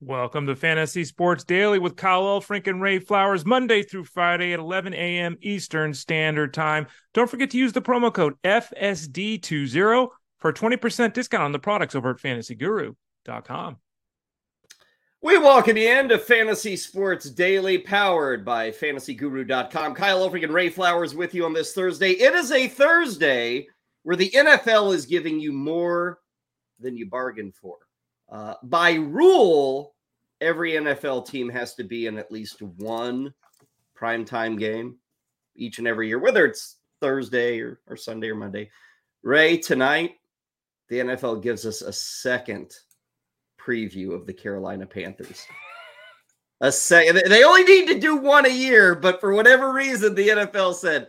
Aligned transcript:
Welcome 0.00 0.46
to 0.46 0.54
Fantasy 0.54 1.02
Sports 1.02 1.42
Daily 1.42 1.80
with 1.80 1.96
Kyle 1.96 2.22
Elfrink 2.22 2.68
and 2.68 2.80
Ray 2.80 3.00
Flowers, 3.00 3.44
Monday 3.44 3.82
through 3.82 4.04
Friday 4.04 4.52
at 4.52 4.60
11 4.60 4.94
a.m. 4.94 5.36
Eastern 5.40 5.92
Standard 5.92 6.54
Time. 6.54 6.86
Don't 7.14 7.28
forget 7.28 7.50
to 7.50 7.58
use 7.58 7.72
the 7.72 7.82
promo 7.82 8.14
code 8.14 8.34
FSD20 8.44 10.08
for 10.38 10.50
a 10.50 10.54
20% 10.54 11.12
discount 11.14 11.42
on 11.42 11.50
the 11.50 11.58
products 11.58 11.96
over 11.96 12.10
at 12.10 12.18
fantasyguru.com. 12.18 13.78
We 15.20 15.36
welcome 15.36 15.76
you 15.76 15.90
into 15.90 16.16
Fantasy 16.16 16.76
Sports 16.76 17.28
Daily, 17.28 17.78
powered 17.78 18.44
by 18.44 18.70
fantasyguru.com. 18.70 19.96
Kyle 19.96 20.30
Elfrink 20.30 20.44
and 20.44 20.54
Ray 20.54 20.68
Flowers 20.68 21.16
with 21.16 21.34
you 21.34 21.44
on 21.44 21.52
this 21.52 21.72
Thursday. 21.72 22.10
It 22.12 22.34
is 22.34 22.52
a 22.52 22.68
Thursday 22.68 23.66
where 24.04 24.14
the 24.14 24.30
NFL 24.30 24.94
is 24.94 25.06
giving 25.06 25.40
you 25.40 25.52
more 25.52 26.20
than 26.78 26.96
you 26.96 27.06
bargained 27.10 27.56
for. 27.56 27.78
Uh, 28.30 28.54
by 28.64 28.94
rule, 28.94 29.94
every 30.40 30.72
NFL 30.72 31.26
team 31.26 31.48
has 31.48 31.74
to 31.74 31.84
be 31.84 32.06
in 32.06 32.18
at 32.18 32.30
least 32.30 32.60
one 32.62 33.32
primetime 33.98 34.58
game 34.58 34.96
each 35.56 35.78
and 35.78 35.88
every 35.88 36.08
year, 36.08 36.18
whether 36.18 36.46
it's 36.46 36.76
Thursday 37.00 37.60
or, 37.60 37.80
or 37.86 37.96
Sunday 37.96 38.28
or 38.28 38.34
Monday. 38.34 38.70
Ray, 39.22 39.56
tonight, 39.56 40.12
the 40.88 40.98
NFL 40.98 41.42
gives 41.42 41.66
us 41.66 41.82
a 41.82 41.92
second 41.92 42.72
preview 43.60 44.14
of 44.14 44.26
the 44.26 44.32
Carolina 44.32 44.86
Panthers. 44.86 45.44
A 46.60 46.72
second. 46.72 47.22
They 47.28 47.44
only 47.44 47.62
need 47.62 47.86
to 47.86 48.00
do 48.00 48.16
one 48.16 48.44
a 48.44 48.48
year, 48.48 48.96
but 48.96 49.20
for 49.20 49.32
whatever 49.32 49.72
reason, 49.72 50.16
the 50.16 50.26
NFL 50.26 50.74
said, 50.74 51.06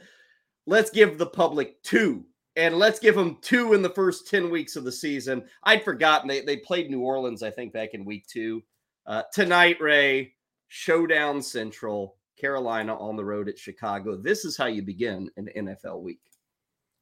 let's 0.68 0.92
give 0.92 1.18
the 1.18 1.26
public 1.26 1.82
two 1.82 2.24
and 2.56 2.78
let's 2.78 3.00
give 3.00 3.16
them 3.16 3.38
two 3.42 3.74
in 3.74 3.82
the 3.82 3.90
first 3.90 4.28
10 4.28 4.50
weeks 4.50 4.76
of 4.76 4.84
the 4.84 4.92
season. 4.92 5.44
I'd 5.64 5.84
forgotten 5.84 6.28
they, 6.28 6.42
they 6.42 6.58
played 6.58 6.90
New 6.90 7.02
Orleans, 7.02 7.44
I 7.44 7.52
think, 7.52 7.74
back 7.74 7.94
in 7.94 8.06
week 8.06 8.28
two. 8.28 8.64
Uh, 9.06 9.24
tonight, 9.34 9.78
Ray, 9.80 10.34
Showdown 10.68 11.42
Central, 11.42 12.18
Carolina 12.40 12.98
on 12.98 13.16
the 13.16 13.26
road 13.26 13.50
at 13.50 13.58
Chicago. 13.58 14.16
This 14.16 14.46
is 14.46 14.58
how 14.58 14.66
you 14.66 14.82
begin 14.82 15.30
an 15.38 15.50
NFL 15.58 16.02
week. 16.02 16.20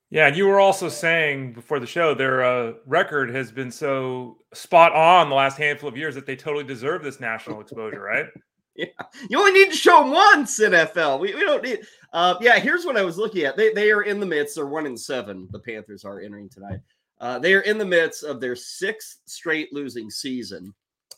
Yeah, 0.10 0.28
and 0.28 0.38
you 0.38 0.48
were 0.48 0.60
also 0.60 0.88
saying 0.88 1.54
before 1.54 1.80
the 1.80 1.88
show 1.88 2.14
their 2.14 2.44
uh, 2.44 2.74
record 2.86 3.30
has 3.36 3.52
been 3.52 3.72
so 3.72 4.38
spot 4.54 4.94
on 4.94 5.28
the 5.30 5.36
last 5.36 5.58
handful 5.58 5.90
of 5.90 5.98
years 5.98 6.16
that 6.16 6.26
they 6.26 6.36
totally 6.36 6.64
deserve 6.64 7.04
this 7.04 7.20
national 7.20 7.60
exposure, 7.60 8.02
right? 8.02 8.26
yeah, 8.76 8.86
you 9.30 9.38
only 9.38 9.52
need 9.52 9.72
to 9.72 9.76
show 9.76 10.00
them 10.00 10.12
once 10.12 10.60
NFL. 10.60 11.20
We, 11.20 11.36
we 11.36 11.42
don't 11.42 11.62
need. 11.62 11.80
Uh, 12.14 12.36
yeah, 12.42 12.60
here's 12.60 12.86
what 12.86 12.98
I 12.98 13.04
was 13.04 13.18
looking 13.18 13.44
at. 13.44 13.58
They 13.58 13.74
they 13.74 13.92
are 13.92 14.04
in 14.04 14.20
the 14.20 14.26
midst. 14.26 14.56
They're 14.56 14.66
one 14.66 14.86
in 14.86 14.98
seven. 14.98 15.48
The 15.52 15.60
Panthers 15.60 16.06
are 16.06 16.20
entering 16.20 16.50
tonight. 16.50 16.80
Uh, 17.20 17.40
they 17.40 17.54
are 17.54 17.62
in 17.62 17.78
the 17.78 17.86
midst 17.86 18.24
of 18.24 18.40
their 18.40 18.56
sixth 18.56 19.20
straight 19.26 19.74
losing 19.74 20.10
season. 20.10 20.74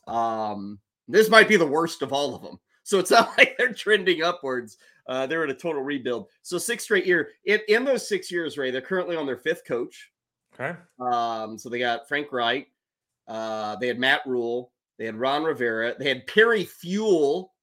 Um, 0.07 0.79
this 1.07 1.29
might 1.29 1.47
be 1.47 1.57
the 1.57 1.67
worst 1.67 2.01
of 2.01 2.13
all 2.13 2.35
of 2.35 2.41
them. 2.41 2.59
So 2.83 2.99
it's 2.99 3.11
not 3.11 3.37
like 3.37 3.55
they're 3.57 3.73
trending 3.73 4.23
upwards. 4.23 4.77
Uh, 5.07 5.25
they're 5.25 5.43
in 5.43 5.49
a 5.49 5.55
total 5.55 5.81
rebuild. 5.81 6.27
So 6.41 6.57
six 6.57 6.83
straight 6.83 7.05
year. 7.05 7.29
In, 7.45 7.59
in 7.67 7.83
those 7.83 8.07
six 8.07 8.31
years, 8.31 8.57
Ray, 8.57 8.71
they're 8.71 8.81
currently 8.81 9.15
on 9.15 9.25
their 9.25 9.37
fifth 9.37 9.65
coach. 9.65 10.11
Okay. 10.53 10.77
Um, 10.99 11.57
so 11.57 11.69
they 11.69 11.79
got 11.79 12.07
Frank 12.07 12.31
Reich. 12.31 12.67
Uh, 13.27 13.75
they 13.77 13.87
had 13.87 13.99
Matt 13.99 14.21
Rhule. 14.25 14.71
They 14.97 15.05
had 15.05 15.15
Ron 15.15 15.43
Rivera. 15.43 15.95
They 15.97 16.09
had 16.09 16.27
Perry 16.27 16.63
Fewell 16.63 17.53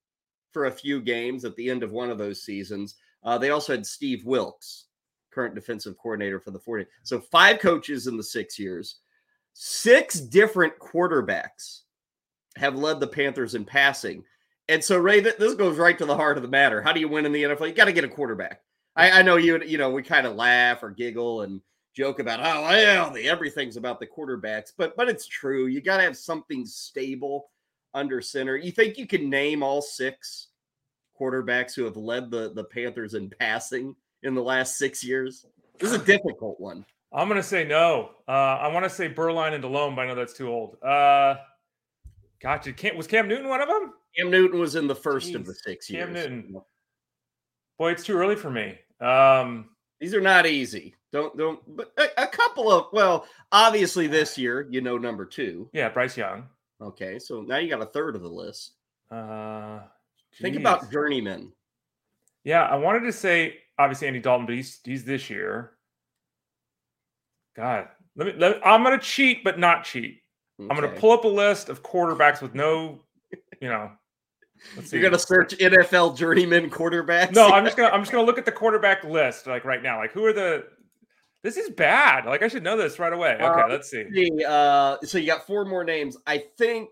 for 0.52 0.66
a 0.66 0.72
few 0.72 1.00
games 1.00 1.44
at 1.44 1.54
the 1.56 1.68
end 1.68 1.82
of 1.82 1.92
one 1.92 2.10
of 2.10 2.18
those 2.18 2.42
seasons. 2.42 2.96
Uh, 3.26 3.36
they 3.36 3.50
also 3.50 3.72
had 3.72 3.84
Steve 3.84 4.24
Wilks, 4.24 4.84
current 5.32 5.54
defensive 5.54 5.98
coordinator 5.98 6.40
for 6.40 6.52
the 6.52 6.58
40. 6.58 6.86
So 7.02 7.20
five 7.20 7.58
coaches 7.58 8.06
in 8.06 8.16
the 8.16 8.22
six 8.22 8.58
years. 8.58 9.00
Six 9.52 10.20
different 10.20 10.78
quarterbacks 10.78 11.80
have 12.56 12.76
led 12.76 13.00
the 13.00 13.06
Panthers 13.06 13.54
in 13.54 13.64
passing. 13.64 14.22
And 14.68 14.82
so, 14.82 14.96
Ray, 14.98 15.20
this 15.20 15.54
goes 15.54 15.76
right 15.76 15.98
to 15.98 16.06
the 16.06 16.16
heart 16.16 16.36
of 16.36 16.42
the 16.42 16.48
matter. 16.48 16.80
How 16.80 16.92
do 16.92 17.00
you 17.00 17.08
win 17.08 17.26
in 17.26 17.32
the 17.32 17.42
NFL? 17.42 17.68
You 17.68 17.74
got 17.74 17.84
to 17.86 17.92
get 17.92 18.04
a 18.04 18.08
quarterback. 18.08 18.60
I, 18.94 19.10
I 19.10 19.22
know 19.22 19.36
you, 19.36 19.62
you 19.62 19.78
know, 19.78 19.90
we 19.90 20.02
kind 20.02 20.26
of 20.26 20.36
laugh 20.36 20.82
or 20.82 20.90
giggle 20.90 21.42
and 21.42 21.60
joke 21.94 22.18
about, 22.18 22.40
oh, 22.40 22.62
well, 22.62 23.10
the, 23.10 23.28
everything's 23.28 23.76
about 23.76 24.00
the 24.00 24.06
quarterbacks, 24.06 24.72
but 24.76 24.96
but 24.96 25.08
it's 25.08 25.26
true. 25.26 25.66
You 25.66 25.80
got 25.80 25.98
to 25.98 26.02
have 26.02 26.16
something 26.16 26.64
stable 26.64 27.50
under 27.94 28.20
center. 28.20 28.56
You 28.56 28.72
think 28.72 28.98
you 28.98 29.06
can 29.06 29.30
name 29.30 29.62
all 29.62 29.82
six 29.82 30.48
quarterbacks 31.18 31.74
who 31.74 31.84
have 31.84 31.96
led 31.96 32.30
the, 32.30 32.52
the 32.52 32.64
Panthers 32.64 33.14
in 33.14 33.30
passing 33.38 33.94
in 34.22 34.34
the 34.34 34.42
last 34.42 34.78
six 34.78 35.02
years? 35.04 35.46
This 35.78 35.92
is 35.92 36.00
a 36.00 36.04
difficult 36.04 36.60
one. 36.60 36.84
I'm 37.12 37.28
going 37.28 37.40
to 37.40 37.46
say 37.46 37.64
no. 37.64 38.10
Uh, 38.28 38.30
I 38.30 38.68
want 38.68 38.84
to 38.84 38.90
say 38.90 39.08
Beuerlein 39.08 39.52
and 39.52 39.62
Delhomme, 39.62 39.94
but 39.94 40.02
I 40.02 40.06
know 40.08 40.14
that's 40.14 40.32
too 40.32 40.48
old. 40.48 40.76
Uh, 40.82 41.36
gotcha. 42.42 42.72
Cam, 42.72 42.96
was 42.96 43.06
Cam 43.06 43.28
Newton 43.28 43.48
one 43.48 43.60
of 43.60 43.68
them? 43.68 43.92
Cam 44.16 44.30
Newton 44.30 44.58
was 44.58 44.74
in 44.74 44.86
the 44.86 44.94
first 44.94 45.30
Jeez, 45.30 45.36
of 45.36 45.46
the 45.46 45.54
six 45.54 45.86
Cam 45.86 46.14
years. 46.14 46.28
Newton. 46.28 46.60
Boy, 47.78 47.92
it's 47.92 48.04
too 48.04 48.16
early 48.16 48.36
for 48.36 48.50
me. 48.50 48.78
Um, 49.00 49.70
These 50.00 50.14
are 50.14 50.20
not 50.20 50.46
easy. 50.46 50.94
Don't 51.12 51.36
don't. 51.36 51.60
But 51.76 51.92
a, 51.98 52.24
a, 52.24 52.26
couple 52.26 52.70
of 52.70 52.86
well, 52.92 53.26
obviously 53.52 54.06
this 54.06 54.36
year 54.36 54.66
you 54.70 54.80
know 54.80 54.98
number 54.98 55.24
two. 55.24 55.70
Yeah, 55.72 55.88
Bryce 55.88 56.16
Young. 56.16 56.48
Okay, 56.80 57.18
so 57.18 57.40
now 57.40 57.56
you 57.56 57.70
got 57.70 57.80
a 57.80 57.86
third 57.86 58.16
of 58.16 58.22
the 58.22 58.28
list. 58.28 58.72
Uh, 59.10 59.80
think 60.40 60.56
about 60.56 60.90
journeyman. 60.90 61.52
Yeah, 62.44 62.62
I 62.62 62.76
wanted 62.76 63.00
to 63.00 63.12
say 63.12 63.58
obviously 63.78 64.08
Andy 64.08 64.20
Dalton, 64.20 64.46
but 64.46 64.54
he's 64.54 64.80
he's 64.84 65.04
this 65.04 65.28
year. 65.30 65.72
God, 67.56 67.88
let 68.16 68.26
me. 68.26 68.34
Let, 68.38 68.66
I'm 68.66 68.82
going 68.84 68.98
to 68.98 69.04
cheat, 69.04 69.42
but 69.42 69.58
not 69.58 69.84
cheat. 69.84 70.20
Okay. 70.60 70.68
I'm 70.70 70.80
going 70.80 70.92
to 70.92 71.00
pull 71.00 71.12
up 71.12 71.24
a 71.24 71.28
list 71.28 71.68
of 71.68 71.82
quarterbacks 71.82 72.40
with 72.40 72.54
no, 72.54 73.00
you 73.60 73.68
know. 73.68 73.90
You're 74.90 75.02
gonna 75.02 75.18
search 75.18 75.56
NFL 75.58 76.16
journeyman 76.16 76.70
quarterbacks. 76.70 77.34
No, 77.34 77.48
I'm 77.48 77.64
just 77.66 77.76
gonna 77.76 77.90
I'm 77.90 78.00
just 78.00 78.10
gonna 78.10 78.24
look 78.24 78.38
at 78.38 78.46
the 78.46 78.52
quarterback 78.52 79.04
list 79.04 79.46
like 79.46 79.66
right 79.66 79.82
now. 79.82 79.98
Like 79.98 80.12
who 80.12 80.24
are 80.24 80.32
the 80.32 80.64
this 81.42 81.56
is 81.56 81.70
bad. 81.70 82.24
Like 82.24 82.42
I 82.42 82.48
should 82.48 82.62
know 82.62 82.76
this 82.76 82.98
right 82.98 83.12
away. 83.12 83.34
Okay, 83.34 83.44
uh, 83.44 83.68
let's 83.68 83.90
see. 83.90 84.04
Uh, 84.46 84.96
so 85.04 85.18
you 85.18 85.26
got 85.26 85.46
four 85.46 85.64
more 85.64 85.84
names. 85.84 86.16
I 86.26 86.44
think 86.58 86.88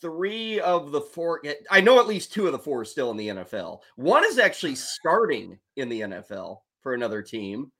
three 0.00 0.60
of 0.60 0.92
the 0.92 1.00
four. 1.00 1.42
I 1.70 1.80
know 1.80 2.00
at 2.00 2.06
least 2.06 2.32
two 2.32 2.46
of 2.46 2.52
the 2.52 2.58
four 2.58 2.80
are 2.80 2.84
still 2.84 3.10
in 3.10 3.16
the 3.16 3.28
NFL. 3.28 3.80
One 3.96 4.24
is 4.24 4.38
actually 4.38 4.74
starting 4.74 5.58
in 5.76 5.88
the 5.88 6.00
NFL 6.02 6.60
for 6.82 6.94
another 6.94 7.22
team. 7.22 7.72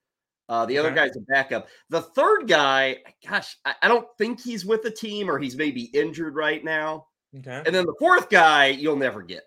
Uh, 0.48 0.64
the 0.64 0.78
other 0.78 0.90
guy's 0.90 1.14
a 1.16 1.20
backup. 1.20 1.68
The 1.90 2.00
third 2.00 2.48
guy, 2.48 2.96
gosh, 3.26 3.56
I, 3.66 3.74
I, 3.82 3.88
don't 3.88 4.06
think 4.16 4.40
he's 4.40 4.64
with 4.64 4.82
a 4.86 4.90
team 4.90 5.30
or 5.30 5.38
he's 5.38 5.56
maybe 5.56 5.82
injured 5.92 6.34
right 6.34 6.64
now. 6.64 7.06
Okay. 7.36 7.62
And 7.66 7.74
then 7.74 7.84
the 7.84 7.94
fourth 7.98 8.30
guy, 8.30 8.68
you'll 8.68 8.96
never 8.96 9.20
get. 9.22 9.42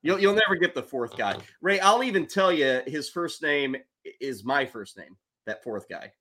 You'll 0.00 0.18
you'll 0.18 0.34
never 0.34 0.56
get 0.56 0.74
the 0.74 0.82
fourth 0.82 1.18
guy. 1.18 1.36
Ray, 1.60 1.80
I'll 1.80 2.02
even 2.02 2.26
tell 2.26 2.50
you 2.50 2.80
his 2.86 3.10
first 3.10 3.42
name 3.42 3.76
is 4.20 4.44
my 4.44 4.64
first 4.64 4.96
name 4.96 5.16
that 5.46 5.62
fourth 5.62 5.88
guy? 5.88 6.12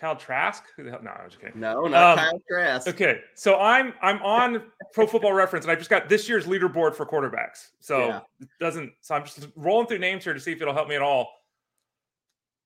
Kyle 0.00 0.16
Trask? 0.16 0.64
No, 0.78 0.92
I'm 1.10 1.28
just 1.28 1.40
kidding. 1.40 1.60
No, 1.60 1.86
not 1.86 2.18
um, 2.18 2.24
Kyle 2.24 2.42
Trask. 2.48 2.88
Okay, 2.88 3.20
so 3.34 3.58
I'm 3.58 3.94
I'm 4.02 4.22
on 4.22 4.62
Pro 4.92 5.06
Football 5.06 5.32
Reference, 5.32 5.64
and 5.64 5.72
I 5.72 5.74
just 5.74 5.90
got 5.90 6.08
this 6.08 6.28
year's 6.28 6.46
leaderboard 6.46 6.94
for 6.94 7.04
quarterbacks. 7.04 7.68
So 7.80 8.06
yeah. 8.06 8.20
it 8.40 8.48
doesn't. 8.60 8.92
So 9.00 9.14
I'm 9.14 9.24
just 9.24 9.48
rolling 9.56 9.86
through 9.86 9.98
names 9.98 10.24
here 10.24 10.34
to 10.34 10.40
see 10.40 10.52
if 10.52 10.60
it'll 10.62 10.74
help 10.74 10.88
me 10.88 10.96
at 10.96 11.02
all. 11.02 11.28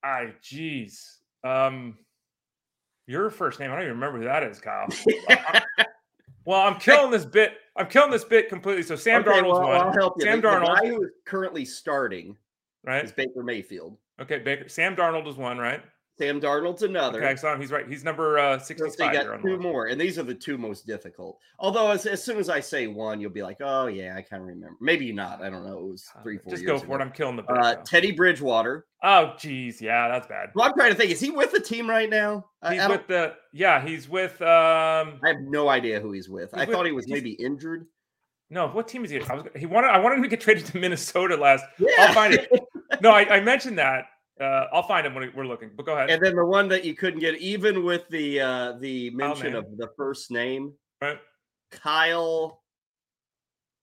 I, 0.02 0.32
geez, 0.42 1.18
um, 1.44 1.96
your 3.06 3.30
first 3.30 3.60
name. 3.60 3.70
I 3.70 3.74
don't 3.74 3.84
even 3.84 3.94
remember 3.94 4.18
who 4.18 4.24
that 4.24 4.42
is, 4.42 4.60
Kyle. 4.60 4.88
well, 6.44 6.60
I'm 6.60 6.78
killing 6.78 7.10
this 7.10 7.24
bit. 7.24 7.54
I'm 7.76 7.86
killing 7.86 8.10
this 8.10 8.24
bit 8.24 8.48
completely. 8.48 8.82
So 8.82 8.96
Sam 8.96 9.22
okay, 9.22 9.30
Darnold's 9.30 9.58
well, 9.58 9.68
one. 9.68 9.76
I'll 9.76 9.92
help 9.92 10.14
you. 10.18 10.24
Sam 10.24 10.40
the, 10.40 10.48
Darnold, 10.48 10.76
the 10.76 10.82
guy 10.82 10.88
who 10.88 11.02
is 11.04 11.10
currently 11.24 11.64
starting, 11.64 12.36
right, 12.84 13.04
is 13.04 13.12
Baker 13.12 13.42
Mayfield. 13.42 13.96
Okay, 14.20 14.38
Baker. 14.38 14.68
Sam 14.68 14.94
Darnold 14.94 15.26
is 15.28 15.36
one, 15.36 15.58
right? 15.58 15.82
Sam 16.18 16.40
Darnold's 16.40 16.82
another. 16.82 17.24
Okay, 17.24 17.36
so 17.36 17.56
he's 17.58 17.70
right. 17.70 17.88
He's 17.88 18.04
number 18.04 18.38
uh, 18.38 18.58
65. 18.58 18.92
So 18.92 19.12
got 19.12 19.42
two 19.42 19.58
more, 19.58 19.86
and 19.86 20.00
these 20.00 20.18
are 20.18 20.22
the 20.22 20.34
two 20.34 20.58
most 20.58 20.86
difficult. 20.86 21.38
Although, 21.58 21.90
as, 21.90 22.04
as 22.04 22.22
soon 22.22 22.36
as 22.38 22.50
I 22.50 22.60
say 22.60 22.86
one, 22.86 23.18
you'll 23.18 23.30
be 23.30 23.42
like, 23.42 23.56
"Oh 23.60 23.86
yeah, 23.86 24.14
I 24.16 24.22
kind 24.22 24.42
of 24.42 24.48
remember." 24.48 24.76
Maybe 24.80 25.10
not. 25.10 25.42
I 25.42 25.48
don't 25.48 25.64
know. 25.64 25.78
It 25.78 25.84
was 25.84 26.06
three, 26.22 26.36
four. 26.36 26.52
Just 26.52 26.66
go 26.66 26.78
for 26.78 26.84
ago. 26.84 26.94
it. 26.96 27.00
I'm 27.00 27.12
killing 27.12 27.36
the. 27.36 27.44
Uh, 27.44 27.76
Teddy 27.84 28.12
Bridgewater. 28.12 28.86
Oh, 29.02 29.32
geez, 29.38 29.80
yeah, 29.80 30.08
that's 30.08 30.26
bad. 30.26 30.50
Well, 30.54 30.66
I'm 30.66 30.74
trying 30.74 30.92
to 30.92 30.96
think. 30.96 31.10
Is 31.10 31.18
he 31.18 31.30
with 31.30 31.50
the 31.50 31.60
team 31.60 31.88
right 31.88 32.10
now? 32.10 32.44
He's 32.68 32.80
I, 32.80 32.84
I 32.84 32.88
with 32.88 33.06
the. 33.06 33.34
Yeah, 33.54 33.84
he's 33.84 34.06
with. 34.08 34.40
um 34.42 35.18
I 35.24 35.28
have 35.28 35.40
no 35.40 35.70
idea 35.70 35.98
who 35.98 36.12
he's 36.12 36.28
with. 36.28 36.50
He's 36.50 36.60
I 36.60 36.66
with, 36.66 36.76
thought 36.76 36.86
he 36.86 36.92
was 36.92 37.08
maybe 37.08 37.32
injured. 37.32 37.86
No, 38.50 38.68
what 38.68 38.86
team 38.86 39.02
is 39.06 39.10
he? 39.10 39.20
I 39.22 39.34
was. 39.34 39.46
He 39.56 39.64
wanted. 39.64 39.88
I 39.88 39.98
wanted 39.98 40.16
him 40.16 40.24
to 40.24 40.28
get 40.28 40.42
traded 40.42 40.66
to 40.66 40.76
Minnesota 40.76 41.36
last. 41.36 41.64
Yeah. 41.78 41.88
I'll 42.00 42.12
find 42.12 42.34
it. 42.34 42.50
no, 43.00 43.10
I, 43.10 43.36
I 43.36 43.40
mentioned 43.40 43.78
that 43.78 44.04
uh, 44.42 44.66
I'll 44.72 44.82
find 44.82 45.06
him 45.06 45.14
when 45.14 45.32
we're 45.34 45.46
looking. 45.46 45.70
But 45.76 45.86
go 45.86 45.94
ahead. 45.94 46.10
And 46.10 46.22
then 46.22 46.36
the 46.36 46.44
one 46.44 46.68
that 46.68 46.84
you 46.84 46.94
couldn't 46.94 47.20
get, 47.20 47.36
even 47.38 47.84
with 47.84 48.08
the 48.08 48.40
uh, 48.40 48.72
the 48.78 49.10
mention 49.10 49.54
oh, 49.54 49.60
of 49.60 49.76
the 49.76 49.88
first 49.96 50.30
name, 50.30 50.72
right? 51.00 51.18
Kyle 51.70 52.62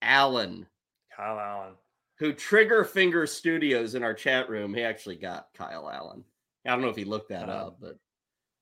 Allen. 0.01 0.65
Kyle 1.15 1.39
Allen, 1.39 1.73
who 2.19 2.33
Trigger 2.33 2.83
Finger 2.83 3.25
Studios 3.25 3.95
in 3.95 4.03
our 4.03 4.13
chat 4.13 4.50
room, 4.50 4.73
he 4.73 4.83
actually 4.83 5.15
got 5.15 5.47
Kyle 5.53 5.89
Allen. 5.89 6.23
I 6.65 6.71
don't 6.71 6.81
know 6.81 6.89
if 6.89 6.95
he 6.95 7.06
looked 7.06 7.29
that 7.29 7.50
uh, 7.50 7.53
up, 7.53 7.77
but 7.81 7.97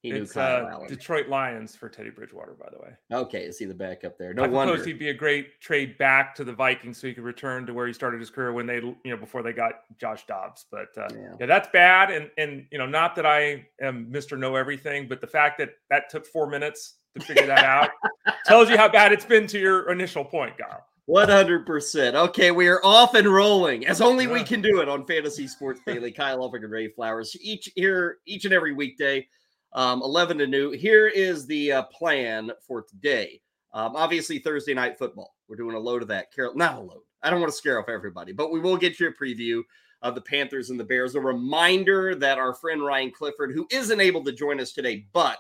He 0.04 0.12
it's 0.12 0.38
uh, 0.38 0.80
Detroit 0.88 1.28
Lions 1.28 1.76
for 1.76 1.90
Teddy 1.90 2.12
Bridgewater, 2.12 2.54
by 2.54 2.70
the 2.72 2.78
way. 2.78 2.92
Okay, 3.12 3.44
is 3.44 3.58
he 3.58 3.66
the 3.66 3.74
backup 3.74 4.18
there? 4.18 4.32
No 4.32 4.44
I 4.44 4.48
wonder. 4.48 4.84
he'd 4.84 5.00
be 5.00 5.10
a 5.10 5.14
great 5.14 5.60
trade 5.60 5.98
back 5.98 6.36
to 6.36 6.44
the 6.44 6.54
Vikings 6.54 7.00
so 7.00 7.08
he 7.08 7.16
could 7.16 7.24
return 7.24 7.66
to 7.66 7.74
where 7.74 7.88
he 7.88 7.94
started 7.94 8.20
his 8.20 8.30
career 8.30 8.54
when 8.54 8.68
they, 8.68 8.76
you 8.76 8.98
know, 9.06 9.18
before 9.18 9.42
they 9.42 9.54
got 9.54 9.74
Josh 10.00 10.28
Dobbs. 10.28 10.66
But 10.72 10.90
uh, 10.98 11.08
yeah. 11.12 11.34
yeah. 11.40 11.46
that's 11.48 11.68
bad. 11.74 12.12
And 12.12 12.30
and 12.38 12.68
you 12.72 12.78
know, 12.78 12.86
not 12.86 13.16
that 13.16 13.26
I 13.26 13.66
am 13.82 14.12
Mr. 14.12 14.38
Know 14.38 14.56
Everything, 14.56 15.08
but 15.08 15.20
the 15.20 15.28
fact 15.28 15.58
that 15.58 15.72
that 15.90 16.12
took 16.12 16.28
four 16.28 16.48
minutes 16.48 16.98
to 17.18 17.26
figure 17.26 17.48
that 17.48 17.64
out 17.64 17.90
tells 18.46 18.70
you 18.70 18.78
how 18.78 18.88
bad 18.88 19.12
it's 19.12 19.26
been 19.26 19.48
to 19.48 19.60
your 19.60 19.92
initial 19.92 20.24
point, 20.24 20.58
Kyle. 20.60 20.86
100%. 21.10 22.16
Okay, 22.16 22.52
we 22.52 22.68
are 22.68 22.82
off 22.84 23.16
and 23.16 23.28
rolling 23.28 23.88
as 23.88 24.02
only 24.02 24.28
we 24.28 24.44
can 24.44 24.62
do 24.62 24.82
it 24.82 24.90
on 24.90 25.06
Fantasy 25.06 25.48
Sports 25.48 25.80
Daily. 25.88 26.12
Kyle 26.12 26.40
Elfrink 26.40 26.64
and 26.64 26.72
Ray 26.72 26.90
Flowers 26.90 27.36
each 27.42 27.70
here 27.76 28.18
each 28.28 28.44
and 28.44 28.54
every 28.54 28.74
weekday 28.74 29.26
um, 29.74 30.02
11 30.02 30.40
to 30.40 30.48
new. 30.48 30.72
Here 30.72 31.08
is 31.08 31.46
the 31.46 31.72
uh, 31.72 31.84
plan 31.84 32.52
for 32.66 32.82
today. 32.82 33.42
Um, 33.74 33.96
obviously, 33.96 34.40
Thursday 34.40 34.74
night 34.74 34.98
football. 34.98 35.36
We're 35.48 35.56
doing 35.56 35.76
a 35.76 35.80
load 35.80 36.02
of 36.02 36.08
that. 36.10 36.34
Carol, 36.34 36.56
not 36.56 36.78
a 36.78 36.80
load. 36.80 37.02
I 37.24 37.30
don't 37.30 37.40
want 37.40 37.52
to 37.52 37.58
scare 37.58 37.80
off 37.80 37.90
everybody, 37.90 38.32
but 38.32 38.52
we 38.52 38.60
will 38.60 38.78
get 38.78 39.00
you 39.00 39.08
a 39.08 39.14
preview 39.14 39.62
of 40.02 40.16
the 40.16 40.22
Panthers 40.22 40.70
and 40.70 40.80
the 40.80 40.84
Bears. 40.84 41.16
A 41.16 41.22
reminder 41.22 42.16
that 42.16 42.38
our 42.38 42.54
friend 42.54 42.84
Ryan 42.84 43.12
Clifford, 43.12 43.52
who 43.54 43.68
isn't 43.72 44.00
able 44.00 44.24
to 44.24 44.32
join 44.32 44.60
us 44.60 44.74
today, 44.74 45.08
but 45.14 45.40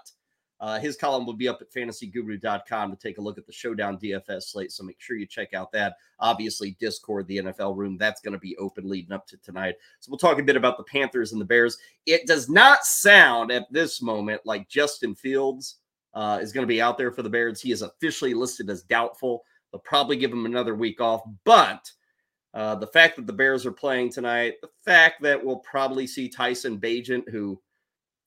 uh, 0.59 0.79
his 0.79 0.97
column 0.97 1.25
will 1.25 1.33
be 1.33 1.47
up 1.47 1.61
at 1.61 1.71
fantasyguru.com 1.71 2.91
to 2.91 2.97
take 2.97 3.19
a 3.19 3.21
look 3.21 3.37
at 3.37 3.45
the 3.45 3.53
Showdown 3.53 3.97
DFS 3.97 4.43
slate. 4.43 4.71
So 4.71 4.83
make 4.83 4.99
sure 4.99 5.15
you 5.15 5.27
check 5.27 5.53
out 5.53 5.71
that. 5.73 5.97
Obviously, 6.19 6.71
Discord, 6.79 7.27
the 7.27 7.37
NFL 7.37 7.77
room, 7.77 7.97
that's 7.97 8.21
going 8.21 8.33
to 8.33 8.39
be 8.39 8.57
open 8.57 8.89
leading 8.89 9.11
up 9.11 9.27
to 9.27 9.37
tonight. 9.37 9.75
So 9.99 10.09
we'll 10.09 10.17
talk 10.17 10.39
a 10.39 10.43
bit 10.43 10.55
about 10.55 10.77
the 10.77 10.83
Panthers 10.83 11.31
and 11.31 11.39
the 11.39 11.45
Bears. 11.45 11.77
It 12.07 12.25
does 12.25 12.49
not 12.49 12.85
sound 12.85 13.51
at 13.51 13.71
this 13.71 14.01
moment 14.01 14.41
like 14.45 14.67
Justin 14.67 15.13
Fields 15.13 15.77
uh, 16.15 16.39
is 16.41 16.51
going 16.51 16.63
to 16.63 16.67
be 16.67 16.81
out 16.81 16.97
there 16.97 17.11
for 17.11 17.21
the 17.21 17.29
Bears. 17.29 17.61
He 17.61 17.71
is 17.71 17.83
officially 17.83 18.33
listed 18.33 18.69
as 18.71 18.81
doubtful. 18.81 19.43
They'll 19.71 19.81
probably 19.81 20.15
give 20.15 20.31
him 20.31 20.47
another 20.47 20.73
week 20.73 20.99
off. 20.99 21.21
But 21.43 21.91
uh, 22.55 22.73
the 22.73 22.87
fact 22.87 23.17
that 23.17 23.27
the 23.27 23.33
Bears 23.33 23.67
are 23.67 23.71
playing 23.71 24.11
tonight, 24.11 24.55
the 24.63 24.69
fact 24.83 25.21
that 25.21 25.43
we'll 25.43 25.57
probably 25.59 26.07
see 26.07 26.27
Tyson 26.27 26.79
Bagent, 26.79 27.29
who 27.29 27.61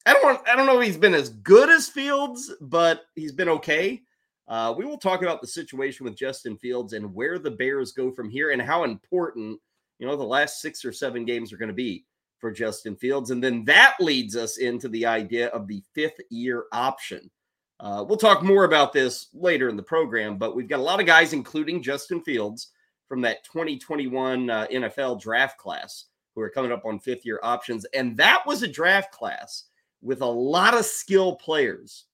I 0.06 0.14
don't 0.14 0.24
want, 0.24 0.48
I 0.48 0.56
don't 0.56 0.66
know 0.66 0.80
if 0.80 0.86
he's 0.86 0.96
been 0.96 1.14
as 1.14 1.28
good 1.28 1.68
as 1.68 1.88
Fields, 1.88 2.52
but 2.60 3.02
he's 3.14 3.32
been 3.32 3.48
okay. 3.48 4.02
Uh, 4.48 4.74
we 4.76 4.84
will 4.84 4.98
talk 4.98 5.22
about 5.22 5.40
the 5.40 5.46
situation 5.46 6.04
with 6.04 6.16
Justin 6.16 6.56
Fields 6.56 6.92
and 6.92 7.14
where 7.14 7.38
the 7.38 7.50
Bears 7.50 7.92
go 7.92 8.10
from 8.10 8.28
here 8.28 8.50
and 8.50 8.60
how 8.60 8.84
important, 8.84 9.60
you 9.98 10.06
know, 10.06 10.16
the 10.16 10.24
last 10.24 10.60
six 10.60 10.84
or 10.84 10.92
seven 10.92 11.24
games 11.24 11.52
are 11.52 11.56
going 11.56 11.68
to 11.68 11.74
be 11.74 12.04
for 12.38 12.50
Justin 12.50 12.96
Fields. 12.96 13.30
And 13.30 13.44
then 13.44 13.64
that 13.66 13.96
leads 14.00 14.34
us 14.34 14.56
into 14.56 14.88
the 14.88 15.06
idea 15.06 15.48
of 15.48 15.68
the 15.68 15.82
fifth 15.94 16.18
year 16.30 16.64
option. 16.72 17.30
Uh, 17.78 18.04
we'll 18.06 18.18
talk 18.18 18.42
more 18.42 18.64
about 18.64 18.92
this 18.92 19.28
later 19.32 19.68
in 19.68 19.76
the 19.76 19.82
program, 19.82 20.36
but 20.36 20.56
we've 20.56 20.68
got 20.68 20.80
a 20.80 20.82
lot 20.82 21.00
of 21.00 21.06
guys, 21.06 21.32
including 21.32 21.82
Justin 21.82 22.20
Fields 22.22 22.72
from 23.08 23.20
that 23.20 23.44
2021 23.44 24.50
uh, 24.50 24.66
NFL 24.72 25.20
draft 25.20 25.58
class, 25.58 26.06
who 26.34 26.40
are 26.40 26.50
coming 26.50 26.72
up 26.72 26.84
on 26.84 26.98
fifth 26.98 27.24
year 27.24 27.40
options. 27.42 27.84
And 27.94 28.16
that 28.16 28.46
was 28.46 28.62
a 28.62 28.68
draft 28.68 29.12
class 29.12 29.64
with 30.02 30.22
a 30.22 30.26
lot 30.26 30.74
of 30.74 30.84
skill 30.84 31.36
players 31.36 32.06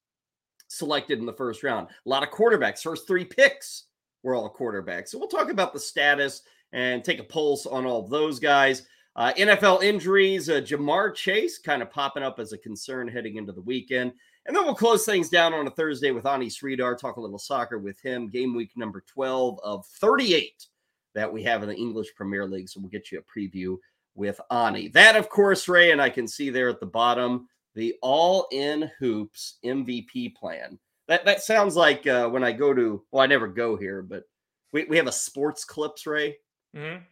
selected 0.68 1.18
in 1.18 1.26
the 1.26 1.32
first 1.32 1.62
round. 1.62 1.88
A 1.88 2.08
lot 2.08 2.22
of 2.22 2.30
quarterbacks. 2.30 2.82
First 2.82 3.06
three 3.06 3.24
picks 3.24 3.84
were 4.22 4.34
all 4.34 4.52
quarterbacks. 4.52 5.08
So 5.08 5.18
we'll 5.18 5.28
talk 5.28 5.50
about 5.50 5.72
the 5.72 5.80
status 5.80 6.42
and 6.72 7.04
take 7.04 7.20
a 7.20 7.24
pulse 7.24 7.66
on 7.66 7.86
all 7.86 8.06
those 8.06 8.38
guys. 8.38 8.82
Uh, 9.14 9.32
NFL 9.38 9.82
injuries, 9.82 10.50
uh, 10.50 10.60
Ja'Marr 10.60 11.14
Chase 11.14 11.58
kind 11.58 11.80
of 11.80 11.90
popping 11.90 12.22
up 12.22 12.38
as 12.38 12.52
a 12.52 12.58
concern 12.58 13.08
heading 13.08 13.36
into 13.36 13.52
the 13.52 13.62
weekend. 13.62 14.12
And 14.44 14.54
then 14.54 14.64
we'll 14.64 14.74
close 14.74 15.04
things 15.04 15.30
down 15.30 15.54
on 15.54 15.66
a 15.66 15.70
Thursday 15.70 16.10
with 16.10 16.26
Ani 16.26 16.46
Sridhar, 16.46 16.98
talk 16.98 17.16
a 17.16 17.20
little 17.20 17.38
soccer 17.38 17.78
with 17.78 18.00
him. 18.00 18.28
Game 18.28 18.54
week 18.54 18.72
number 18.76 19.02
12 19.06 19.58
of 19.64 19.86
38 19.86 20.66
that 21.14 21.32
we 21.32 21.42
have 21.44 21.62
in 21.62 21.68
the 21.68 21.74
English 21.74 22.14
Premier 22.14 22.46
League. 22.46 22.68
So 22.68 22.80
we'll 22.80 22.90
get 22.90 23.10
you 23.10 23.20
a 23.20 23.38
preview 23.38 23.78
with 24.14 24.40
Ani. 24.50 24.88
That, 24.88 25.16
of 25.16 25.30
course, 25.30 25.66
Ray, 25.66 25.92
and 25.92 26.00
I 26.00 26.10
can 26.10 26.28
see 26.28 26.50
there 26.50 26.68
at 26.68 26.78
the 26.78 26.86
bottom 26.86 27.48
the 27.76 27.94
all 28.02 28.48
in 28.50 28.90
hoops 28.98 29.58
MVP 29.64 30.34
plan. 30.34 30.78
That 31.06 31.24
that 31.26 31.42
sounds 31.42 31.76
like 31.76 32.06
uh, 32.06 32.28
when 32.28 32.42
I 32.42 32.50
go 32.50 32.74
to 32.74 33.04
well, 33.12 33.22
I 33.22 33.26
never 33.26 33.46
go 33.46 33.76
here, 33.76 34.02
but 34.02 34.24
we, 34.72 34.84
we 34.86 34.96
have 34.96 35.06
a 35.06 35.12
sports 35.12 35.64
clips, 35.64 36.06
Ray. 36.06 36.38
Mm-hmm. 36.74 37.02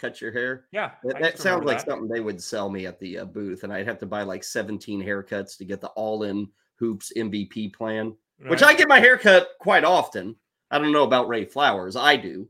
Cut 0.00 0.20
your 0.20 0.32
hair. 0.32 0.66
Yeah, 0.72 0.92
that, 1.04 1.20
that 1.20 1.38
sounds 1.38 1.64
like 1.64 1.78
that. 1.78 1.86
something 1.88 2.08
they 2.08 2.20
would 2.20 2.42
sell 2.42 2.70
me 2.70 2.86
at 2.86 3.00
the 3.00 3.18
uh, 3.18 3.24
booth, 3.24 3.64
and 3.64 3.72
I'd 3.72 3.86
have 3.86 3.98
to 3.98 4.06
buy 4.06 4.22
like 4.22 4.44
17 4.44 5.02
haircuts 5.02 5.56
to 5.58 5.64
get 5.64 5.80
the 5.80 5.88
all 5.88 6.22
in 6.22 6.48
hoops 6.76 7.12
MVP 7.16 7.74
plan, 7.74 8.14
right. 8.40 8.50
which 8.50 8.62
I 8.62 8.74
get 8.74 8.88
my 8.88 9.00
haircut 9.00 9.48
quite 9.60 9.84
often. 9.84 10.36
I 10.70 10.78
don't 10.78 10.92
know 10.92 11.02
about 11.02 11.28
Ray 11.28 11.44
Flowers, 11.44 11.96
I 11.96 12.16
do. 12.16 12.48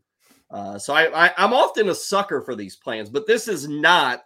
Uh, 0.50 0.78
so 0.78 0.94
I, 0.94 1.26
I 1.26 1.32
I'm 1.38 1.52
often 1.52 1.88
a 1.88 1.94
sucker 1.94 2.42
for 2.42 2.54
these 2.54 2.76
plans, 2.76 3.08
but 3.08 3.26
this 3.26 3.48
is 3.48 3.66
not 3.66 4.20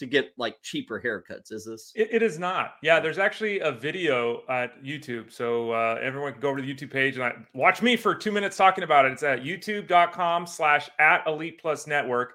to 0.00 0.06
get 0.06 0.32
like 0.36 0.60
cheaper 0.62 1.00
haircuts 1.00 1.52
is 1.52 1.66
this? 1.66 1.92
It, 1.94 2.08
it 2.10 2.22
is 2.22 2.38
not. 2.38 2.74
Yeah 2.82 2.98
there's 3.00 3.18
actually 3.18 3.60
a 3.60 3.70
video 3.70 4.42
at 4.48 4.82
youtube 4.82 5.32
so 5.32 5.70
uh, 5.70 5.98
everyone 6.02 6.32
can 6.32 6.40
go 6.40 6.48
over 6.48 6.60
to 6.60 6.66
the 6.66 6.74
youtube 6.74 6.90
page 6.90 7.14
and 7.14 7.24
I, 7.24 7.34
watch 7.54 7.82
me 7.82 7.96
for 7.96 8.14
two 8.14 8.32
minutes 8.32 8.56
talking 8.56 8.82
about 8.82 9.04
it. 9.04 9.12
It's 9.12 9.22
at 9.22 9.42
youtube.com 9.42 10.46
slash 10.46 10.90
at 10.98 11.26
elite 11.26 11.60
plus 11.60 11.86
network 11.86 12.34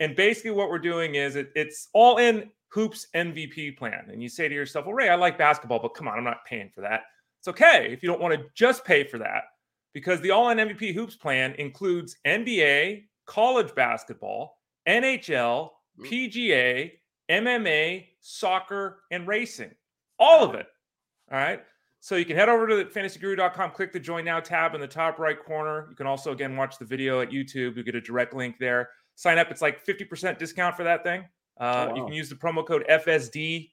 and 0.00 0.14
basically 0.14 0.52
what 0.52 0.70
we're 0.70 0.78
doing 0.78 1.16
is 1.16 1.34
it, 1.34 1.50
it's 1.56 1.88
all 1.94 2.18
in 2.18 2.50
hoops 2.68 3.06
mvp 3.14 3.76
plan 3.78 4.04
and 4.12 4.22
you 4.22 4.28
say 4.28 4.46
to 4.46 4.54
yourself 4.54 4.84
well 4.84 4.94
ray 4.94 5.08
i 5.08 5.14
like 5.14 5.38
basketball 5.38 5.80
but 5.80 5.94
come 5.94 6.06
on 6.06 6.18
i'm 6.18 6.24
not 6.24 6.44
paying 6.46 6.70
for 6.74 6.82
that. 6.82 7.02
It's 7.40 7.48
okay 7.48 7.88
if 7.90 8.02
you 8.02 8.08
don't 8.08 8.20
want 8.20 8.34
to 8.34 8.44
just 8.54 8.84
pay 8.84 9.04
for 9.04 9.18
that 9.18 9.44
because 9.94 10.20
the 10.20 10.30
all 10.30 10.50
in 10.50 10.58
mvp 10.58 10.94
hoops 10.94 11.16
plan 11.16 11.54
includes 11.54 12.16
nba 12.26 13.04
college 13.26 13.74
basketball 13.74 14.58
nhl 14.86 15.70
PGA, 16.04 16.92
MMA, 17.30 18.06
soccer, 18.20 19.02
and 19.10 19.26
racing. 19.26 19.70
All 20.18 20.44
of 20.44 20.54
it. 20.54 20.66
All 21.30 21.38
right. 21.38 21.62
So 22.00 22.16
you 22.16 22.24
can 22.24 22.36
head 22.36 22.48
over 22.48 22.66
to 22.68 22.84
fantasyguru.com, 22.84 23.72
click 23.72 23.92
the 23.92 24.00
join 24.00 24.24
now 24.24 24.40
tab 24.40 24.74
in 24.74 24.80
the 24.80 24.86
top 24.86 25.18
right 25.18 25.38
corner. 25.38 25.86
You 25.90 25.96
can 25.96 26.06
also, 26.06 26.32
again, 26.32 26.56
watch 26.56 26.78
the 26.78 26.84
video 26.84 27.20
at 27.20 27.30
YouTube. 27.30 27.76
You 27.76 27.82
get 27.82 27.96
a 27.96 28.00
direct 28.00 28.34
link 28.34 28.56
there. 28.58 28.90
Sign 29.16 29.38
up. 29.38 29.50
It's 29.50 29.60
like 29.60 29.84
50% 29.84 30.38
discount 30.38 30.76
for 30.76 30.84
that 30.84 31.02
thing. 31.02 31.24
Uh, 31.60 31.88
oh, 31.88 31.90
wow. 31.90 31.96
You 31.96 32.04
can 32.04 32.12
use 32.12 32.28
the 32.28 32.36
promo 32.36 32.64
code 32.64 32.84
FSD20, 32.88 33.68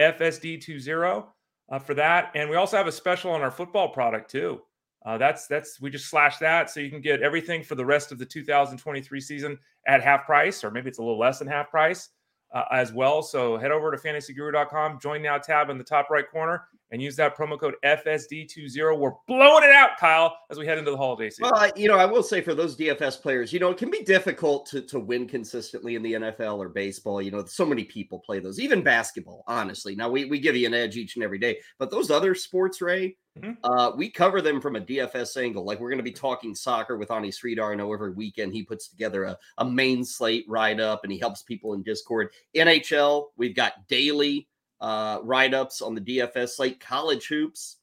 FSD20 0.00 1.26
uh, 1.70 1.78
for 1.78 1.94
that. 1.94 2.30
And 2.34 2.48
we 2.48 2.56
also 2.56 2.78
have 2.78 2.86
a 2.86 2.92
special 2.92 3.30
on 3.30 3.42
our 3.42 3.50
football 3.50 3.90
product 3.90 4.30
too. 4.30 4.62
Uh, 5.06 5.16
that's 5.16 5.46
that's 5.46 5.80
we 5.80 5.90
just 5.90 6.10
slash 6.10 6.38
that 6.38 6.68
so 6.70 6.80
you 6.80 6.90
can 6.90 7.00
get 7.00 7.22
everything 7.22 7.62
for 7.62 7.76
the 7.76 7.84
rest 7.84 8.10
of 8.10 8.18
the 8.18 8.26
2023 8.26 9.20
season 9.20 9.58
at 9.86 10.02
half 10.02 10.26
price, 10.26 10.64
or 10.64 10.70
maybe 10.70 10.88
it's 10.88 10.98
a 10.98 11.02
little 11.02 11.18
less 11.18 11.38
than 11.38 11.48
half 11.48 11.70
price 11.70 12.10
uh, 12.54 12.64
as 12.72 12.92
well. 12.92 13.22
So 13.22 13.56
head 13.56 13.70
over 13.70 13.90
to 13.90 13.96
fantasyguru.com, 13.96 14.98
join 15.00 15.22
now 15.22 15.38
tab 15.38 15.70
in 15.70 15.78
the 15.78 15.84
top 15.84 16.10
right 16.10 16.28
corner, 16.30 16.64
and 16.90 17.02
use 17.02 17.16
that 17.16 17.36
promo 17.36 17.58
code 17.60 17.74
FSD20. 17.84 18.98
We're 18.98 19.12
blowing 19.26 19.64
it 19.64 19.72
out, 19.72 19.98
Kyle, 19.98 20.36
as 20.50 20.58
we 20.58 20.66
head 20.66 20.78
into 20.78 20.90
the 20.90 20.96
holiday 20.96 21.28
season. 21.28 21.50
Well, 21.52 21.70
you 21.76 21.88
know, 21.88 21.98
I 21.98 22.06
will 22.06 22.22
say 22.22 22.40
for 22.40 22.54
those 22.54 22.76
DFS 22.76 23.20
players, 23.20 23.52
you 23.52 23.60
know, 23.60 23.70
it 23.70 23.76
can 23.76 23.90
be 23.90 24.02
difficult 24.02 24.66
to, 24.66 24.80
to 24.82 24.98
win 24.98 25.28
consistently 25.28 25.96
in 25.96 26.02
the 26.02 26.14
NFL 26.14 26.58
or 26.58 26.70
baseball. 26.70 27.20
You 27.20 27.30
know, 27.30 27.44
so 27.44 27.66
many 27.66 27.84
people 27.84 28.20
play 28.20 28.40
those, 28.40 28.58
even 28.58 28.82
basketball, 28.82 29.44
honestly. 29.46 29.94
Now, 29.94 30.08
we, 30.08 30.24
we 30.24 30.40
give 30.40 30.56
you 30.56 30.66
an 30.66 30.74
edge 30.74 30.96
each 30.96 31.16
and 31.16 31.24
every 31.24 31.38
day, 31.38 31.58
but 31.78 31.90
those 31.90 32.10
other 32.10 32.34
sports, 32.34 32.80
Ray, 32.80 33.16
mm-hmm. 33.40 33.64
uh, 33.64 33.94
we 33.96 34.10
cover 34.10 34.40
them 34.40 34.60
from 34.60 34.76
a 34.76 34.80
DFS 34.80 35.42
angle. 35.42 35.64
Like 35.64 35.80
we're 35.80 35.90
going 35.90 35.98
to 35.98 36.04
be 36.04 36.12
talking 36.12 36.54
soccer 36.54 36.96
with 36.96 37.10
Ani 37.10 37.30
Sridhar. 37.30 37.72
I 37.72 37.74
know 37.74 37.92
every 37.92 38.12
weekend 38.12 38.52
he 38.52 38.62
puts 38.62 38.88
together 38.88 39.24
a, 39.24 39.38
a 39.58 39.64
main 39.64 40.04
slate 40.04 40.44
write 40.48 40.80
up 40.80 41.04
and 41.04 41.12
he 41.12 41.18
helps 41.18 41.42
people 41.42 41.74
in 41.74 41.82
Discord. 41.82 42.30
NHL, 42.56 43.26
we've 43.36 43.56
got 43.56 43.86
daily 43.88 44.48
uh, 44.80 45.18
write 45.22 45.54
ups 45.54 45.82
on 45.82 45.94
the 45.94 46.00
DFS 46.00 46.50
slate, 46.50 46.80
college 46.80 47.26
hoops. 47.26 47.76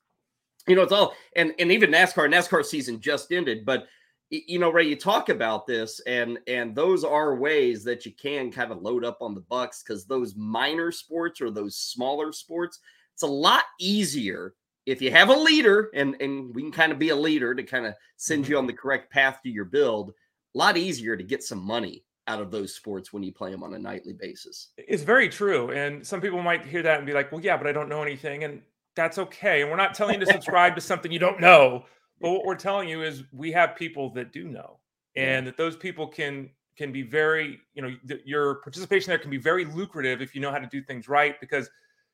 You 0.67 0.75
know, 0.75 0.81
it's 0.81 0.91
all 0.91 1.13
and 1.35 1.53
and 1.59 1.71
even 1.71 1.91
NASCAR. 1.91 2.27
NASCAR 2.27 2.65
season 2.65 2.99
just 2.99 3.31
ended, 3.31 3.65
but 3.65 3.85
you 4.31 4.57
know, 4.57 4.71
Ray, 4.71 4.87
you 4.87 4.95
talk 4.95 5.29
about 5.29 5.67
this, 5.67 5.99
and 6.01 6.39
and 6.47 6.75
those 6.75 7.03
are 7.03 7.35
ways 7.35 7.83
that 7.83 8.05
you 8.05 8.11
can 8.11 8.51
kind 8.51 8.71
of 8.71 8.81
load 8.81 9.05
up 9.05 9.19
on 9.21 9.35
the 9.35 9.41
bucks 9.41 9.83
because 9.83 10.05
those 10.05 10.35
minor 10.35 10.91
sports 10.91 11.41
or 11.41 11.51
those 11.51 11.75
smaller 11.75 12.31
sports, 12.31 12.79
it's 13.13 13.23
a 13.23 13.27
lot 13.27 13.65
easier 13.79 14.55
if 14.85 15.01
you 15.01 15.11
have 15.11 15.29
a 15.29 15.33
leader, 15.33 15.89
and 15.93 16.15
and 16.19 16.53
we 16.53 16.61
can 16.61 16.71
kind 16.71 16.91
of 16.91 16.99
be 16.99 17.09
a 17.09 17.15
leader 17.15 17.55
to 17.55 17.63
kind 17.63 17.85
of 17.85 17.93
send 18.17 18.43
mm-hmm. 18.43 18.51
you 18.51 18.57
on 18.57 18.67
the 18.67 18.73
correct 18.73 19.11
path 19.11 19.39
to 19.43 19.49
your 19.49 19.65
build. 19.65 20.13
A 20.53 20.57
lot 20.57 20.77
easier 20.77 21.17
to 21.17 21.23
get 21.23 21.43
some 21.43 21.59
money 21.59 22.03
out 22.27 22.41
of 22.41 22.51
those 22.51 22.73
sports 22.73 23.13
when 23.13 23.23
you 23.23 23.31
play 23.31 23.51
them 23.51 23.63
on 23.63 23.73
a 23.73 23.79
nightly 23.79 24.13
basis. 24.13 24.69
It's 24.77 25.03
very 25.03 25.29
true. 25.29 25.71
And 25.71 26.05
some 26.05 26.21
people 26.21 26.41
might 26.41 26.65
hear 26.65 26.81
that 26.81 26.97
and 26.97 27.05
be 27.05 27.13
like, 27.13 27.31
well, 27.31 27.41
yeah, 27.41 27.57
but 27.57 27.67
I 27.67 27.71
don't 27.71 27.89
know 27.89 28.01
anything. 28.01 28.43
And 28.43 28.61
that's 28.95 29.17
okay. 29.17 29.61
And 29.61 29.69
we're 29.69 29.77
not 29.77 29.93
telling 29.93 30.19
you 30.19 30.25
to 30.25 30.31
subscribe 30.31 30.75
to 30.75 30.81
something 30.81 31.11
you 31.11 31.19
don't 31.19 31.39
know. 31.39 31.85
But 32.21 32.31
what 32.31 32.45
we're 32.45 32.55
telling 32.55 32.87
you 32.89 33.03
is 33.03 33.23
we 33.31 33.51
have 33.51 33.75
people 33.75 34.09
that 34.11 34.31
do 34.31 34.45
know 34.45 34.79
and 35.15 35.45
that 35.45 35.57
those 35.57 35.75
people 35.75 36.07
can 36.07 36.49
can 36.77 36.91
be 36.91 37.03
very, 37.03 37.59
you 37.73 37.81
know, 37.81 37.95
th- 38.07 38.21
your 38.25 38.55
participation 38.55 39.09
there 39.09 39.17
can 39.17 39.31
be 39.31 39.37
very 39.37 39.63
lucrative 39.63 40.21
if 40.21 40.35
you 40.35 40.41
know 40.41 40.51
how 40.51 40.57
to 40.57 40.67
do 40.67 40.81
things 40.81 41.07
right 41.07 41.39
because 41.39 41.69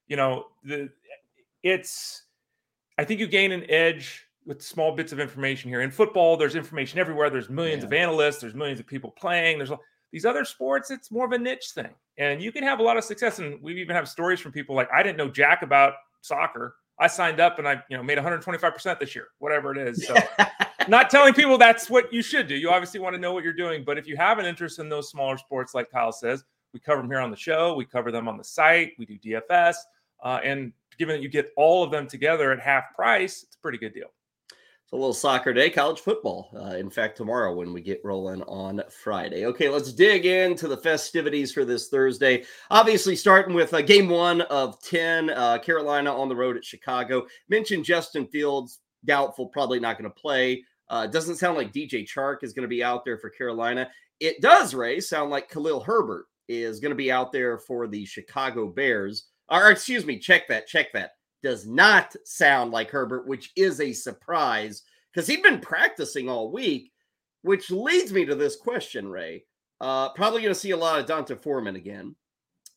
You 0.07 0.17
know, 0.17 0.47
the 0.63 0.89
it's 1.63 2.23
I 2.98 3.05
think 3.05 3.19
you 3.19 3.27
gain 3.27 3.51
an 3.51 3.69
edge 3.69 4.25
with 4.45 4.62
small 4.62 4.95
bits 4.95 5.12
of 5.12 5.19
information 5.19 5.69
here. 5.69 5.81
In 5.81 5.91
football, 5.91 6.38
there's 6.38 6.55
information 6.55 7.00
everywhere. 7.00 7.29
There's 7.29 7.50
millions 7.50 7.81
yeah. 7.81 7.88
of 7.88 7.93
analysts, 7.93 8.39
there's 8.41 8.55
millions 8.55 8.79
of 8.79 8.88
people 8.88 9.12
playing. 9.12 9.57
There's 9.57 9.71
these 10.12 10.25
other 10.25 10.43
sports, 10.43 10.91
it's 10.91 11.10
more 11.10 11.25
of 11.25 11.31
a 11.31 11.38
niche 11.38 11.71
thing. 11.74 11.89
And 12.17 12.41
you 12.41 12.51
can 12.51 12.63
have 12.63 12.79
a 12.79 12.83
lot 12.83 12.98
of 12.98 13.03
success. 13.03 13.39
And 13.39 13.62
we 13.62 13.79
even 13.79 13.95
have 13.95 14.10
stories 14.10 14.39
from 14.39 14.51
people 14.51 14.75
like 14.75 14.89
I 14.93 15.03
didn't 15.03 15.17
know 15.17 15.29
jack 15.29 15.62
about 15.62 15.93
soccer. 16.21 16.75
I 17.00 17.07
signed 17.07 17.39
up 17.39 17.57
and 17.57 17.67
I, 17.67 17.81
you 17.89 17.98
know, 17.98 18.03
made 18.03 18.17
125% 18.17 19.00
this 19.00 19.15
year, 19.15 19.29
whatever 19.39 19.71
it 19.71 19.77
is. 19.77 20.05
So 20.05 20.15
not 20.88 21.10
telling 21.10 21.33
people 21.33 21.57
that's 21.57 21.89
what 21.89 22.13
you 22.13 22.21
should 22.21 22.48
do. 22.48 22.55
You 22.55 22.69
obviously 22.69 23.00
want 23.00 23.15
to 23.15 23.21
know 23.21 23.33
what 23.33 23.43
you're 23.43 23.53
doing. 23.53 23.83
But 23.83 23.98
if 23.98 24.05
you 24.05 24.17
have 24.17 24.38
an 24.38 24.45
interest 24.45 24.77
in 24.79 24.89
those 24.89 25.10
smaller 25.10 25.38
sports, 25.38 25.74
like 25.74 25.89
Kyle 25.89 26.12
says, 26.12 26.43
we 26.74 26.79
cover 26.79 27.01
them 27.01 27.10
here 27.10 27.19
on 27.19 27.31
the 27.31 27.38
show. 27.38 27.74
We 27.74 27.86
cover 27.86 28.12
them 28.12 28.27
on 28.27 28.38
the 28.38 28.43
site. 28.43 28.91
We 29.00 29.05
do 29.05 29.17
DFS. 29.17 29.75
Uh, 30.24 30.39
and 30.43 30.74
given 30.98 31.15
that 31.15 31.24
you 31.24 31.29
get 31.29 31.51
all 31.57 31.83
of 31.83 31.91
them 31.91 32.07
together 32.07 32.51
at 32.51 32.60
half 32.60 32.93
price, 32.95 33.43
it's 33.43 33.55
a 33.55 33.60
pretty 33.60 33.77
good 33.77 33.93
deal 33.93 34.07
It's 34.50 34.93
a 34.93 34.95
little 34.95 35.13
soccer 35.13 35.53
day, 35.53 35.69
college 35.69 36.00
football. 36.00 36.50
Uh, 36.55 36.75
in 36.75 36.89
fact, 36.89 37.17
tomorrow 37.17 37.55
when 37.55 37.74
we 37.74 37.81
get 37.81 38.01
rolling 38.03 38.43
on 38.43 38.81
Friday. 38.89 39.45
Okay, 39.45 39.69
let's 39.69 39.93
dig 39.93 40.25
into 40.25 40.67
the 40.67 40.77
festivities 40.77 41.51
for 41.51 41.65
this 41.65 41.89
Thursday. 41.89 42.43
Obviously, 42.69 43.15
starting 43.15 43.53
with 43.53 43.74
uh, 43.74 43.81
game 43.81 44.10
one 44.10 44.41
of 44.41 44.81
10, 44.81 45.29
uh, 45.31 45.57
Carolina 45.60 46.13
on 46.15 46.29
the 46.29 46.36
road 46.36 46.57
at 46.57 46.65
Chicago. 46.65 47.25
Mentioned 47.50 47.86
Justin 47.86 48.27
Fields, 48.27 48.79
doubtful, 49.05 49.48
probably 49.48 49.79
not 49.79 49.98
going 49.98 50.10
to 50.10 50.21
play. 50.21 50.63
Uh, 50.89 51.07
doesn't 51.07 51.38
sound 51.38 51.57
like 51.57 51.71
DJ 51.71 52.05
Chark 52.05 52.43
is 52.43 52.51
going 52.51 52.63
to 52.63 52.67
be 52.67 52.83
out 52.83 53.05
there 53.05 53.17
for 53.17 53.29
Carolina. 53.29 53.89
It 54.19 54.41
does, 54.41 54.75
Ray, 54.75 55.00
sound 55.00 55.31
like 55.31 55.50
Khalil 55.50 55.79
Herbert 55.79 56.25
is 56.50 56.81
going 56.81 56.91
to 56.91 56.95
be 56.95 57.12
out 57.12 57.31
there 57.31 57.57
for 57.57 57.88
the 57.88 58.05
Chicago 58.05 58.67
Bears. 58.67 59.30
Or, 59.51 59.70
excuse 59.70 60.05
me, 60.05 60.17
check 60.17 60.48
that, 60.48 60.65
check 60.65 60.93
that 60.93 61.12
does 61.43 61.67
not 61.67 62.15
sound 62.24 62.72
like 62.72 62.89
Herbert, 62.89 63.27
which 63.27 63.51
is 63.55 63.81
a 63.81 63.91
surprise 63.91 64.84
because 65.13 65.27
he'd 65.27 65.43
been 65.43 65.60
practicing 65.60 66.29
all 66.29 66.51
week, 66.51 66.91
which 67.41 67.70
leads 67.70 68.13
me 68.13 68.25
to 68.25 68.36
this 68.36 68.55
question, 68.55 69.10
Ray. 69.10 69.43
Uh, 69.81 70.10
probably 70.10 70.41
going 70.41 70.53
to 70.53 70.60
see 70.60 70.72
a 70.72 70.77
lot 70.77 71.00
of 71.00 71.05
D'Onta 71.05 71.36
Foreman 71.41 71.75
again. 71.75 72.15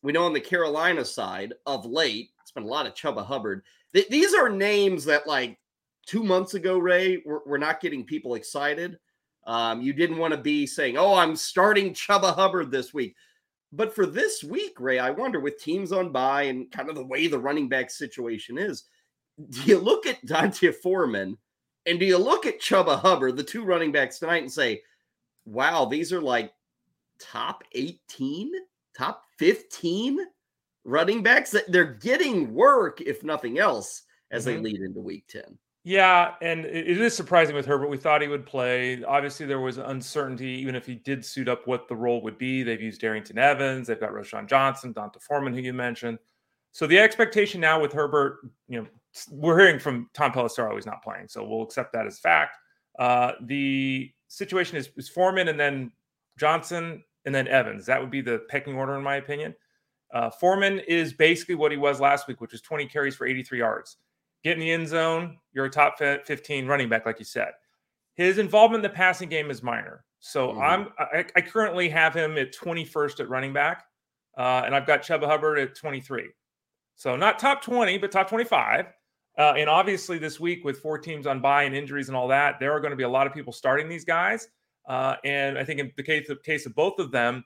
We 0.02 0.12
know 0.12 0.24
on 0.24 0.32
the 0.32 0.40
Carolina 0.40 1.04
side 1.04 1.54
of 1.66 1.86
late, 1.86 2.30
it's 2.42 2.50
been 2.50 2.64
a 2.64 2.66
lot 2.66 2.86
of 2.86 2.94
Chuba 2.94 3.24
Hubbard. 3.24 3.62
Th- 3.94 4.08
these 4.08 4.34
are 4.34 4.48
names 4.48 5.04
that, 5.04 5.26
like, 5.26 5.58
two 6.06 6.22
months 6.22 6.54
ago, 6.54 6.78
Ray, 6.78 7.22
we're, 7.24 7.40
we're 7.46 7.58
not 7.58 7.80
getting 7.80 8.04
people 8.04 8.34
excited. 8.34 8.98
Um, 9.46 9.80
you 9.80 9.92
didn't 9.92 10.16
want 10.16 10.32
to 10.32 10.40
be 10.40 10.66
saying, 10.66 10.96
oh, 10.96 11.14
I'm 11.14 11.36
starting 11.36 11.92
Chuba 11.94 12.34
Hubbard 12.34 12.70
this 12.70 12.92
week. 12.92 13.14
But 13.76 13.94
for 13.94 14.06
this 14.06 14.44
week, 14.44 14.78
Ray, 14.78 14.98
I 14.98 15.10
wonder 15.10 15.40
with 15.40 15.58
teams 15.58 15.92
on 15.92 16.12
by 16.12 16.42
and 16.44 16.70
kind 16.70 16.88
of 16.88 16.94
the 16.94 17.04
way 17.04 17.26
the 17.26 17.38
running 17.38 17.68
back 17.68 17.90
situation 17.90 18.56
is, 18.56 18.84
do 19.50 19.62
you 19.62 19.78
look 19.78 20.06
at 20.06 20.24
D'Onta 20.24 20.72
Foreman 20.72 21.36
and 21.86 21.98
do 21.98 22.06
you 22.06 22.18
look 22.18 22.46
at 22.46 22.60
Chuba 22.60 23.00
Hubbard, 23.00 23.36
the 23.36 23.42
two 23.42 23.64
running 23.64 23.90
backs 23.90 24.18
tonight, 24.18 24.42
and 24.42 24.52
say, 24.52 24.82
wow, 25.44 25.84
these 25.86 26.12
are 26.12 26.20
like 26.20 26.52
top 27.18 27.64
18, 27.72 28.52
top 28.96 29.24
15 29.38 30.20
running 30.84 31.22
backs 31.22 31.50
that 31.50 31.70
they're 31.70 31.84
getting 31.94 32.54
work, 32.54 33.00
if 33.00 33.24
nothing 33.24 33.58
else, 33.58 34.02
as 34.30 34.46
mm-hmm. 34.46 34.62
they 34.62 34.70
lead 34.70 34.80
into 34.82 35.00
week 35.00 35.24
10. 35.28 35.58
Yeah, 35.86 36.32
and 36.40 36.64
it 36.64 36.98
is 36.98 37.14
surprising 37.14 37.54
with 37.54 37.66
Herbert. 37.66 37.90
We 37.90 37.98
thought 37.98 38.22
he 38.22 38.28
would 38.28 38.46
play. 38.46 39.04
Obviously, 39.04 39.44
there 39.44 39.60
was 39.60 39.76
uncertainty, 39.76 40.48
even 40.48 40.74
if 40.74 40.86
he 40.86 40.94
did 40.94 41.22
suit 41.22 41.46
up, 41.46 41.66
what 41.66 41.88
the 41.88 41.94
role 41.94 42.22
would 42.22 42.38
be. 42.38 42.62
They've 42.62 42.80
used 42.80 43.02
Darrynton 43.02 43.36
Evans. 43.36 43.86
They've 43.86 44.00
got 44.00 44.12
Roschon 44.12 44.48
Johnson, 44.48 44.92
D'Onta 44.92 45.20
Foreman, 45.20 45.52
who 45.52 45.60
you 45.60 45.74
mentioned. 45.74 46.18
So 46.72 46.86
the 46.86 46.98
expectation 46.98 47.60
now 47.60 47.82
with 47.82 47.92
Herbert, 47.92 48.38
you 48.66 48.80
know, 48.80 48.88
we're 49.30 49.58
hearing 49.58 49.78
from 49.78 50.08
Tom 50.14 50.32
Pelissero 50.32 50.74
he's 50.74 50.86
not 50.86 51.04
playing, 51.04 51.28
so 51.28 51.44
we'll 51.46 51.62
accept 51.62 51.92
that 51.92 52.06
as 52.06 52.18
fact. 52.18 52.56
Uh, 52.98 53.32
the 53.42 54.10
situation 54.28 54.78
is, 54.78 54.88
is 54.96 55.10
Foreman 55.10 55.48
and 55.48 55.60
then 55.60 55.92
Johnson 56.38 57.04
and 57.26 57.34
then 57.34 57.46
Evans. 57.46 57.84
That 57.84 58.00
would 58.00 58.10
be 58.10 58.22
the 58.22 58.40
pecking 58.48 58.74
order, 58.74 58.96
in 58.96 59.02
my 59.02 59.16
opinion. 59.16 59.54
Uh, 60.14 60.30
Foreman 60.30 60.78
is 60.88 61.12
basically 61.12 61.56
what 61.56 61.72
he 61.72 61.78
was 61.78 62.00
last 62.00 62.26
week, 62.26 62.40
which 62.40 62.52
was 62.52 62.62
20 62.62 62.86
carries 62.86 63.14
for 63.14 63.26
83 63.26 63.58
yards 63.58 63.98
get 64.44 64.54
in 64.54 64.60
the 64.60 64.70
end 64.70 64.86
zone, 64.86 65.38
you're 65.52 65.64
a 65.64 65.70
top 65.70 65.98
15 65.98 66.66
running 66.66 66.88
back, 66.88 67.06
like 67.06 67.18
you 67.18 67.24
said. 67.24 67.52
His 68.14 68.38
involvement 68.38 68.84
in 68.84 68.90
the 68.90 68.94
passing 68.94 69.28
game 69.28 69.50
is 69.50 69.62
minor. 69.62 70.04
So 70.20 70.48
mm-hmm. 70.48 70.60
I'm 70.60 70.88
I, 70.98 71.24
I, 71.36 71.40
currently 71.40 71.88
have 71.88 72.14
him 72.14 72.38
at 72.38 72.54
21st 72.54 73.20
at 73.20 73.28
running 73.28 73.52
back, 73.52 73.84
uh, 74.38 74.62
and 74.64 74.74
I've 74.74 74.86
got 74.86 75.02
Chuba 75.02 75.26
Hubbard 75.26 75.58
at 75.58 75.76
23. 75.76 76.28
So 76.96 77.16
not 77.16 77.38
top 77.38 77.62
20, 77.62 77.98
but 77.98 78.10
top 78.10 78.28
25. 78.28 78.86
Uh, 79.36 79.54
and 79.56 79.68
obviously, 79.68 80.16
this 80.16 80.38
week 80.38 80.64
with 80.64 80.78
four 80.78 80.96
teams 80.96 81.26
on 81.26 81.40
bye 81.40 81.64
and 81.64 81.74
injuries 81.74 82.08
and 82.08 82.16
all 82.16 82.28
that, 82.28 82.60
there 82.60 82.72
are 82.72 82.80
going 82.80 82.92
to 82.92 82.96
be 82.96 83.02
a 83.02 83.08
lot 83.08 83.26
of 83.26 83.34
people 83.34 83.52
starting 83.52 83.88
these 83.88 84.04
guys. 84.04 84.48
Uh, 84.88 85.16
and 85.24 85.58
I 85.58 85.64
think 85.64 85.80
in 85.80 85.92
the 85.96 86.02
case 86.02 86.28
of, 86.30 86.42
case 86.42 86.66
of 86.66 86.74
both 86.74 86.98
of 86.98 87.10
them, 87.10 87.44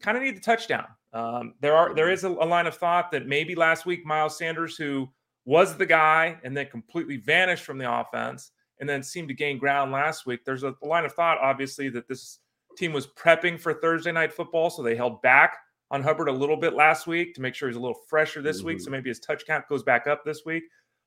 kind 0.00 0.16
of 0.16 0.22
need 0.22 0.36
the 0.36 0.40
touchdown. 0.40 0.86
Um, 1.12 1.54
there 1.60 1.74
are 1.74 1.94
there 1.94 2.08
mm-hmm. 2.08 2.38
a, 2.40 2.44
a 2.44 2.46
line 2.46 2.66
of 2.66 2.76
thought 2.76 3.10
that 3.12 3.26
maybe 3.26 3.54
last 3.54 3.86
week 3.86 4.04
Miles 4.04 4.36
Sanders, 4.36 4.76
who 4.76 5.08
was 5.44 5.76
the 5.76 5.86
guy 5.86 6.38
and 6.44 6.56
then 6.56 6.66
completely 6.66 7.16
vanished 7.16 7.64
from 7.64 7.78
the 7.78 7.92
offense 7.92 8.52
and 8.80 8.88
then 8.88 9.02
seemed 9.02 9.28
to 9.28 9.34
gain 9.34 9.58
ground 9.58 9.92
last 9.92 10.26
week. 10.26 10.44
There's 10.44 10.62
a 10.62 10.74
line 10.82 11.04
of 11.04 11.12
thought, 11.12 11.38
obviously, 11.38 11.88
that 11.90 12.08
this 12.08 12.38
team 12.76 12.92
was 12.92 13.06
prepping 13.06 13.60
for 13.60 13.74
Thursday 13.74 14.12
night 14.12 14.32
football. 14.32 14.70
So 14.70 14.82
they 14.82 14.96
held 14.96 15.22
back 15.22 15.56
on 15.90 16.02
Hubbard 16.02 16.28
a 16.28 16.32
little 16.32 16.56
bit 16.56 16.74
last 16.74 17.06
week 17.06 17.34
to 17.34 17.40
make 17.40 17.54
sure 17.54 17.68
he's 17.68 17.76
a 17.76 17.80
little 17.80 18.00
fresher 18.08 18.42
this 18.42 18.58
mm-hmm. 18.58 18.68
week. 18.68 18.80
So 18.80 18.84
mm-hmm. 18.84 18.92
maybe 18.92 19.10
his 19.10 19.20
touch 19.20 19.46
count 19.46 19.68
goes 19.68 19.82
back 19.82 20.06
up 20.06 20.24
this 20.24 20.44
week. 20.44 20.64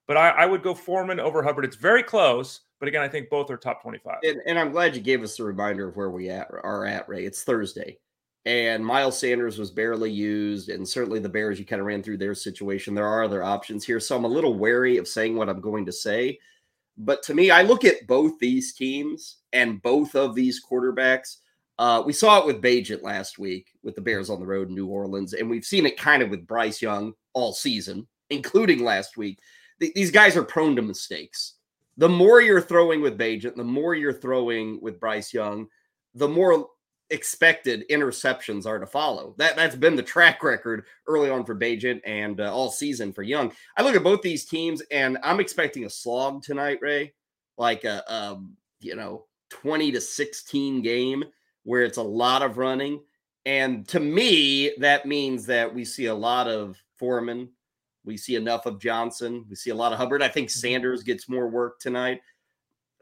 But 0.07 0.17
I, 0.17 0.29
I, 0.29 0.45
would 0.45 0.61
go 0.61 0.75
Foreman 0.75 1.19
over 1.19 1.41
Hubbard. 1.41 1.65
It's 1.65 1.75
very 1.75 2.03
close. 2.03 2.61
But 2.79 2.87
again, 2.87 3.01
I 3.01 3.07
think 3.07 3.29
both 3.29 3.49
are 3.49 3.57
top 3.57 3.81
25. 3.81 4.17
And, 4.23 4.39
and 4.45 4.59
I'm 4.59 4.71
glad 4.71 4.95
you 4.95 5.01
gave 5.01 5.23
us 5.23 5.39
a 5.39 5.43
reminder 5.43 5.87
of 5.87 5.95
where 5.95 6.11
we 6.11 6.29
at, 6.29 6.47
are 6.63 6.85
at, 6.85 7.09
Ray. 7.09 7.25
It's 7.25 7.43
Thursday 7.43 7.97
and 8.45 8.85
Miles 8.85 9.17
Sanders 9.17 9.57
was 9.57 9.71
barely 9.71 10.11
used, 10.11 10.69
and 10.69 10.87
certainly 10.87 11.19
the 11.19 11.29
Bears, 11.29 11.57
you 11.57 11.65
kind 11.65 11.79
of 11.79 11.87
ran 11.87 12.03
through 12.03 12.17
their 12.17 12.35
situation. 12.35 12.93
There 12.93 13.07
are 13.07 13.23
other 13.23 13.43
options 13.43 13.83
here, 13.83 13.99
so 13.99 14.15
I'm 14.15 14.23
a 14.23 14.27
little 14.27 14.53
wary 14.53 14.97
of 14.97 15.07
saying 15.07 15.35
what 15.35 15.49
I'm 15.49 15.61
going 15.61 15.85
to 15.87 15.91
say. 15.91 16.37
But 16.97 17.23
to 17.23 17.33
me, 17.33 17.49
I 17.49 17.63
look 17.63 17.83
at 17.83 18.07
both 18.07 18.37
these 18.39 18.73
teams 18.73 19.37
and 19.51 19.81
both 19.81 20.15
of 20.15 20.35
these 20.35 20.61
quarterbacks. 20.63 21.37
Uh, 21.79 22.03
we 22.05 22.13
saw 22.13 22.39
it 22.39 22.45
with 22.45 22.61
Bagent 22.61 23.01
last 23.01 23.39
week 23.39 23.67
with 23.83 23.95
the 23.95 24.01
Bears 24.01 24.29
on 24.29 24.39
the 24.39 24.45
road 24.45 24.69
in 24.69 24.75
New 24.75 24.87
Orleans, 24.87 25.33
and 25.33 25.49
we've 25.49 25.65
seen 25.65 25.85
it 25.85 25.97
kind 25.97 26.21
of 26.21 26.29
with 26.29 26.47
Bryce 26.47 26.81
Young 26.81 27.13
all 27.33 27.51
season, 27.51 28.07
including 28.29 28.83
last 28.83 29.17
week. 29.17 29.39
Th- 29.79 29.93
these 29.93 30.11
guys 30.11 30.37
are 30.37 30.43
prone 30.43 30.75
to 30.75 30.83
mistakes. 30.83 31.55
The 31.97 32.07
more 32.07 32.41
you're 32.41 32.61
throwing 32.61 33.01
with 33.01 33.17
Bagent, 33.17 33.55
the 33.55 33.63
more 33.63 33.95
you're 33.95 34.13
throwing 34.13 34.79
with 34.81 34.99
Bryce 34.99 35.33
Young, 35.33 35.67
the 36.13 36.27
more 36.27 36.67
expected 37.09 37.85
interceptions 37.89 38.65
are 38.65 38.79
to 38.79 38.85
follow. 38.85 39.35
That 39.37 39.55
that's 39.55 39.75
been 39.75 39.95
the 39.95 40.03
track 40.03 40.43
record 40.43 40.85
early 41.07 41.29
on 41.29 41.45
for 41.45 41.55
Bagent 41.55 42.01
and 42.05 42.41
uh, 42.41 42.53
all 42.53 42.69
season 42.69 43.13
for 43.13 43.23
Young. 43.23 43.51
I 43.77 43.83
look 43.83 43.95
at 43.95 44.03
both 44.03 44.21
these 44.21 44.45
teams 44.45 44.81
and 44.91 45.17
I'm 45.23 45.39
expecting 45.39 45.85
a 45.85 45.89
slog 45.89 46.43
tonight, 46.43 46.79
Ray, 46.81 47.13
like 47.57 47.83
a, 47.83 48.03
a 48.07 48.41
you 48.79 48.95
know 48.95 49.25
20 49.51 49.91
to 49.91 50.01
16 50.01 50.81
game 50.81 51.23
where 51.63 51.83
it's 51.83 51.97
a 51.97 52.03
lot 52.03 52.41
of 52.41 52.57
running. 52.57 53.01
And 53.45 53.87
to 53.89 53.99
me, 53.99 54.73
that 54.79 55.05
means 55.05 55.45
that 55.45 55.73
we 55.73 55.85
see 55.85 56.07
a 56.07 56.15
lot 56.15 56.47
of 56.47 56.77
Foreman. 56.97 57.49
We 58.03 58.17
see 58.17 58.35
enough 58.35 58.65
of 58.65 58.79
Johnson. 58.79 59.45
We 59.49 59.55
see 59.55 59.69
a 59.69 59.75
lot 59.75 59.91
of 59.91 59.99
Hubbard. 59.99 60.23
I 60.23 60.27
think 60.27 60.49
mm-hmm. 60.49 60.59
Sanders 60.59 61.03
gets 61.03 61.29
more 61.29 61.47
work 61.47 61.79
tonight. 61.79 62.21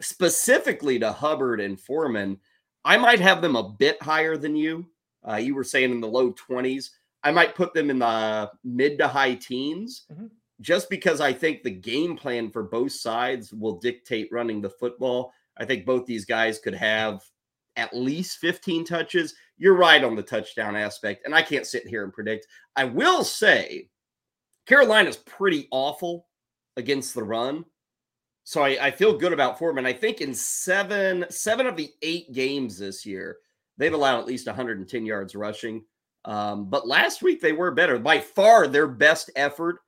Specifically 0.01 0.99
to 0.99 1.11
Hubbard 1.11 1.61
and 1.61 1.79
Foreman, 1.79 2.39
I 2.85 2.97
might 2.97 3.19
have 3.19 3.41
them 3.41 3.55
a 3.55 3.69
bit 3.69 4.01
higher 4.01 4.37
than 4.37 4.55
you. 4.55 4.85
Uh, 5.27 5.35
you 5.35 5.55
were 5.55 5.63
saying 5.63 5.91
in 5.91 6.01
the 6.01 6.07
low 6.07 6.33
20s. 6.33 6.89
I 7.23 7.31
might 7.31 7.55
put 7.55 7.73
them 7.73 7.89
in 7.89 7.99
the 7.99 8.51
mid 8.63 8.97
to 8.97 9.07
high 9.07 9.35
teens 9.35 10.05
mm-hmm. 10.11 10.27
just 10.61 10.89
because 10.89 11.21
I 11.21 11.31
think 11.31 11.63
the 11.63 11.71
game 11.71 12.17
plan 12.17 12.51
for 12.51 12.63
both 12.63 12.91
sides 12.91 13.53
will 13.53 13.79
dictate 13.79 14.27
running 14.31 14.61
the 14.61 14.69
football. 14.69 15.31
I 15.57 15.65
think 15.65 15.85
both 15.85 16.05
these 16.05 16.25
guys 16.25 16.59
could 16.59 16.75
have 16.75 17.23
at 17.75 17.95
least 17.95 18.39
15 18.39 18.85
touches. 18.85 19.35
You're 19.57 19.75
right 19.75 20.03
on 20.03 20.15
the 20.15 20.23
touchdown 20.23 20.75
aspect, 20.75 21.25
and 21.25 21.33
I 21.33 21.41
can't 21.41 21.65
sit 21.65 21.87
here 21.87 22.03
and 22.03 22.11
predict. 22.11 22.47
I 22.75 22.83
will 22.83 23.23
say 23.23 23.87
Carolina's 24.65 25.17
pretty 25.17 25.67
awful 25.71 26.27
against 26.75 27.13
the 27.13 27.23
run. 27.23 27.65
So 28.43 28.61
I, 28.61 28.87
I 28.87 28.91
feel 28.91 29.17
good 29.17 29.33
about 29.33 29.57
Foreman. 29.57 29.85
I 29.85 29.93
think 29.93 30.21
in 30.21 30.33
seven 30.33 31.25
seven 31.29 31.65
of 31.65 31.77
the 31.77 31.89
eight 32.01 32.31
games 32.33 32.77
this 32.77 33.05
year, 33.05 33.37
they've 33.77 33.93
allowed 33.93 34.19
at 34.19 34.25
least 34.25 34.47
110 34.47 35.05
yards 35.05 35.35
rushing. 35.35 35.83
Um, 36.25 36.69
but 36.69 36.87
last 36.87 37.21
week 37.21 37.41
they 37.41 37.53
were 37.53 37.71
better. 37.71 37.99
By 37.99 38.19
far, 38.19 38.67
their 38.67 38.87
best 38.87 39.31
effort 39.35 39.79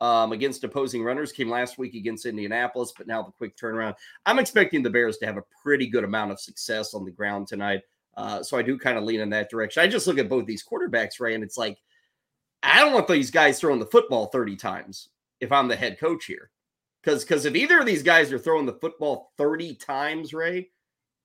um, 0.00 0.32
against 0.32 0.64
opposing 0.64 1.02
runners 1.02 1.32
came 1.32 1.48
last 1.48 1.78
week 1.78 1.94
against 1.94 2.26
Indianapolis, 2.26 2.92
but 2.96 3.06
now 3.06 3.22
the 3.22 3.32
quick 3.32 3.56
turnaround. 3.56 3.94
I'm 4.26 4.38
expecting 4.38 4.82
the 4.82 4.90
Bears 4.90 5.18
to 5.18 5.26
have 5.26 5.36
a 5.36 5.44
pretty 5.62 5.86
good 5.86 6.04
amount 6.04 6.32
of 6.32 6.40
success 6.40 6.94
on 6.94 7.04
the 7.04 7.10
ground 7.10 7.46
tonight. 7.46 7.82
Uh, 8.16 8.42
so 8.42 8.56
I 8.56 8.62
do 8.62 8.78
kind 8.78 8.98
of 8.98 9.04
lean 9.04 9.20
in 9.20 9.30
that 9.30 9.50
direction. 9.50 9.82
I 9.82 9.88
just 9.88 10.06
look 10.06 10.18
at 10.18 10.28
both 10.28 10.46
these 10.46 10.64
quarterbacks, 10.64 11.20
Ray, 11.20 11.34
and 11.34 11.42
it's 11.42 11.56
like 11.56 11.78
I 12.62 12.80
don't 12.80 12.92
want 12.92 13.08
these 13.08 13.30
guys 13.30 13.60
throwing 13.60 13.80
the 13.80 13.86
football 13.86 14.26
30 14.26 14.56
times 14.56 15.08
if 15.40 15.52
I'm 15.52 15.68
the 15.68 15.76
head 15.76 15.98
coach 15.98 16.24
here. 16.26 16.50
Because 17.04 17.24
because 17.24 17.44
if 17.44 17.54
either 17.54 17.80
of 17.80 17.86
these 17.86 18.02
guys 18.02 18.32
are 18.32 18.38
throwing 18.38 18.66
the 18.66 18.78
football 18.80 19.32
30 19.36 19.74
times, 19.74 20.32
Ray, 20.32 20.70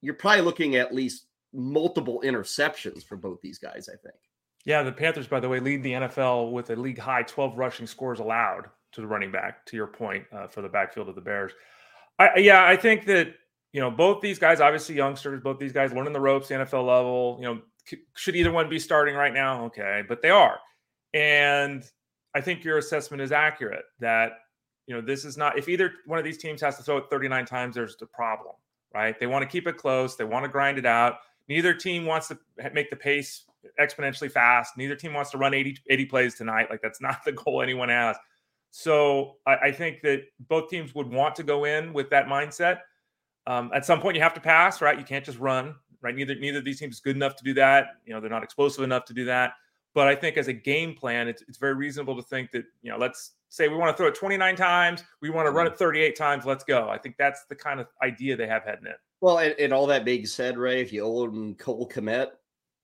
you're 0.01 0.13
probably 0.13 0.41
looking 0.41 0.75
at 0.75 0.93
least 0.93 1.27
multiple 1.53 2.21
interceptions 2.25 3.03
for 3.03 3.15
both 3.15 3.39
these 3.41 3.59
guys, 3.59 3.89
I 3.89 3.95
think. 3.97 4.19
Yeah, 4.65 4.83
the 4.83 4.91
Panthers, 4.91 5.27
by 5.27 5.39
the 5.39 5.49
way, 5.49 5.59
lead 5.59 5.83
the 5.83 5.93
NFL 5.93 6.51
with 6.51 6.69
a 6.69 6.75
league 6.75 6.99
high 6.99 7.23
12 7.23 7.57
rushing 7.57 7.87
scores 7.87 8.19
allowed 8.19 8.65
to 8.91 9.01
the 9.01 9.07
running 9.07 9.31
back, 9.31 9.65
to 9.67 9.77
your 9.77 9.87
point, 9.87 10.25
uh, 10.31 10.47
for 10.47 10.61
the 10.61 10.69
backfield 10.69 11.07
of 11.07 11.15
the 11.15 11.21
Bears. 11.21 11.53
I, 12.17 12.37
yeah, 12.37 12.65
I 12.65 12.75
think 12.75 13.05
that, 13.05 13.33
you 13.71 13.79
know, 13.79 13.89
both 13.89 14.21
these 14.21 14.37
guys, 14.37 14.59
obviously 14.59 14.95
youngsters, 14.95 15.41
both 15.41 15.59
these 15.59 15.71
guys 15.71 15.93
learning 15.93 16.13
the 16.13 16.19
ropes, 16.19 16.49
the 16.49 16.55
NFL 16.55 16.85
level, 16.85 17.37
you 17.39 17.45
know, 17.45 17.61
should 18.15 18.35
either 18.35 18.51
one 18.51 18.69
be 18.69 18.79
starting 18.79 19.15
right 19.15 19.33
now? 19.33 19.65
Okay, 19.65 20.03
but 20.07 20.21
they 20.21 20.29
are. 20.29 20.59
And 21.13 21.83
I 22.35 22.41
think 22.41 22.63
your 22.63 22.77
assessment 22.77 23.21
is 23.21 23.31
accurate 23.31 23.85
that, 23.99 24.33
you 24.89 24.95
know, 24.95 25.01
this 25.01 25.23
is 25.23 25.37
not, 25.37 25.55
if 25.55 25.69
either 25.69 25.93
one 26.07 26.17
of 26.17 26.25
these 26.25 26.39
teams 26.39 26.59
has 26.61 26.75
to 26.77 26.83
throw 26.83 26.97
it 26.97 27.03
39 27.11 27.45
times, 27.45 27.75
there's 27.75 27.95
the 27.97 28.07
problem, 28.07 28.55
right? 28.91 29.19
They 29.19 29.27
want 29.27 29.43
to 29.43 29.47
keep 29.47 29.67
it 29.67 29.77
close, 29.77 30.15
they 30.15 30.23
want 30.23 30.45
to 30.45 30.49
grind 30.49 30.79
it 30.79 30.85
out. 30.87 31.17
Neither 31.47 31.75
team 31.75 32.07
wants 32.07 32.27
to 32.29 32.39
make 32.73 32.89
the 32.89 32.95
pace 32.95 33.43
exponentially 33.79 34.31
fast. 34.31 34.77
Neither 34.77 34.95
team 34.95 35.13
wants 35.13 35.29
to 35.29 35.37
run 35.37 35.53
80, 35.53 35.77
80 35.91 36.05
plays 36.05 36.33
tonight. 36.33 36.71
Like, 36.71 36.81
that's 36.81 37.01
not 37.01 37.23
the 37.23 37.33
goal 37.33 37.61
anyone 37.61 37.89
has. 37.89 38.17
So 38.71 39.35
I, 39.45 39.55
I 39.57 39.71
think 39.71 40.01
that 40.01 40.23
both 40.47 40.71
teams 40.71 40.95
would 40.95 41.07
want 41.07 41.35
to 41.35 41.43
go 41.43 41.65
in 41.65 41.93
with 41.93 42.09
that 42.09 42.25
mindset. 42.25 42.79
Um, 43.45 43.69
at 43.75 43.85
some 43.85 44.01
point, 44.01 44.15
you 44.15 44.23
have 44.23 44.33
to 44.33 44.41
pass, 44.41 44.81
right? 44.81 44.97
You 44.97 45.05
can't 45.05 45.23
just 45.23 45.37
run, 45.37 45.75
right? 46.01 46.15
Neither 46.15 46.33
neither 46.33 46.57
of 46.59 46.65
these 46.65 46.79
teams 46.79 46.95
is 46.95 46.99
good 46.99 47.15
enough 47.15 47.35
to 47.35 47.43
do 47.43 47.53
that. 47.53 47.97
You 48.07 48.13
know, 48.15 48.21
they're 48.21 48.29
not 48.29 48.43
explosive 48.43 48.83
enough 48.83 49.05
to 49.05 49.13
do 49.13 49.25
that. 49.25 49.53
But 49.99 50.07
I 50.07 50.15
think 50.15 50.37
as 50.37 50.47
a 50.47 50.53
game 50.53 50.93
plan, 50.93 51.27
it's, 51.27 51.41
it's 51.41 51.57
very 51.57 51.73
reasonable 51.73 52.15
to 52.15 52.21
think 52.21 52.51
that, 52.51 52.63
you 52.81 52.89
know, 52.89 52.97
let's 52.97 53.33
say 53.49 53.67
we 53.67 53.75
want 53.75 53.91
to 53.91 53.97
throw 53.97 54.07
it 54.07 54.15
29 54.15 54.55
times, 54.55 55.03
we 55.21 55.29
want 55.29 55.45
to 55.45 55.51
run 55.51 55.65
mm-hmm. 55.65 55.73
it 55.73 55.77
38 55.77 56.15
times, 56.15 56.45
let's 56.45 56.63
go. 56.63 56.87
I 56.87 56.97
think 56.97 57.17
that's 57.17 57.43
the 57.49 57.55
kind 57.55 57.81
of 57.81 57.87
idea 58.01 58.37
they 58.37 58.47
have 58.47 58.63
heading 58.63 58.85
in. 58.85 58.93
Well, 59.19 59.39
and, 59.39 59.53
and 59.59 59.73
all 59.73 59.85
that 59.87 60.05
being 60.05 60.25
said, 60.25 60.57
Ray, 60.57 60.79
if 60.79 60.93
you 60.93 61.03
own 61.03 61.55
Cole 61.55 61.85
Kmet, 61.89 62.29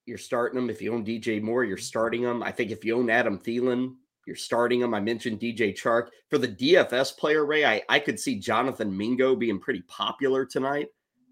you're 0.06 0.18
starting 0.18 0.60
him. 0.60 0.70
If 0.70 0.82
you 0.82 0.94
own 0.94 1.06
DJ 1.06 1.42
Moore, 1.42 1.64
you're 1.64 1.78
starting 1.78 2.24
him. 2.24 2.44
I 2.44 2.52
think 2.52 2.70
if 2.70 2.84
you 2.84 2.98
own 2.98 3.10
Adam 3.10 3.40
Thielen, 3.40 3.96
you're 4.28 4.36
starting 4.36 4.82
him. 4.82 4.94
I 4.94 5.00
mentioned 5.00 5.40
DJ 5.40 5.74
Chark. 5.74 6.10
For 6.30 6.38
the 6.38 6.50
DFS 6.50 7.16
player, 7.16 7.46
Ray, 7.46 7.64
I, 7.64 7.82
I 7.88 8.00
could 8.00 8.20
see 8.20 8.38
Jonathan 8.40 8.98
Mingo 8.98 9.38
being 9.38 9.58
pretty 9.58 9.84
popular 9.88 10.44
tonight. 10.44 10.90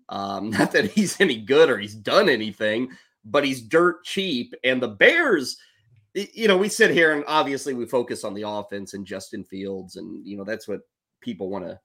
Um, 0.08 0.50
not 0.52 0.72
that 0.72 0.92
he's 0.92 1.20
any 1.20 1.42
good 1.42 1.70
or 1.70 1.78
he's 1.78 1.94
done 1.94 2.30
anything, 2.30 2.88
but 3.26 3.46
he's 3.46 3.62
dirt 3.62 4.04
cheap. 4.04 4.54
And 4.64 4.82
the 4.82 4.88
Bears, 4.88 5.58
you 6.14 6.48
know, 6.48 6.58
we 6.58 6.70
sit 6.70 6.92
here 6.92 7.14
and 7.14 7.24
obviously 7.28 7.74
we 7.74 7.86
focus 7.86 8.24
on 8.24 8.34
the 8.34 8.48
offense 8.48 8.94
and 8.94 9.06
Justin 9.06 9.44
Fields, 9.44 9.96
and 9.96 10.26
you 10.26 10.38
know 10.38 10.44
that's 10.44 10.68
what 10.68 10.82
people 11.22 11.50
want 11.50 11.66
to 11.66 11.80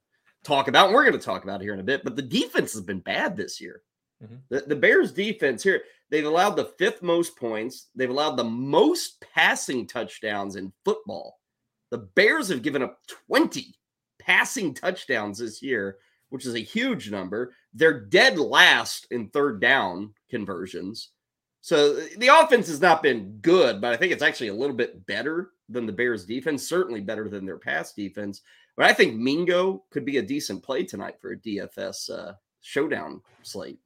talk 0.44 0.68
about. 0.68 0.87
And 0.87 0.94
we're 0.94 1.04
going 1.04 1.18
to 1.18 1.25
talk 1.25 1.44
about 1.44 1.61
here 1.61 1.75
in 1.75 1.80
a 1.80 1.85
bit. 1.85 2.04
But 2.04 2.16
the 2.16 2.23
defense 2.23 2.73
has 2.75 2.82
been 2.82 3.00
bad 3.00 3.37
this 3.37 3.61
year. 3.61 3.82
Mm-hmm. 4.23 4.37
The, 4.50 4.61
the 4.62 4.76
Bears 4.76 5.12
defense 5.12 5.62
here, 5.62 5.82
they've 6.11 6.26
allowed 6.26 6.56
the 6.56 6.73
fifth 6.78 7.02
most 7.02 7.37
points. 7.37 7.88
They've 7.94 8.11
allowed 8.11 8.37
the 8.37 8.44
most 8.44 9.25
passing 9.35 9.87
touchdowns 9.87 10.56
in 10.56 10.73
football. 10.85 11.38
The 11.90 11.99
Bears 11.99 12.49
have 12.49 12.62
given 12.62 12.82
up 12.82 12.99
20 13.28 13.75
passing 14.18 14.75
touchdowns 14.75 15.38
this 15.38 15.62
year, 15.62 15.99
which 16.28 16.44
is 16.44 16.54
a 16.54 16.61
huge 16.61 17.11
number. 17.11 17.54
They're 17.73 18.00
dead 18.00 18.38
last 18.38 19.06
in 19.11 19.30
third 19.30 19.61
down 19.61 20.12
conversions. 20.28 21.11
So 21.69 21.97
the 22.17 22.29
offense 22.29 22.67
has 22.69 22.81
not 22.81 23.03
been 23.03 23.41
good, 23.43 23.83
but 23.83 23.93
I 23.93 23.97
think 23.99 24.11
it's 24.11 24.23
actually 24.23 24.49
a 24.49 24.55
little 24.55 24.75
bit 24.75 25.05
better 25.05 25.51
than 25.69 25.85
the 25.85 25.93
Bears 25.93 26.25
defense, 26.25 26.67
certainly 26.67 27.03
better 27.03 27.29
than 27.29 27.45
their 27.45 27.59
past 27.59 27.95
defense. 27.95 28.41
But 28.75 28.87
I 28.87 28.95
think 28.95 29.17
Mingo 29.17 29.85
could 29.91 30.07
be 30.07 30.17
a 30.17 30.23
decent 30.23 30.63
play 30.63 30.85
tonight 30.85 31.21
for 31.21 31.33
a 31.33 31.37
DFS 31.37 32.09
uh, 32.09 32.33
showdown 32.63 33.21
slate. 33.43 33.78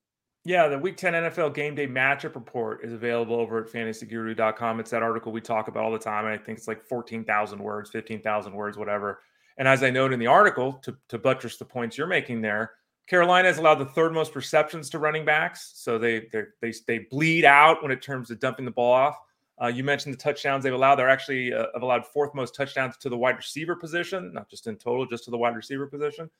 Yeah, 0.44 0.68
the 0.68 0.78
Week 0.78 0.96
10 0.96 1.12
NFL 1.12 1.54
Game 1.54 1.74
Day 1.74 1.88
Matchup 1.88 2.36
Report 2.36 2.84
is 2.84 2.92
available 2.92 3.34
over 3.34 3.64
at 3.64 3.72
fantasyguru.com. 3.72 4.78
It's 4.78 4.92
that 4.92 5.02
article 5.02 5.32
we 5.32 5.40
talk 5.40 5.66
about 5.66 5.82
all 5.82 5.90
the 5.90 5.98
time. 5.98 6.24
I 6.24 6.38
think 6.38 6.58
it's 6.58 6.68
like 6.68 6.84
14,000 6.84 7.58
words, 7.58 7.90
15,000 7.90 8.52
words, 8.52 8.78
whatever. 8.78 9.22
And 9.58 9.66
as 9.66 9.82
I 9.82 9.90
note 9.90 10.12
in 10.12 10.20
the 10.20 10.28
article, 10.28 10.74
to, 10.84 10.96
to 11.08 11.18
buttress 11.18 11.56
the 11.56 11.64
points 11.64 11.98
you're 11.98 12.06
making 12.06 12.42
there, 12.42 12.74
Carolina 13.06 13.48
has 13.48 13.58
allowed 13.58 13.76
the 13.76 13.86
third 13.86 14.12
most 14.12 14.34
receptions 14.34 14.88
to 14.90 14.98
running 14.98 15.24
backs. 15.24 15.72
So 15.74 15.98
they 15.98 16.28
they 16.60 16.72
they 16.86 16.98
bleed 16.98 17.44
out 17.44 17.82
when 17.82 17.92
it 17.92 18.04
comes 18.04 18.28
to 18.28 18.36
dumping 18.36 18.64
the 18.64 18.70
ball 18.70 18.92
off. 18.92 19.18
Uh, 19.60 19.66
you 19.66 19.84
mentioned 19.84 20.14
the 20.14 20.18
touchdowns 20.18 20.64
they've 20.64 20.72
allowed. 20.72 20.96
They're 20.96 21.08
actually 21.08 21.52
uh, 21.52 21.66
have 21.74 21.82
allowed 21.82 22.06
fourth 22.06 22.34
most 22.34 22.54
touchdowns 22.54 22.96
to 22.98 23.08
the 23.08 23.16
wide 23.16 23.36
receiver 23.36 23.76
position, 23.76 24.32
not 24.32 24.48
just 24.48 24.66
in 24.66 24.76
total, 24.76 25.06
just 25.06 25.24
to 25.24 25.30
the 25.30 25.38
wide 25.38 25.56
receiver 25.56 25.86
position 25.86 26.30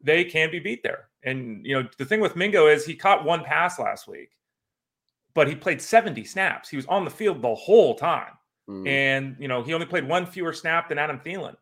they 0.00 0.24
can 0.24 0.50
be 0.50 0.58
beat 0.58 0.82
there. 0.82 1.08
And 1.22 1.64
you 1.64 1.74
know, 1.80 1.88
the 1.98 2.04
thing 2.04 2.20
with 2.20 2.36
Mingo 2.36 2.66
is 2.66 2.84
he 2.84 2.94
caught 2.94 3.24
one 3.24 3.44
pass 3.44 3.78
last 3.78 4.08
week, 4.08 4.30
but 5.34 5.48
he 5.48 5.54
played 5.54 5.80
70 5.80 6.24
snaps. 6.24 6.68
He 6.68 6.76
was 6.76 6.86
on 6.86 7.04
the 7.04 7.10
field 7.10 7.42
the 7.42 7.54
whole 7.54 7.94
time. 7.94 8.32
Mm. 8.68 8.88
And 8.88 9.36
you 9.38 9.48
know, 9.48 9.62
he 9.62 9.74
only 9.74 9.86
played 9.86 10.08
one 10.08 10.26
fewer 10.26 10.52
snap 10.52 10.88
than 10.88 10.98
Adam 10.98 11.20
Thielen. 11.20 11.56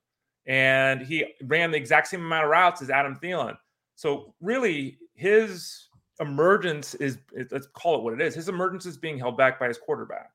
And 0.47 1.03
he 1.03 1.25
ran 1.45 1.71
the 1.71 1.77
exact 1.77 2.09
same 2.09 2.21
amount 2.21 2.45
of 2.45 2.51
routes 2.51 2.83
as 2.83 2.91
Adam 2.91 3.17
Thielen. 3.23 3.57
So 3.95 4.35
really 4.41 4.99
his 5.15 5.89
emergence 6.21 6.95
is 6.95 7.19
let's 7.51 7.69
call 7.75 7.97
it 7.97 8.03
what 8.03 8.15
it 8.15 8.21
is. 8.21 8.35
His 8.35 8.49
emergence 8.49 8.87
is 8.87 8.97
being 8.97 9.19
held 9.19 9.37
back 9.37 9.59
by 9.59 9.69
his 9.69 9.79
quarterback 9.79 10.31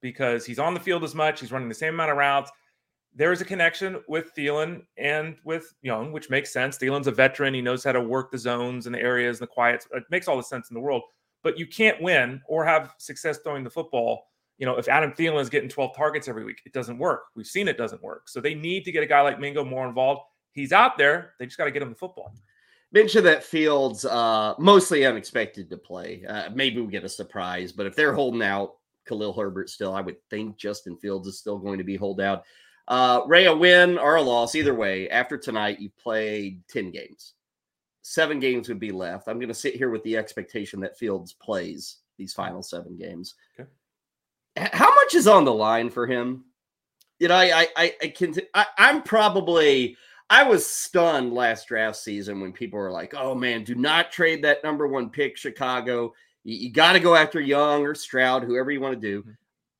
because 0.00 0.46
he's 0.46 0.58
on 0.58 0.74
the 0.74 0.80
field 0.80 1.04
as 1.04 1.14
much, 1.14 1.40
he's 1.40 1.52
running 1.52 1.68
the 1.68 1.74
same 1.74 1.94
amount 1.94 2.10
of 2.10 2.16
routes 2.16 2.50
there 3.14 3.32
is 3.32 3.40
a 3.40 3.44
connection 3.44 4.00
with 4.08 4.32
Thielen 4.34 4.82
and 4.96 5.36
with 5.44 5.74
Young, 5.82 6.12
which 6.12 6.30
makes 6.30 6.52
sense. 6.52 6.78
Thielen's 6.78 7.08
a 7.08 7.12
veteran. 7.12 7.54
He 7.54 7.60
knows 7.60 7.82
how 7.82 7.92
to 7.92 8.00
work 8.00 8.30
the 8.30 8.38
zones 8.38 8.86
and 8.86 8.94
the 8.94 9.00
areas 9.00 9.38
and 9.38 9.48
the 9.48 9.52
quiets. 9.52 9.86
It 9.92 10.04
makes 10.10 10.28
all 10.28 10.36
the 10.36 10.42
sense 10.42 10.70
in 10.70 10.74
the 10.74 10.80
world. 10.80 11.02
But 11.42 11.58
you 11.58 11.66
can't 11.66 12.00
win 12.00 12.40
or 12.46 12.64
have 12.64 12.94
success 12.98 13.38
throwing 13.38 13.64
the 13.64 13.70
football. 13.70 14.28
You 14.58 14.66
know, 14.66 14.76
if 14.76 14.88
Adam 14.88 15.12
Thielen 15.12 15.40
is 15.40 15.48
getting 15.48 15.70
12 15.70 15.96
targets 15.96 16.28
every 16.28 16.44
week, 16.44 16.60
it 16.66 16.72
doesn't 16.72 16.98
work. 16.98 17.22
We've 17.34 17.46
seen 17.46 17.66
it 17.66 17.78
doesn't 17.78 18.02
work. 18.02 18.28
So 18.28 18.40
they 18.40 18.54
need 18.54 18.84
to 18.84 18.92
get 18.92 19.02
a 19.02 19.06
guy 19.06 19.22
like 19.22 19.40
Mingo 19.40 19.64
more 19.64 19.88
involved. 19.88 20.20
He's 20.52 20.72
out 20.72 20.98
there. 20.98 21.34
They 21.38 21.46
just 21.46 21.56
got 21.56 21.64
to 21.64 21.70
get 21.70 21.82
him 21.82 21.88
the 21.88 21.94
football. 21.96 22.34
Mention 22.92 23.22
that 23.24 23.44
Fields 23.44 24.04
uh, 24.04 24.54
mostly 24.58 25.06
unexpected 25.06 25.70
to 25.70 25.76
play. 25.76 26.24
Uh, 26.28 26.50
maybe 26.52 26.80
we 26.80 26.90
get 26.90 27.04
a 27.04 27.08
surprise, 27.08 27.70
but 27.70 27.86
if 27.86 27.94
they're 27.94 28.14
holding 28.14 28.42
out 28.42 28.76
Khalil 29.06 29.32
Herbert 29.32 29.70
still, 29.70 29.94
I 29.94 30.00
would 30.00 30.16
think 30.28 30.56
Justin 30.56 30.96
Fields 30.96 31.28
is 31.28 31.38
still 31.38 31.58
going 31.58 31.78
to 31.78 31.84
be 31.84 31.96
hold 31.96 32.20
out. 32.20 32.44
Uh, 32.88 33.22
Ray, 33.28 33.46
a 33.46 33.54
win 33.54 33.98
or 33.98 34.16
a 34.16 34.22
loss, 34.22 34.56
either 34.56 34.74
way, 34.74 35.08
after 35.10 35.38
tonight, 35.38 35.80
you 35.80 35.90
played 36.02 36.60
10 36.68 36.90
games. 36.90 37.34
Seven 38.02 38.40
games 38.40 38.68
would 38.68 38.80
be 38.80 38.90
left. 38.90 39.28
I'm 39.28 39.38
going 39.38 39.48
to 39.48 39.54
sit 39.54 39.76
here 39.76 39.90
with 39.90 40.02
the 40.02 40.16
expectation 40.16 40.80
that 40.80 40.98
Fields 40.98 41.32
plays 41.34 41.98
these 42.18 42.34
final 42.34 42.62
seven 42.62 42.96
games. 42.96 43.36
Okay. 43.58 43.70
How 44.56 44.92
much 44.92 45.14
is 45.14 45.28
on 45.28 45.44
the 45.44 45.54
line 45.54 45.90
for 45.90 46.06
him? 46.08 46.44
You 47.20 47.28
know, 47.28 47.36
I, 47.36 47.68
I, 47.76 47.94
I 48.02 48.08
can, 48.08 48.34
I, 48.54 48.66
I'm 48.76 49.02
probably, 49.02 49.96
I 50.30 50.44
was 50.44 50.64
stunned 50.64 51.34
last 51.34 51.66
draft 51.66 51.96
season 51.96 52.40
when 52.40 52.52
people 52.52 52.78
were 52.78 52.92
like, 52.92 53.14
oh 53.14 53.34
man, 53.34 53.64
do 53.64 53.74
not 53.74 54.12
trade 54.12 54.44
that 54.44 54.62
number 54.62 54.86
one 54.86 55.10
pick, 55.10 55.36
Chicago. 55.36 56.14
You, 56.44 56.56
you 56.56 56.72
got 56.72 56.92
to 56.92 57.00
go 57.00 57.16
after 57.16 57.40
Young 57.40 57.84
or 57.84 57.96
Stroud, 57.96 58.44
whoever 58.44 58.70
you 58.70 58.80
want 58.80 58.94
to 58.94 59.00
do. 59.00 59.22
Mm-hmm. 59.22 59.30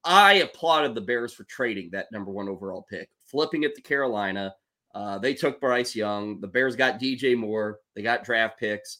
I 0.02 0.32
applauded 0.34 0.94
the 0.94 1.02
Bears 1.02 1.32
for 1.32 1.44
trading 1.44 1.90
that 1.92 2.10
number 2.10 2.32
one 2.32 2.48
overall 2.48 2.84
pick, 2.90 3.10
flipping 3.24 3.62
it 3.62 3.76
to 3.76 3.82
Carolina. 3.82 4.54
Uh, 4.92 5.18
they 5.18 5.34
took 5.34 5.60
Bryce 5.60 5.94
Young. 5.94 6.40
The 6.40 6.48
Bears 6.48 6.74
got 6.74 6.98
DJ 6.98 7.36
Moore. 7.36 7.78
They 7.94 8.02
got 8.02 8.24
draft 8.24 8.58
picks. 8.58 8.98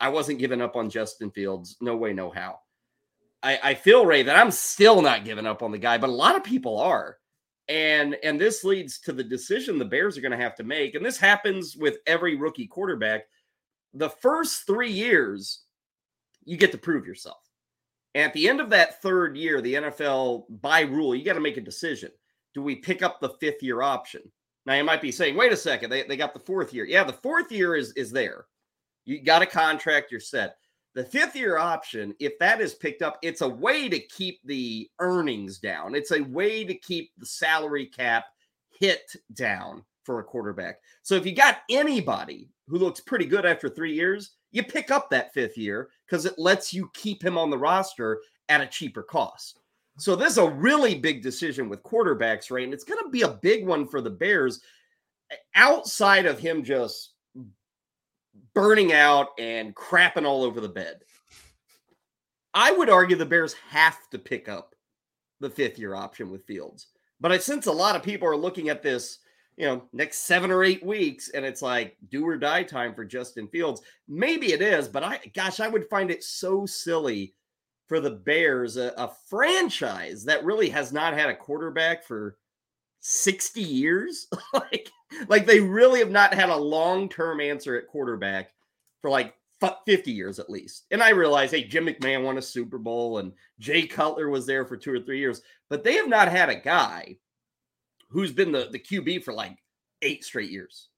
I 0.00 0.08
wasn't 0.08 0.40
giving 0.40 0.60
up 0.60 0.74
on 0.74 0.90
Justin 0.90 1.30
Fields. 1.30 1.76
No 1.80 1.96
way, 1.96 2.12
no 2.12 2.30
how. 2.30 2.58
I, 3.42 3.60
I 3.62 3.74
feel 3.74 4.04
Ray 4.04 4.24
that 4.24 4.36
I'm 4.36 4.50
still 4.50 5.00
not 5.00 5.24
giving 5.24 5.46
up 5.46 5.62
on 5.62 5.70
the 5.70 5.78
guy, 5.78 5.98
but 5.98 6.10
a 6.10 6.12
lot 6.12 6.34
of 6.34 6.42
people 6.42 6.78
are. 6.78 7.18
And 7.68 8.16
and 8.22 8.40
this 8.40 8.64
leads 8.64 8.98
to 9.00 9.12
the 9.12 9.24
decision 9.24 9.78
the 9.78 9.84
Bears 9.84 10.16
are 10.16 10.22
going 10.22 10.32
to 10.32 10.42
have 10.42 10.54
to 10.56 10.64
make. 10.64 10.94
And 10.94 11.04
this 11.04 11.18
happens 11.18 11.76
with 11.76 11.98
every 12.06 12.36
rookie 12.36 12.66
quarterback. 12.66 13.24
The 13.94 14.08
first 14.08 14.66
three 14.66 14.90
years, 14.90 15.62
you 16.44 16.56
get 16.56 16.72
to 16.72 16.78
prove 16.78 17.06
yourself. 17.06 17.38
At 18.14 18.32
the 18.32 18.48
end 18.48 18.60
of 18.60 18.70
that 18.70 19.02
third 19.02 19.36
year, 19.36 19.60
the 19.60 19.74
NFL, 19.74 20.44
by 20.60 20.80
rule, 20.80 21.14
you 21.14 21.24
got 21.24 21.34
to 21.34 21.40
make 21.40 21.58
a 21.58 21.62
decision. 21.62 22.10
Do 22.54 22.62
we 22.62 22.76
pick 22.76 23.02
up 23.02 23.20
the 23.20 23.34
fifth 23.40 23.62
year 23.62 23.82
option? 23.82 24.22
Now 24.64 24.74
you 24.74 24.84
might 24.84 25.02
be 25.02 25.12
saying, 25.12 25.36
wait 25.36 25.52
a 25.52 25.56
second, 25.56 25.90
they, 25.90 26.02
they 26.02 26.16
got 26.16 26.34
the 26.34 26.40
fourth 26.40 26.72
year. 26.72 26.84
Yeah, 26.84 27.04
the 27.04 27.12
fourth 27.12 27.52
year 27.52 27.76
is 27.76 27.92
is 27.92 28.10
there. 28.10 28.46
You 29.04 29.22
got 29.22 29.42
a 29.42 29.46
contract, 29.46 30.10
you're 30.10 30.20
set. 30.20 30.56
The 30.94 31.04
fifth 31.04 31.36
year 31.36 31.58
option, 31.58 32.14
if 32.18 32.38
that 32.38 32.60
is 32.60 32.74
picked 32.74 33.02
up, 33.02 33.18
it's 33.22 33.40
a 33.40 33.48
way 33.48 33.88
to 33.88 33.98
keep 33.98 34.40
the 34.44 34.90
earnings 34.98 35.58
down. 35.58 35.94
It's 35.94 36.10
a 36.10 36.22
way 36.22 36.64
to 36.64 36.74
keep 36.74 37.12
the 37.18 37.26
salary 37.26 37.86
cap 37.86 38.24
hit 38.80 39.12
down 39.34 39.84
for 40.04 40.18
a 40.18 40.24
quarterback. 40.24 40.80
So 41.02 41.14
if 41.14 41.26
you 41.26 41.32
got 41.32 41.58
anybody 41.70 42.48
who 42.66 42.78
looks 42.78 43.00
pretty 43.00 43.26
good 43.26 43.44
after 43.44 43.68
three 43.68 43.94
years, 43.94 44.32
you 44.50 44.62
pick 44.62 44.90
up 44.90 45.10
that 45.10 45.34
fifth 45.34 45.58
year 45.58 45.90
because 46.06 46.24
it 46.24 46.38
lets 46.38 46.72
you 46.72 46.90
keep 46.94 47.22
him 47.22 47.36
on 47.36 47.50
the 47.50 47.58
roster 47.58 48.20
at 48.48 48.62
a 48.62 48.66
cheaper 48.66 49.02
cost. 49.02 49.60
So 49.98 50.16
this 50.16 50.32
is 50.32 50.38
a 50.38 50.48
really 50.48 50.94
big 50.94 51.22
decision 51.22 51.68
with 51.68 51.82
quarterbacks, 51.82 52.50
right? 52.50 52.64
And 52.64 52.72
it's 52.72 52.84
going 52.84 53.02
to 53.04 53.10
be 53.10 53.22
a 53.22 53.38
big 53.42 53.66
one 53.66 53.86
for 53.86 54.00
the 54.00 54.10
Bears 54.10 54.60
outside 55.54 56.24
of 56.24 56.38
him 56.38 56.64
just 56.64 57.14
burning 58.54 58.92
out 58.92 59.28
and 59.38 59.74
crapping 59.74 60.26
all 60.26 60.42
over 60.42 60.60
the 60.60 60.68
bed. 60.68 61.00
I 62.54 62.72
would 62.72 62.90
argue 62.90 63.16
the 63.16 63.26
Bears 63.26 63.54
have 63.68 63.98
to 64.10 64.18
pick 64.18 64.48
up 64.48 64.74
the 65.40 65.50
fifth 65.50 65.78
year 65.78 65.94
option 65.94 66.30
with 66.30 66.46
Fields. 66.46 66.88
But 67.20 67.32
I 67.32 67.38
sense 67.38 67.66
a 67.66 67.72
lot 67.72 67.96
of 67.96 68.02
people 68.02 68.28
are 68.28 68.36
looking 68.36 68.68
at 68.68 68.82
this, 68.82 69.18
you 69.56 69.66
know, 69.66 69.84
next 69.92 70.18
seven 70.18 70.50
or 70.50 70.64
eight 70.64 70.84
weeks, 70.84 71.30
and 71.30 71.44
it's 71.44 71.62
like 71.62 71.96
do 72.08 72.26
or 72.26 72.36
die 72.36 72.62
time 72.62 72.94
for 72.94 73.04
Justin 73.04 73.48
Fields. 73.48 73.82
Maybe 74.06 74.52
it 74.52 74.62
is, 74.62 74.88
but 74.88 75.02
I, 75.02 75.20
gosh, 75.34 75.60
I 75.60 75.68
would 75.68 75.88
find 75.88 76.10
it 76.10 76.22
so 76.22 76.64
silly 76.66 77.34
for 77.88 78.00
the 78.00 78.10
Bears, 78.10 78.76
a, 78.76 78.92
a 78.96 79.12
franchise 79.28 80.24
that 80.24 80.44
really 80.44 80.68
has 80.68 80.92
not 80.92 81.14
had 81.14 81.30
a 81.30 81.36
quarterback 81.36 82.04
for 82.04 82.36
60 83.00 83.60
years. 83.60 84.28
like, 84.52 84.90
like 85.28 85.46
they 85.46 85.60
really 85.60 86.00
have 86.00 86.10
not 86.10 86.34
had 86.34 86.48
a 86.48 86.56
long 86.56 87.08
term 87.08 87.40
answer 87.40 87.76
at 87.76 87.88
quarterback 87.88 88.52
for 89.00 89.10
like 89.10 89.34
50 89.86 90.12
years 90.12 90.38
at 90.38 90.50
least. 90.50 90.86
And 90.90 91.02
I 91.02 91.10
realize, 91.10 91.50
hey, 91.50 91.64
Jim 91.64 91.86
McMahon 91.86 92.22
won 92.22 92.38
a 92.38 92.42
Super 92.42 92.78
Bowl 92.78 93.18
and 93.18 93.32
Jay 93.58 93.86
Cutler 93.86 94.28
was 94.28 94.46
there 94.46 94.64
for 94.64 94.76
two 94.76 94.92
or 94.92 95.00
three 95.00 95.18
years, 95.18 95.42
but 95.68 95.82
they 95.82 95.94
have 95.94 96.08
not 96.08 96.28
had 96.28 96.48
a 96.48 96.54
guy 96.54 97.16
who's 98.08 98.32
been 98.32 98.52
the, 98.52 98.68
the 98.70 98.78
QB 98.78 99.24
for 99.24 99.32
like 99.32 99.58
eight 100.02 100.24
straight 100.24 100.50
years, 100.50 100.88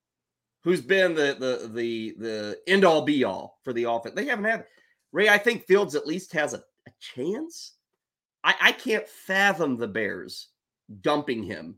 who's 0.62 0.80
been 0.80 1.14
the 1.14 1.36
the 1.38 1.68
the 1.72 2.14
the 2.18 2.58
end 2.66 2.84
all 2.84 3.02
be 3.02 3.24
all 3.24 3.58
for 3.64 3.72
the 3.72 3.84
offense. 3.84 4.14
They 4.14 4.26
haven't 4.26 4.44
had 4.44 4.64
Ray. 5.12 5.28
I 5.28 5.38
think 5.38 5.66
Fields 5.66 5.94
at 5.94 6.06
least 6.06 6.32
has 6.32 6.54
a, 6.54 6.58
a 6.86 6.90
chance. 7.00 7.74
I, 8.44 8.54
I 8.60 8.72
can't 8.72 9.08
fathom 9.08 9.76
the 9.76 9.88
Bears 9.88 10.48
dumping 11.02 11.42
him, 11.42 11.76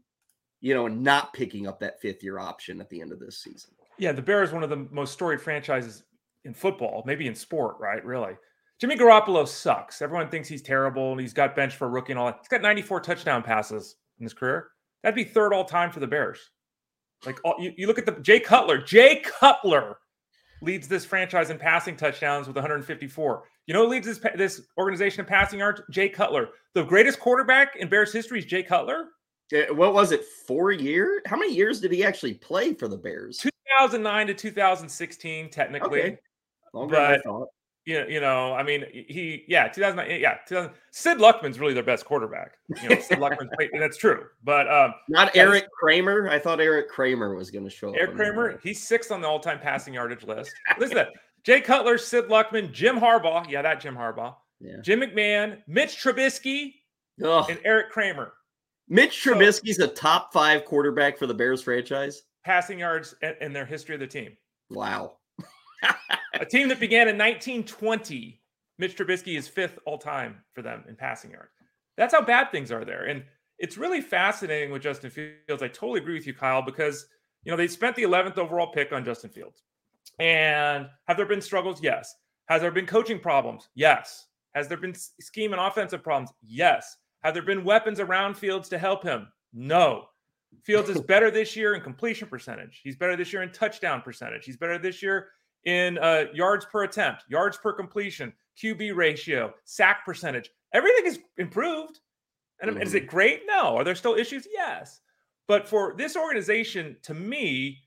you 0.63 0.73
know, 0.73 0.87
and 0.87 1.03
not 1.03 1.35
picking 1.35 1.67
up 1.67 1.81
that 1.81 2.01
fifth 2.01 2.23
year 2.23 2.39
option 2.39 2.81
at 2.81 2.89
the 2.89 3.01
end 3.01 3.13
of 3.13 3.19
this 3.19 3.43
season. 3.43 3.73
Yeah, 3.99 4.13
the 4.13 4.23
Bears, 4.23 4.53
one 4.53 4.63
of 4.63 4.71
the 4.71 4.87
most 4.91 5.13
storied 5.13 5.43
franchises 5.43 6.05
in 6.45 6.55
football, 6.55 7.03
maybe 7.05 7.27
in 7.27 7.35
sport, 7.35 7.77
right? 7.79 8.03
Really. 8.05 8.35
Jimmy 8.81 8.97
Garoppolo 8.97 9.47
sucks. 9.47 10.01
Everyone 10.01 10.29
thinks 10.29 10.49
he's 10.49 10.63
terrible 10.63 11.13
and 11.13 11.21
he's 11.21 11.35
got 11.35 11.55
bench 11.55 11.77
for 11.77 11.87
a 11.87 11.91
rookie 11.91 12.13
and 12.13 12.19
all 12.19 12.27
that. 12.27 12.39
He's 12.41 12.49
got 12.49 12.63
94 12.63 13.01
touchdown 13.01 13.43
passes 13.43 13.97
in 14.19 14.25
his 14.25 14.33
career. 14.33 14.69
That'd 15.03 15.17
be 15.17 15.25
third 15.25 15.53
all 15.53 15.65
time 15.65 15.91
for 15.91 16.01
the 16.01 16.07
Bears. 16.07 16.39
Like 17.27 17.39
all, 17.45 17.57
you, 17.59 17.73
you 17.77 17.87
look 17.87 17.99
at 17.99 18.07
the 18.07 18.21
Jay 18.23 18.41
Cutler. 18.41 18.79
Jay 18.79 19.23
Cutler 19.25 19.99
leads 20.63 20.89
this 20.89 21.05
franchise 21.05 21.51
in 21.51 21.59
passing 21.59 21.97
touchdowns 21.97 22.47
with 22.47 22.57
154. 22.57 23.43
You 23.67 23.75
know 23.75 23.85
leads 23.85 24.07
this 24.07 24.21
this 24.37 24.63
organization 24.79 25.21
in 25.21 25.27
passing 25.27 25.61
yards? 25.61 25.83
Jay 25.91 26.09
Cutler. 26.09 26.49
The 26.75 26.83
greatest 26.83 27.21
quarterback 27.21 27.77
in 27.77 27.89
Bears 27.89 28.13
history 28.13 28.41
is 28.41 28.45
Jay 28.45 28.63
Cutler. 28.63 29.07
What 29.71 29.95
was 29.95 30.13
it? 30.13 30.25
Four 30.25 30.73
years? 30.73 31.23
How 31.27 31.37
many 31.37 31.55
years 31.55 31.81
did 31.81 31.93
he 31.93 32.05
actually 32.05 32.35
play 32.35 32.75
for 32.75 32.89
the 32.89 32.97
Bears? 32.97 33.39
2009 33.39 34.27
to 34.29 34.35
2016, 34.35 35.51
technically. 35.51 36.03
Okay. 36.03 36.19
Longer 36.73 36.97
but, 36.97 37.01
than 37.03 37.19
I 37.19 37.23
thought. 37.23 37.49
You, 37.85 38.07
you 38.09 38.21
know, 38.21 38.55
I 38.55 38.63
mean, 38.63 38.85
he, 38.93 39.45
yeah, 39.49 39.67
2009, 39.67 40.21
yeah, 40.21 40.37
2000, 40.47 40.71
Sid 40.93 41.19
Luckman's 41.19 41.59
really 41.59 41.75
their 41.75 41.83
best 41.83 42.05
quarterback. 42.05 42.53
You 42.81 42.91
know, 42.91 43.01
Sid 43.01 43.19
Luckman's, 43.19 43.51
that's 43.79 43.97
true. 43.97 44.27
But 44.45 44.73
um, 44.73 44.95
not 45.09 45.37
Eric 45.37 45.67
Kramer. 45.73 46.29
I 46.29 46.39
thought 46.39 46.61
eric 46.61 46.89
Kramer 46.89 47.35
was 47.35 47.51
going 47.51 47.65
to 47.65 47.71
show 47.71 47.89
up. 47.89 47.97
Eric 47.99 48.15
Kramer, 48.15 48.61
he's 48.63 48.81
sixth 48.81 49.11
on 49.11 49.21
the 49.21 49.27
all 49.27 49.41
time 49.41 49.59
passing 49.59 49.95
yardage 49.95 50.23
list. 50.23 50.53
Listen 50.79 50.97
to 50.97 51.03
that. 51.03 51.09
Jay 51.43 51.61
Cutler, 51.61 51.99
Sid 51.99 52.29
Luckman, 52.29 52.71
Jim 52.71 53.01
Harbaugh. 53.01 53.51
Yeah, 53.51 53.63
that 53.63 53.81
Jim 53.81 53.97
Harbaugh. 53.97 54.37
Yeah. 54.61 54.77
Jim 54.81 55.01
McMahon, 55.01 55.59
Mitch 55.67 55.97
Trubisky, 55.97 56.75
Ugh. 57.25 57.51
and 57.51 57.59
eric 57.65 57.91
Kramer. 57.91 58.33
Mitch 58.89 59.25
Trubisky's 59.25 59.77
so, 59.77 59.85
a 59.85 59.89
top 59.89 60.33
five 60.33 60.65
quarterback 60.65 61.19
for 61.19 61.27
the 61.27 61.35
Bears 61.35 61.63
franchise. 61.63 62.23
Passing 62.45 62.81
yards 62.81 63.15
in 63.41 63.53
their 63.53 63.65
history 63.65 63.95
of 63.95 64.01
the 64.01 64.07
team. 64.07 64.37
Wow 64.71 65.17
a 66.35 66.45
team 66.45 66.69
that 66.69 66.81
began 66.81 67.09
in 67.09 67.19
1920. 67.19 68.41
Mitch 68.79 68.97
Trubisky 68.97 69.37
is 69.37 69.49
fifth 69.49 69.79
all 69.85 69.99
time 69.99 70.43
for 70.55 70.63
them 70.63 70.85
in 70.89 70.97
passing 70.97 71.31
yards. 71.31 71.53
That's 71.97 72.15
how 72.15 72.23
bad 72.23 72.51
things 72.51 72.73
are 72.73 72.85
there. 72.85 73.05
And 73.05 73.23
it's 73.59 73.79
really 73.79 74.01
fascinating 74.01 74.71
with 74.71 74.83
Justin 74.83 75.11
Fields. 75.11 75.63
I 75.63 75.69
totally 75.69 76.01
agree 76.01 76.15
with 76.15 76.27
you, 76.27 76.35
Kyle, 76.35 76.63
because 76.63 77.07
you 77.45 77.51
know 77.51 77.57
they 77.57 77.69
spent 77.69 77.97
the 77.97 78.03
11th 78.03 78.39
overall 78.39 78.73
pick 78.73 78.93
on 78.93 79.05
Justin 79.05 79.31
Fields. 79.31 79.63
And 80.19 80.89
have 81.07 81.17
there 81.17 81.27
been 81.27 81.41
struggles? 81.41 81.83
Yes. 81.83 82.15
Has 82.47 82.63
there 82.63 82.71
been 82.71 82.87
coaching 82.87 83.19
problems? 83.19 83.69
Yes. 83.75 84.27
Has 84.55 84.69
there 84.69 84.79
been 84.79 84.95
scheme 84.95 85.53
and 85.53 85.61
offensive 85.61 86.03
problems? 86.03 86.33
Yes. 86.43 86.97
Have 87.25 87.35
there 87.35 87.43
been 87.43 87.65
weapons 87.65 88.01
around 88.01 88.37
Fields 88.37 88.69
to 88.71 88.79
help 88.79 89.03
him? 89.03 89.29
No. 89.53 90.07
Fields 90.65 90.89
is 90.89 91.01
better 91.09 91.31
this 91.31 91.57
year 91.57 91.75
in 91.75 91.81
completion 91.81 92.29
percentage. 92.29 92.81
He's 92.83 92.97
better 92.97 93.17
this 93.17 93.33
year 93.33 93.43
in 93.43 93.53
touchdown 93.53 94.03
percentage. 94.03 94.45
He's 94.45 94.57
better 94.57 94.79
this 94.79 95.03
year 95.03 95.29
in 95.65 95.99
uh, 95.99 96.25
yards 96.35 96.65
per 96.65 96.85
attempt, 96.85 97.25
yards 97.29 97.57
per 97.57 97.73
completion, 97.73 98.33
QB 98.61 98.97
ratio, 98.97 99.55
sack 99.65 100.05
percentage. 100.05 100.51
Everything 100.73 101.07
is 101.07 101.19
improved. 101.39 102.01
And 102.61 102.71
mm-hmm. 102.71 102.83
is 102.83 102.95
it 102.95 103.07
great? 103.07 103.43
No. 103.47 103.77
Are 103.77 103.85
there 103.85 103.95
still 103.95 104.15
issues? 104.15 104.47
Yes. 104.51 105.01
But 105.49 105.69
for 105.69 105.95
this 105.97 106.17
organization, 106.17 106.97
to 107.03 107.15
me, 107.15 107.79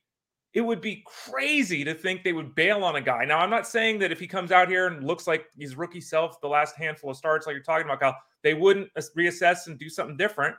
it 0.55 0.61
would 0.61 0.79
be 0.79 1.03
crazy 1.05 1.83
to 1.83 1.93
think 1.93 2.23
they 2.23 2.31
would 2.31 2.55
bail 2.55 2.85
on 2.85 2.95
a 2.95 3.01
guy. 3.01 3.25
Now, 3.25 3.39
I'm 3.39 3.49
not 3.49 3.67
saying 3.67 3.99
that 3.99 4.13
if 4.13 4.21
he 4.21 4.25
comes 4.25 4.53
out 4.53 4.69
here 4.69 4.87
and 4.87 5.03
looks 5.03 5.27
like 5.27 5.47
his 5.59 5.75
rookie 5.75 5.99
self 5.99 6.39
the 6.39 6.47
last 6.47 6.77
handful 6.77 7.11
of 7.11 7.17
starts, 7.17 7.45
like 7.45 7.53
you're 7.53 7.61
talking 7.61 7.85
about, 7.85 7.99
Kyle, 7.99 8.15
they 8.41 8.53
wouldn't 8.53 8.89
reassess 9.17 9.67
and 9.67 9.77
do 9.77 9.89
something 9.89 10.15
different. 10.15 10.55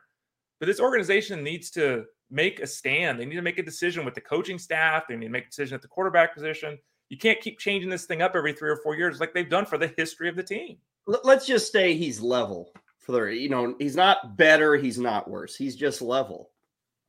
But 0.60 0.66
this 0.66 0.80
organization 0.80 1.42
needs 1.42 1.70
to 1.72 2.04
make 2.30 2.60
a 2.60 2.66
stand. 2.66 3.18
They 3.18 3.24
need 3.24 3.36
to 3.36 3.42
make 3.42 3.58
a 3.58 3.62
decision 3.62 4.04
with 4.04 4.14
the 4.14 4.20
coaching 4.20 4.58
staff. 4.58 5.04
They 5.08 5.16
need 5.16 5.26
to 5.26 5.32
make 5.32 5.46
a 5.46 5.48
decision 5.48 5.74
at 5.74 5.82
the 5.82 5.88
quarterback 5.88 6.34
position. 6.34 6.78
You 7.08 7.16
can't 7.16 7.40
keep 7.40 7.58
changing 7.58 7.88
this 7.88 8.04
thing 8.04 8.20
up 8.20 8.36
every 8.36 8.52
three 8.52 8.70
or 8.70 8.76
four 8.76 8.96
years 8.96 9.18
like 9.18 9.32
they've 9.32 9.48
done 9.48 9.64
for 9.64 9.78
the 9.78 9.94
history 9.96 10.28
of 10.28 10.36
the 10.36 10.42
team. 10.42 10.76
Let's 11.06 11.46
just 11.46 11.72
say 11.72 11.94
he's 11.94 12.20
level 12.20 12.70
for 12.98 13.12
the, 13.12 13.34
you 13.34 13.48
know, 13.48 13.74
he's 13.78 13.96
not 13.96 14.36
better, 14.36 14.74
he's 14.74 14.98
not 14.98 15.30
worse. 15.30 15.56
He's 15.56 15.76
just 15.76 16.02
level. 16.02 16.50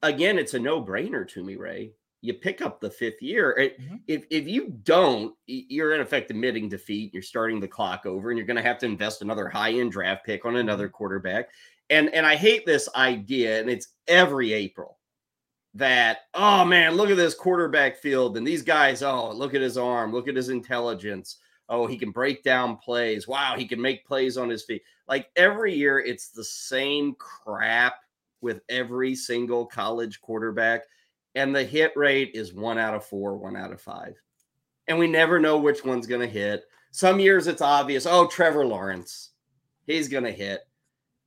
Again, 0.04 0.38
it's 0.38 0.54
a 0.54 0.60
no-brainer 0.60 1.28
to 1.30 1.44
me, 1.44 1.56
Ray. 1.56 1.94
You 2.28 2.34
pick 2.34 2.62
up 2.62 2.80
the 2.80 2.90
fifth 2.90 3.22
year. 3.22 3.56
Mm-hmm. 3.58 3.96
If 4.08 4.26
if 4.30 4.48
you 4.48 4.70
don't, 4.84 5.34
you're 5.46 5.96
in 5.96 6.02
effect 6.02 6.30
admitting 6.30 6.70
defeat. 6.70 7.14
You're 7.14 7.24
starting 7.24 7.60
the 7.60 7.68
clock 7.68 8.06
over, 8.06 8.30
and 8.30 8.38
you're 8.38 8.46
going 8.46 8.58
to 8.58 8.64
have 8.64 8.78
to 8.80 8.86
invest 8.86 9.22
another 9.22 9.48
high-end 9.48 9.94
draft 9.94 10.26
pick 10.26 10.46
on 10.46 10.58
another 10.58 10.88
mm-hmm. 10.88 10.96
quarterback. 10.96 11.50
And 11.90 12.14
and 12.14 12.26
I 12.26 12.36
hate 12.36 12.66
this 12.66 12.90
idea, 12.96 13.62
and 13.62 13.70
it's 13.70 13.88
every 14.08 14.54
April 14.54 14.98
that, 15.74 16.22
oh 16.34 16.66
man, 16.66 16.96
look 16.96 17.10
at 17.10 17.18
this 17.18 17.36
quarterback 17.36 17.98
field. 17.98 18.36
And 18.36 18.46
these 18.46 18.64
guys, 18.64 19.04
oh, 19.04 19.32
look 19.32 19.54
at 19.54 19.62
his 19.62 19.78
arm, 19.78 20.12
look 20.12 20.28
at 20.28 20.36
his 20.36 20.50
intelligence. 20.50 21.38
Oh, 21.70 21.86
he 21.86 21.98
can 21.98 22.12
break 22.12 22.44
down 22.44 22.78
plays. 22.78 23.28
Wow, 23.28 23.56
he 23.58 23.66
can 23.66 23.82
make 23.82 24.06
plays 24.06 24.38
on 24.38 24.50
his 24.50 24.64
feet. 24.64 24.82
Like 25.08 25.30
every 25.36 25.74
year, 25.74 26.00
it's 26.00 26.30
the 26.30 26.44
same 26.44 27.16
crap 27.16 27.96
with 28.42 28.62
every 28.70 29.16
single 29.16 29.66
college 29.66 30.20
quarterback. 30.22 30.84
And 31.38 31.56
the 31.56 31.64
hit 31.64 31.96
rate 31.96 32.32
is 32.34 32.52
one 32.52 32.80
out 32.80 32.96
of 32.96 33.06
four, 33.06 33.38
one 33.38 33.56
out 33.56 33.72
of 33.72 33.80
five. 33.80 34.20
And 34.88 34.98
we 34.98 35.06
never 35.06 35.40
know 35.40 35.60
which 35.60 35.86
one's 35.86 36.08
going 36.08 36.22
to 36.22 36.28
hit. 36.28 36.64
Some 36.90 37.20
years 37.20 37.46
it's 37.46 37.62
obvious. 37.62 38.08
Oh, 38.08 38.26
Trevor 38.26 38.66
Lawrence, 38.66 39.34
he's 39.86 40.08
going 40.10 40.24
to 40.24 40.32
hit. 40.32 40.62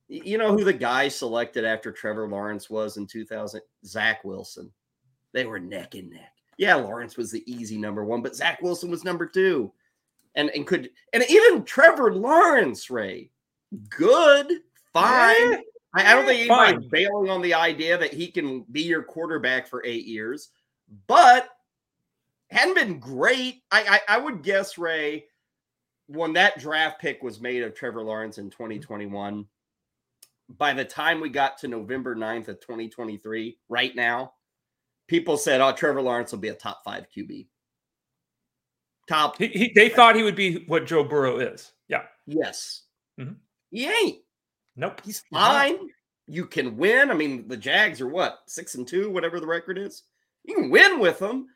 You 0.09 0.37
know 0.37 0.51
who 0.51 0.65
the 0.65 0.73
guy 0.73 1.07
selected 1.07 1.65
after 1.65 1.93
Trevor 1.93 2.29
Lawrence 2.29 2.69
was 2.69 2.97
in 2.97 3.07
2000? 3.07 3.61
Zach 3.87 4.25
Wilson. 4.25 4.73
They 5.33 5.47
were 5.47 5.61
neck 5.61 5.95
and 5.95 6.11
neck. 6.11 6.33
Yeah, 6.59 6.75
Lawrence 6.75 7.17
was 7.17 7.31
the 7.31 7.45
easy 7.47 7.79
number 7.79 8.05
one, 8.05 8.21
but 8.21 8.35
Zach 8.35 8.61
Wilson 8.63 8.91
was 8.91 9.05
number 9.05 9.27
two. 9.27 9.73
And 10.35 10.51
and 10.51 10.67
could 10.67 10.91
and 11.13 11.25
even 11.29 11.65
Trevor 11.65 12.13
Lawrence, 12.13 12.91
Ray, 12.91 13.31
good, 13.89 14.49
fine. 14.93 15.53
Yeah, 15.53 15.61
I, 15.95 16.13
I, 16.13 16.15
don't 16.15 16.27
think 16.27 16.51
anybody's 16.51 16.89
bailing 16.89 17.31
on 17.31 17.43
the 17.43 17.55
idea 17.55 17.99
that 17.99 18.13
he 18.13 18.29
can 18.29 18.63
be 18.71 18.83
your 18.83 19.03
quarterback 19.03 19.67
for 19.67 19.85
eight 19.85 20.07
years, 20.07 20.51
but 21.07 21.49
hadn't 22.51 22.75
been 22.75 23.01
great. 23.01 23.63
I, 23.71 24.01
I, 24.09 24.17
I 24.17 24.19
would 24.19 24.43
guess, 24.43 24.79
Ray, 24.79 25.27
when 26.07 26.33
that 26.35 26.59
draft 26.59 27.01
pick 27.01 27.23
was 27.23 27.41
made 27.41 27.63
of 27.63 27.75
Trevor 27.75 28.03
Lawrence 28.03 28.39
in 28.39 28.51
2021 28.51 29.47
by 30.59 30.73
the 30.73 30.85
time 30.85 31.21
we 31.21 31.29
got 31.29 31.59
to 31.59 31.69
November 31.69 32.17
9th 32.17 32.49
of 32.49 32.61
2023, 32.61 33.59
right 33.69 33.95
now, 33.95 34.33
people 35.07 35.37
said, 35.37 35.61
oh, 35.61 35.73
Trevor 35.73 36.03
Lawrence 36.03 36.33
will 36.33 36.39
be 36.39 36.49
a 36.49 36.55
top 36.55 36.83
five 36.85 37.07
QB. 37.17 37.47
Top. 39.09 39.39
He, 39.39 39.49
he, 39.49 39.73
they 39.75 39.89
thought 39.89 40.17
he 40.17 40.23
would 40.23 40.37
be 40.37 40.65
what 40.67 40.87
Joe 40.87 41.05
Burrow 41.05 41.39
is. 41.39 41.73
Yeah. 41.89 42.03
Yes. 42.27 42.83
Mm-hmm. 43.19 43.35
He 43.71 43.87
ain't. 43.87 44.19
Nope. 44.81 45.03
He's 45.05 45.23
fine. 45.31 45.91
You 46.27 46.47
can 46.47 46.77
win. 46.77 47.11
I 47.11 47.15
mean, 47.15 47.47
the 47.49 47.57
Jags 47.57 48.01
are 48.01 48.09
what, 48.09 48.39
six 48.47 48.77
and 48.77 48.89
two, 48.89 49.11
whatever 49.11 49.39
the 49.39 49.47
record 49.47 49.77
is? 49.77 50.05
You 50.45 50.55
can 50.55 50.71
win 50.71 50.99
with 50.99 51.19
them, 51.19 51.49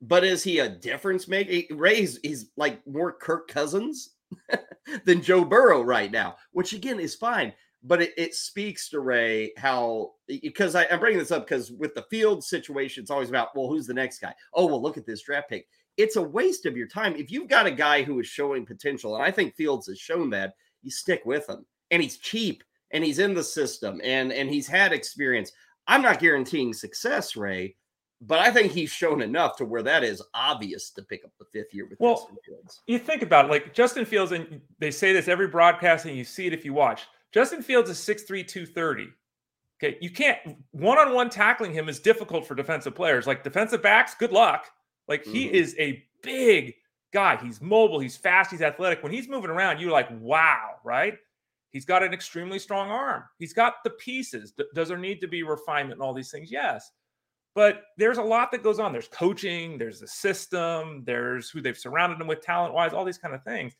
but 0.00 0.24
is 0.24 0.42
he 0.42 0.58
a 0.58 0.68
difference 0.68 1.28
maker? 1.28 1.74
Ray's 1.76 2.18
he's 2.24 2.50
like 2.56 2.84
more 2.86 3.12
Kirk 3.12 3.46
Cousins 3.46 4.10
than 5.04 5.22
Joe 5.22 5.44
Burrow 5.44 5.82
right 5.82 6.10
now, 6.10 6.34
which 6.50 6.72
again 6.72 6.98
is 6.98 7.14
fine. 7.14 7.52
but 7.82 8.00
it, 8.02 8.12
it 8.16 8.34
speaks 8.34 8.88
to 8.90 9.00
Ray 9.00 9.52
how 9.56 10.12
because 10.28 10.74
I, 10.74 10.86
I'm 10.90 11.00
bringing 11.00 11.18
this 11.18 11.30
up 11.32 11.46
because 11.46 11.72
with 11.72 11.94
the 11.94 12.06
field 12.10 12.44
situation, 12.44 13.02
it's 13.02 13.10
always 13.10 13.28
about 13.28 13.48
well, 13.54 13.68
who's 13.68 13.86
the 13.86 13.94
next 13.94 14.18
guy? 14.20 14.34
Oh, 14.54 14.66
well, 14.66 14.82
look 14.82 14.96
at 14.96 15.06
this 15.06 15.22
draft 15.22 15.48
pick. 15.50 15.66
It's 15.96 16.16
a 16.16 16.22
waste 16.22 16.64
of 16.66 16.76
your 16.76 16.86
time 16.88 17.14
if 17.16 17.30
you've 17.30 17.48
got 17.48 17.66
a 17.66 17.70
guy 17.70 18.02
who 18.02 18.18
is 18.20 18.26
showing 18.26 18.64
potential, 18.64 19.14
and 19.14 19.24
I 19.24 19.30
think 19.30 19.54
Fields 19.54 19.86
has 19.88 19.98
shown 19.98 20.30
that. 20.30 20.54
You 20.82 20.90
stick 20.90 21.22
with 21.24 21.48
him, 21.48 21.64
and 21.92 22.02
he's 22.02 22.18
cheap, 22.18 22.64
and 22.92 23.04
he's 23.04 23.18
in 23.18 23.34
the 23.34 23.42
system, 23.42 24.00
and 24.02 24.32
and 24.32 24.48
he's 24.48 24.66
had 24.66 24.92
experience. 24.92 25.52
I'm 25.86 26.02
not 26.02 26.20
guaranteeing 26.20 26.72
success, 26.72 27.36
Ray, 27.36 27.76
but 28.20 28.38
I 28.38 28.50
think 28.50 28.72
he's 28.72 28.90
shown 28.90 29.20
enough 29.20 29.56
to 29.56 29.64
where 29.64 29.82
that 29.82 30.04
is 30.04 30.22
obvious 30.32 30.90
to 30.90 31.02
pick 31.02 31.24
up 31.24 31.32
the 31.38 31.44
fifth 31.52 31.74
year 31.74 31.86
with 31.88 31.98
well, 31.98 32.14
Justin 32.14 32.36
Fields. 32.46 32.82
You 32.86 32.98
think 32.98 33.22
about 33.22 33.46
it, 33.46 33.50
like 33.50 33.74
Justin 33.74 34.04
Fields, 34.04 34.32
and 34.32 34.60
they 34.78 34.90
say 34.90 35.12
this 35.12 35.28
every 35.28 35.48
broadcast, 35.48 36.06
and 36.06 36.16
you 36.16 36.24
see 36.24 36.46
it 36.46 36.52
if 36.52 36.64
you 36.64 36.72
watch. 36.72 37.02
Justin 37.32 37.62
Fields 37.62 37.90
is 37.90 37.98
6'3, 37.98 38.46
230. 38.46 39.08
Okay. 39.82 39.98
You 40.00 40.10
can't 40.10 40.38
one 40.70 40.98
on 40.98 41.12
one 41.12 41.28
tackling 41.28 41.72
him 41.72 41.88
is 41.88 41.98
difficult 41.98 42.46
for 42.46 42.54
defensive 42.54 42.94
players. 42.94 43.26
Like 43.26 43.42
defensive 43.42 43.82
backs, 43.82 44.14
good 44.14 44.30
luck. 44.30 44.70
Like 45.08 45.24
he 45.24 45.46
mm-hmm. 45.46 45.54
is 45.56 45.74
a 45.78 46.04
big 46.22 46.74
guy. 47.12 47.36
He's 47.36 47.60
mobile, 47.60 47.98
he's 47.98 48.16
fast, 48.16 48.52
he's 48.52 48.62
athletic. 48.62 49.02
When 49.02 49.12
he's 49.12 49.28
moving 49.28 49.50
around, 49.50 49.80
you're 49.80 49.90
like, 49.90 50.08
wow, 50.20 50.76
right? 50.84 51.14
He's 51.72 51.84
got 51.86 52.02
an 52.02 52.12
extremely 52.12 52.58
strong 52.58 52.90
arm. 52.90 53.24
He's 53.38 53.54
got 53.54 53.76
the 53.82 53.90
pieces. 53.90 54.52
Does 54.74 54.88
there 54.88 54.98
need 54.98 55.20
to 55.22 55.28
be 55.28 55.42
refinement 55.42 55.94
and 55.94 56.02
all 56.02 56.14
these 56.14 56.30
things? 56.30 56.52
Yes. 56.52 56.90
But 57.54 57.82
there's 57.98 58.18
a 58.18 58.22
lot 58.22 58.50
that 58.52 58.62
goes 58.62 58.78
on. 58.78 58.92
There's 58.92 59.08
coaching, 59.08 59.78
there's 59.78 60.00
the 60.00 60.06
system, 60.06 61.02
there's 61.04 61.50
who 61.50 61.60
they've 61.60 61.76
surrounded 61.76 62.20
him 62.20 62.26
with 62.26 62.40
talent 62.40 62.74
wise, 62.74 62.92
all 62.92 63.04
these 63.04 63.18
kind 63.18 63.34
of 63.34 63.42
things. 63.42 63.74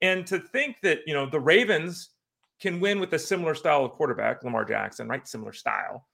And 0.00 0.26
to 0.26 0.38
think 0.38 0.76
that, 0.82 1.00
you 1.06 1.14
know, 1.14 1.26
the 1.26 1.38
Ravens 1.38 2.10
can 2.60 2.80
win 2.80 3.00
with 3.00 3.12
a 3.12 3.18
similar 3.18 3.54
style 3.54 3.84
of 3.84 3.92
quarterback, 3.92 4.42
Lamar 4.42 4.64
Jackson, 4.64 5.08
right? 5.08 5.26
Similar 5.26 5.52
style, 5.52 6.06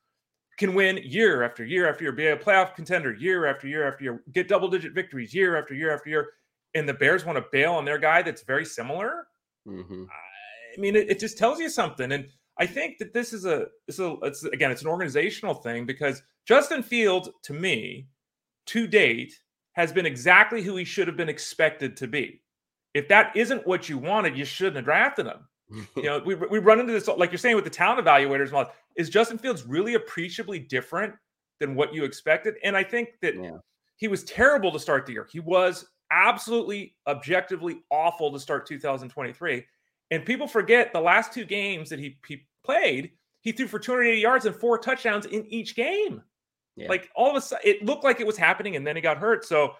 can 0.58 0.74
win 0.74 0.98
year 1.02 1.42
after 1.42 1.64
year 1.64 1.88
after 1.88 2.04
year, 2.04 2.12
be 2.12 2.26
a 2.26 2.36
playoff 2.36 2.74
contender 2.74 3.14
year 3.14 3.46
after 3.46 3.68
year 3.68 3.86
after 3.86 4.04
year, 4.04 4.22
get 4.32 4.48
double 4.48 4.68
digit 4.68 4.92
victories 4.92 5.32
year 5.32 5.56
after 5.56 5.74
year 5.74 5.94
after 5.94 6.10
year. 6.10 6.30
And 6.74 6.86
the 6.86 6.94
Bears 6.94 7.24
want 7.24 7.38
to 7.38 7.44
bail 7.52 7.74
on 7.74 7.84
their 7.84 7.98
guy 7.98 8.22
that's 8.22 8.42
very 8.42 8.64
similar. 8.64 9.28
Mm-hmm. 9.66 10.04
I 10.76 10.80
mean, 10.80 10.96
it, 10.96 11.10
it, 11.10 11.20
just 11.20 11.38
tells 11.38 11.58
you 11.58 11.68
something. 11.68 12.12
And 12.12 12.28
I 12.58 12.66
think 12.66 12.98
that 12.98 13.12
this 13.12 13.32
is 13.32 13.44
a, 13.44 13.66
this 13.86 13.98
is 13.98 14.00
a 14.00 14.16
it's, 14.22 14.44
again, 14.44 14.70
it's 14.70 14.82
an 14.82 14.88
organizational 14.88 15.54
thing 15.54 15.86
because 15.86 16.22
Justin 16.46 16.82
Fields, 16.82 17.28
to 17.44 17.52
me, 17.52 18.08
to 18.66 18.86
date, 18.86 19.34
has 19.72 19.92
been 19.92 20.06
exactly 20.06 20.62
who 20.62 20.76
he 20.76 20.84
should 20.84 21.08
have 21.08 21.16
been 21.16 21.28
expected 21.28 21.96
to 21.96 22.06
be. 22.06 22.42
If 22.94 23.08
that 23.08 23.36
isn't 23.36 23.66
what 23.66 23.88
you 23.88 23.98
wanted, 23.98 24.36
you 24.36 24.44
shouldn't 24.44 24.76
have 24.76 24.84
drafted 24.84 25.26
him 25.26 25.48
you 25.96 26.02
know, 26.02 26.22
we, 26.24 26.34
we 26.34 26.58
run 26.58 26.80
into 26.80 26.92
this, 26.92 27.08
like 27.08 27.30
you're 27.30 27.38
saying 27.38 27.56
with 27.56 27.64
the 27.64 27.70
talent 27.70 28.04
evaluators. 28.04 28.70
Is 28.96 29.10
Justin 29.10 29.38
Fields 29.38 29.64
really 29.64 29.94
appreciably 29.94 30.58
different 30.58 31.14
than 31.60 31.74
what 31.74 31.92
you 31.94 32.04
expected? 32.04 32.54
And 32.64 32.76
I 32.76 32.82
think 32.82 33.10
that 33.22 33.34
yeah. 33.36 33.58
he 33.96 34.08
was 34.08 34.24
terrible 34.24 34.72
to 34.72 34.78
start 34.78 35.06
the 35.06 35.12
year. 35.12 35.28
He 35.30 35.40
was 35.40 35.86
absolutely 36.10 36.96
objectively 37.06 37.80
awful 37.90 38.32
to 38.32 38.40
start 38.40 38.66
2023. 38.66 39.64
And 40.10 40.24
people 40.24 40.46
forget 40.46 40.92
the 40.92 41.00
last 41.00 41.32
two 41.32 41.44
games 41.44 41.90
that 41.90 41.98
he, 41.98 42.18
he 42.26 42.46
played, 42.64 43.12
he 43.40 43.52
threw 43.52 43.66
for 43.66 43.78
280 43.78 44.20
yards 44.20 44.46
and 44.46 44.54
four 44.54 44.78
touchdowns 44.78 45.26
in 45.26 45.46
each 45.46 45.76
game. 45.76 46.22
Yeah. 46.76 46.88
Like 46.88 47.10
all 47.14 47.30
of 47.30 47.36
a 47.36 47.40
sudden, 47.40 47.62
it 47.64 47.84
looked 47.84 48.04
like 48.04 48.20
it 48.20 48.26
was 48.26 48.36
happening, 48.36 48.76
and 48.76 48.86
then 48.86 48.96
he 48.96 49.02
got 49.02 49.18
hurt. 49.18 49.44
So 49.44 49.72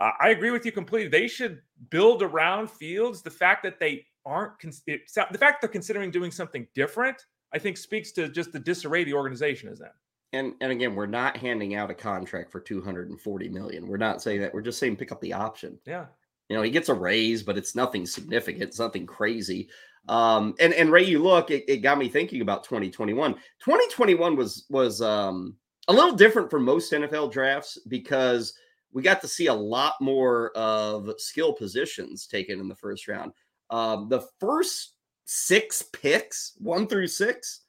uh, 0.00 0.10
I 0.20 0.30
agree 0.30 0.50
with 0.50 0.66
you 0.66 0.72
completely. 0.72 1.08
They 1.08 1.28
should 1.28 1.62
build 1.90 2.22
around 2.22 2.70
Fields. 2.70 3.22
The 3.22 3.30
fact 3.30 3.62
that 3.62 3.78
they 3.78 4.06
aren't 4.26 4.52
it, 4.86 5.02
the 5.30 5.38
fact 5.38 5.60
they're 5.60 5.68
considering 5.68 6.10
doing 6.10 6.30
something 6.30 6.66
different 6.74 7.26
i 7.52 7.58
think 7.58 7.76
speaks 7.76 8.12
to 8.12 8.28
just 8.28 8.52
the 8.52 8.58
disarray 8.58 9.04
the 9.04 9.12
organization 9.12 9.68
is 9.68 9.80
in 9.80 9.88
and 10.32 10.54
and 10.60 10.72
again 10.72 10.94
we're 10.94 11.06
not 11.06 11.36
handing 11.36 11.74
out 11.74 11.90
a 11.90 11.94
contract 11.94 12.50
for 12.50 12.60
240 12.60 13.48
million 13.48 13.86
we're 13.86 13.96
not 13.96 14.22
saying 14.22 14.40
that 14.40 14.52
we're 14.54 14.62
just 14.62 14.78
saying 14.78 14.96
pick 14.96 15.12
up 15.12 15.20
the 15.20 15.32
option 15.32 15.78
yeah 15.86 16.06
you 16.48 16.56
know 16.56 16.62
he 16.62 16.70
gets 16.70 16.88
a 16.88 16.94
raise 16.94 17.42
but 17.42 17.56
it's 17.56 17.74
nothing 17.74 18.06
significant 18.06 18.62
it's 18.62 18.78
nothing 18.78 19.06
crazy 19.06 19.68
um 20.08 20.54
and 20.60 20.74
and 20.74 20.92
ray 20.92 21.02
you 21.02 21.22
look 21.22 21.50
it, 21.50 21.64
it 21.68 21.78
got 21.78 21.98
me 21.98 22.08
thinking 22.08 22.40
about 22.42 22.64
2021 22.64 23.34
2021 23.34 24.36
was 24.36 24.66
was 24.68 25.00
um 25.00 25.54
a 25.88 25.92
little 25.92 26.14
different 26.14 26.50
from 26.50 26.64
most 26.64 26.92
nfl 26.92 27.30
drafts 27.30 27.78
because 27.88 28.54
we 28.92 29.02
got 29.02 29.20
to 29.20 29.28
see 29.28 29.46
a 29.46 29.54
lot 29.54 29.94
more 30.00 30.50
of 30.50 31.10
skill 31.18 31.52
positions 31.52 32.26
taken 32.26 32.60
in 32.60 32.68
the 32.68 32.76
first 32.76 33.08
round 33.08 33.32
um, 33.70 34.08
the 34.08 34.26
first 34.38 34.94
six 35.24 35.82
picks, 35.82 36.52
one 36.58 36.86
through 36.86 37.08
six, 37.08 37.62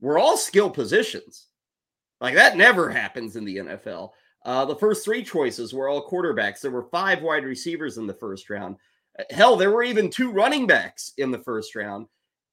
were 0.00 0.18
all 0.18 0.36
skill 0.36 0.70
positions. 0.70 1.46
Like 2.20 2.34
that 2.34 2.56
never 2.56 2.88
happens 2.88 3.36
in 3.36 3.44
the 3.44 3.56
NFL. 3.56 4.10
Uh, 4.44 4.64
the 4.64 4.76
first 4.76 5.04
three 5.04 5.22
choices 5.22 5.72
were 5.72 5.88
all 5.88 6.08
quarterbacks. 6.08 6.60
There 6.60 6.70
were 6.70 6.88
five 6.90 7.22
wide 7.22 7.44
receivers 7.44 7.98
in 7.98 8.06
the 8.06 8.14
first 8.14 8.50
round. 8.50 8.76
Hell, 9.30 9.56
there 9.56 9.70
were 9.70 9.82
even 9.82 10.10
two 10.10 10.30
running 10.32 10.66
backs 10.66 11.12
in 11.18 11.30
the 11.30 11.38
first 11.38 11.74
round. 11.76 12.06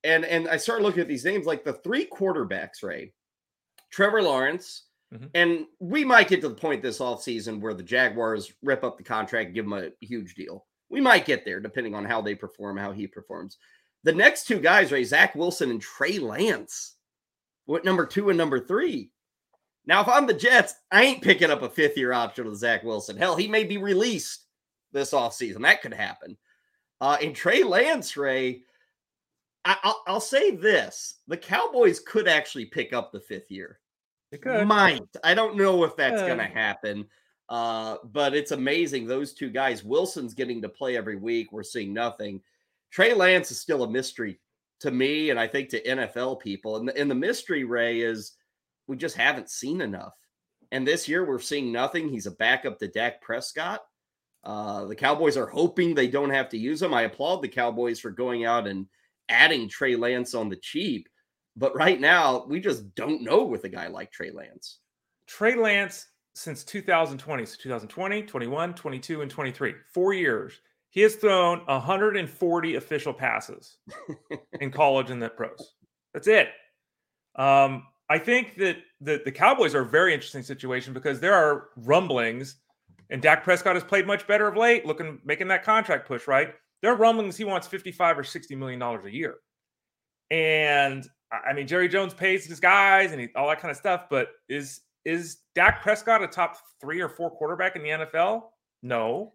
And 0.04 0.24
and 0.26 0.48
I 0.48 0.58
started 0.58 0.84
looking 0.84 1.02
at 1.02 1.08
these 1.08 1.26
names 1.26 1.46
like 1.46 1.64
the 1.64 1.74
three 1.74 2.06
quarterbacks, 2.06 2.84
Ray, 2.84 3.14
Trevor 3.92 4.22
Lawrence, 4.22 4.84
mm-hmm. 5.14 5.26
and 5.34 5.66
we 5.80 6.06
might 6.06 6.28
get 6.28 6.42
to 6.42 6.50
the 6.50 6.56
point 6.56 6.82
this 6.82 7.00
offseason 7.00 7.60
where 7.60 7.74
the 7.74 7.84
Jaguars 7.84 8.54
rip 8.62 8.84
up 8.84 8.98
the 8.98 9.04
contract, 9.04 9.54
give 9.54 9.66
him 9.66 9.74
a 9.74 9.90
huge 10.00 10.36
deal. 10.36 10.66
We 10.90 11.02
might 11.02 11.26
get 11.26 11.44
there 11.44 11.60
depending 11.60 11.96
on 11.96 12.06
how 12.06 12.22
they 12.22 12.36
perform, 12.36 12.78
how 12.78 12.92
he 12.92 13.08
performs. 13.08 13.58
The 14.04 14.14
next 14.14 14.48
two 14.48 14.60
guys 14.60 14.92
are 14.92 15.04
Zach 15.04 15.36
Wilson 15.36 15.70
and 15.72 15.82
Trey 15.82 16.20
Lance. 16.20 16.96
What 17.66 17.84
number 17.84 18.06
two 18.06 18.30
and 18.30 18.38
number 18.38 18.60
three? 18.60 19.12
Now, 19.90 20.02
if 20.02 20.08
I'm 20.08 20.28
the 20.28 20.36
Jets, 20.36 20.76
I 20.92 21.04
ain't 21.04 21.24
picking 21.24 21.50
up 21.50 21.64
a 21.64 21.70
fifth 21.70 21.98
year 21.98 22.14
option 22.14 22.46
with 22.46 22.60
Zach 22.60 22.84
Wilson. 22.84 23.18
Hell, 23.18 23.36
he 23.36 23.48
may 23.48 23.64
be 23.64 23.78
released 23.78 24.46
this 24.92 25.14
offseason. 25.14 25.64
That 25.64 25.82
could 25.82 25.96
happen. 25.96 26.38
Uh, 27.02 27.18
and 27.24 27.36
Trey 27.36 27.64
Lance, 27.64 28.16
Ray, 28.16 28.62
I, 29.66 29.94
will 30.08 30.20
say 30.20 30.52
this 30.52 31.16
the 31.28 31.36
Cowboys 31.36 32.00
could 32.00 32.28
actually 32.28 32.66
pick 32.66 32.94
up 32.94 33.12
the 33.12 33.20
fifth 33.20 33.50
year. 33.50 33.80
They 34.32 34.38
could. 34.38 34.68
Might. 34.68 35.02
I 35.24 35.34
don't 35.34 35.58
know 35.58 35.84
if 35.84 35.96
that's 35.96 36.22
going 36.22 36.38
to 36.38 36.44
happen. 36.44 37.08
Uh, 37.50 37.98
but 38.14 38.36
it's 38.36 38.52
amazing 38.52 39.08
those 39.08 39.34
two 39.34 39.50
guys. 39.50 39.84
Wilson's 39.84 40.36
getting 40.36 40.62
to 40.62 40.70
play 40.70 40.98
every 40.98 41.16
week. 41.16 41.52
We're 41.52 41.64
seeing 41.64 41.94
nothing. 41.94 42.42
Trey 42.92 43.16
Lance 43.16 43.50
is 43.50 43.60
still 43.60 43.82
a 43.82 43.90
mystery 43.90 44.40
to 44.82 44.92
me, 44.92 45.32
and 45.32 45.40
I 45.40 45.48
think 45.48 45.70
to 45.70 45.82
NFL 45.82 46.42
people. 46.42 46.78
And 46.78 46.88
the, 46.88 46.96
and 46.96 47.10
the 47.10 47.16
mystery, 47.16 47.64
Ray, 47.64 48.02
is 48.02 48.34
we 48.90 48.98
just 48.98 49.16
haven't 49.16 49.52
seen 49.52 49.82
enough. 49.82 50.14
And 50.72 50.86
this 50.86 51.08
year 51.08 51.24
we're 51.24 51.40
seeing 51.40 51.72
nothing. 51.72 52.10
He's 52.10 52.26
a 52.26 52.32
backup 52.32 52.80
to 52.80 52.88
Dak 52.88 53.22
Prescott. 53.22 53.82
Uh, 54.44 54.86
the 54.86 54.96
Cowboys 54.96 55.38
are 55.38 55.46
hoping 55.46 55.94
they 55.94 56.08
don't 56.08 56.32
have 56.32 56.50
to 56.50 56.58
use 56.58 56.82
him. 56.82 56.94
I 56.94 57.04
applaud 57.04 57.42
the 57.42 57.48
Cowboys 57.48 58.00
for 58.00 58.10
going 58.10 58.46
out 58.46 58.68
and 58.68 58.88
adding 59.30 59.70
Trey 59.70 59.96
Lance 59.96 60.34
on 60.34 60.50
the 60.50 60.56
cheap. 60.56 61.08
But 61.56 61.76
right 61.76 62.00
now, 62.00 62.46
we 62.48 62.60
just 62.60 62.96
don't 62.96 63.22
know 63.22 63.46
with 63.46 63.64
a 63.64 63.70
guy 63.70 63.88
like 63.88 64.12
Trey 64.12 64.32
Lance. 64.32 64.80
Trey 65.28 65.56
Lance 65.56 66.08
since 66.34 66.64
2020, 66.64 67.46
so 67.46 67.58
2020, 67.62 68.24
21, 68.24 68.74
22, 68.74 69.22
and 69.22 69.30
23, 69.30 69.74
four 69.94 70.14
years, 70.14 70.54
he 70.90 71.02
has 71.02 71.16
thrown 71.16 71.60
140 71.66 72.76
official 72.76 73.14
passes 73.14 73.78
in 74.60 74.72
college 74.72 75.12
and 75.12 75.22
the 75.22 75.30
pros. 75.30 75.76
That's 76.14 76.28
it. 76.28 76.48
Um, 77.36 77.84
I 78.10 78.18
think 78.18 78.56
that 78.58 78.78
the, 79.02 79.22
the 79.24 79.32
Cowboys 79.32 79.76
are 79.76 79.82
a 79.82 79.86
very 79.86 80.14
interesting 80.14 80.44
situation 80.44 80.94
because 80.94 81.20
there 81.20 81.36
are 81.36 81.70
rumblings, 81.78 82.56
and 83.10 83.22
Dak 83.22 83.44
Prescott 83.44 83.76
has 83.76 83.84
played 83.84 84.08
much 84.08 84.26
better 84.28 84.48
of 84.48 84.58
late, 84.58 84.86
looking 84.86 85.20
making 85.24 85.48
that 85.50 85.64
contract 85.64 86.08
push, 86.08 86.28
right? 86.28 86.54
There 86.82 86.92
are 86.92 86.96
rumblings 86.96 87.38
he 87.38 87.44
wants 87.44 87.68
55 87.68 88.20
or 88.20 88.24
60 88.24 88.56
million 88.56 88.80
dollars 88.80 89.06
a 89.06 89.12
year. 89.12 89.36
And 90.32 91.08
I 91.32 91.54
mean, 91.54 91.68
Jerry 91.68 91.88
Jones 91.88 92.14
pays 92.14 92.46
his 92.46 92.60
guys 92.60 93.12
and 93.12 93.22
he, 93.22 93.30
all 93.36 93.48
that 93.50 93.60
kind 93.60 93.72
of 93.72 93.78
stuff, 93.78 94.06
but 94.10 94.30
is 94.48 94.82
is 95.06 95.38
Dak 95.56 95.82
Prescott 95.82 96.24
a 96.24 96.28
top 96.28 96.58
three 96.82 97.02
or 97.02 97.10
four 97.10 97.32
quarterback 97.32 97.76
in 97.76 97.84
the 97.84 97.90
NFL? 97.90 98.44
No. 98.82 99.34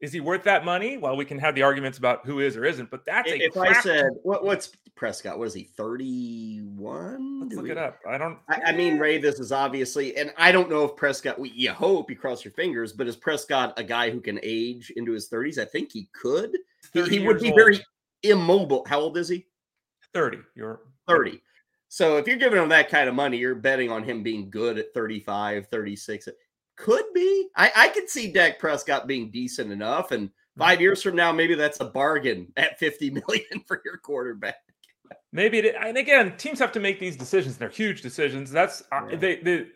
Is 0.00 0.12
he 0.12 0.20
worth 0.20 0.44
that 0.44 0.64
money? 0.64 0.98
Well, 0.98 1.16
we 1.16 1.24
can 1.24 1.38
have 1.38 1.54
the 1.54 1.62
arguments 1.62 1.96
about 1.96 2.26
who 2.26 2.40
is 2.40 2.56
or 2.56 2.66
isn't, 2.66 2.90
but 2.90 3.06
that's 3.06 3.30
a. 3.30 3.42
If 3.42 3.56
I 3.56 3.72
said 3.80 4.10
what, 4.22 4.44
what's 4.44 4.72
Prescott? 4.94 5.38
What 5.38 5.46
is 5.46 5.54
he? 5.54 5.64
Thirty-one? 5.64 7.40
Let's 7.40 7.54
look 7.54 7.64
we, 7.64 7.70
it 7.70 7.78
up. 7.78 7.98
I 8.06 8.18
don't. 8.18 8.38
I, 8.48 8.60
I, 8.66 8.72
mean, 8.72 8.98
Ray, 8.98 9.16
this 9.16 9.40
is 9.40 9.52
obviously, 9.52 10.16
and 10.18 10.34
I 10.36 10.52
don't 10.52 10.68
know 10.68 10.84
if 10.84 10.96
Prescott. 10.96 11.38
We, 11.38 11.50
You 11.50 11.72
hope 11.72 12.10
you 12.10 12.16
cross 12.16 12.44
your 12.44 12.52
fingers, 12.52 12.92
but 12.92 13.06
is 13.06 13.16
Prescott 13.16 13.72
a 13.78 13.84
guy 13.84 14.10
who 14.10 14.20
can 14.20 14.38
age 14.42 14.92
into 14.96 15.12
his 15.12 15.28
thirties? 15.28 15.58
I 15.58 15.64
think 15.64 15.92
he 15.92 16.08
could. 16.12 16.58
He, 16.92 17.02
he 17.04 17.18
would 17.20 17.40
be 17.40 17.48
old. 17.48 17.56
very 17.56 17.84
immobile. 18.22 18.84
How 18.86 19.00
old 19.00 19.16
is 19.16 19.30
he? 19.30 19.46
Thirty. 20.12 20.38
You're 20.54 20.80
thirty. 21.08 21.40
So 21.88 22.18
if 22.18 22.26
you're 22.26 22.36
giving 22.36 22.62
him 22.62 22.68
that 22.70 22.90
kind 22.90 23.08
of 23.08 23.14
money, 23.14 23.38
you're 23.38 23.54
betting 23.54 23.90
on 23.90 24.02
him 24.02 24.22
being 24.22 24.50
good 24.50 24.76
at 24.76 24.92
35, 24.92 25.68
36. 25.68 26.28
Could 26.76 27.04
be. 27.14 27.48
I, 27.56 27.72
I 27.74 27.88
could 27.88 28.08
see 28.08 28.32
Dak 28.32 28.58
Prescott 28.58 29.06
being 29.06 29.30
decent 29.30 29.72
enough. 29.72 30.10
And 30.12 30.30
five 30.58 30.80
years 30.80 31.02
from 31.02 31.16
now, 31.16 31.32
maybe 31.32 31.54
that's 31.54 31.80
a 31.80 31.86
bargain 31.86 32.52
at 32.56 32.78
50 32.78 33.10
million 33.28 33.64
for 33.66 33.80
your 33.84 33.96
quarterback. 33.98 34.56
Maybe 35.32 35.58
it, 35.58 35.74
and 35.80 35.96
again, 35.96 36.36
teams 36.36 36.58
have 36.58 36.72
to 36.72 36.80
make 36.80 36.98
these 36.98 37.16
decisions. 37.16 37.56
They're 37.56 37.68
huge 37.68 38.02
decisions. 38.02 38.50
That's 38.50 38.82
uh, 38.92 39.06
yeah. 39.10 39.16
they, 39.16 39.36
they 39.36 39.66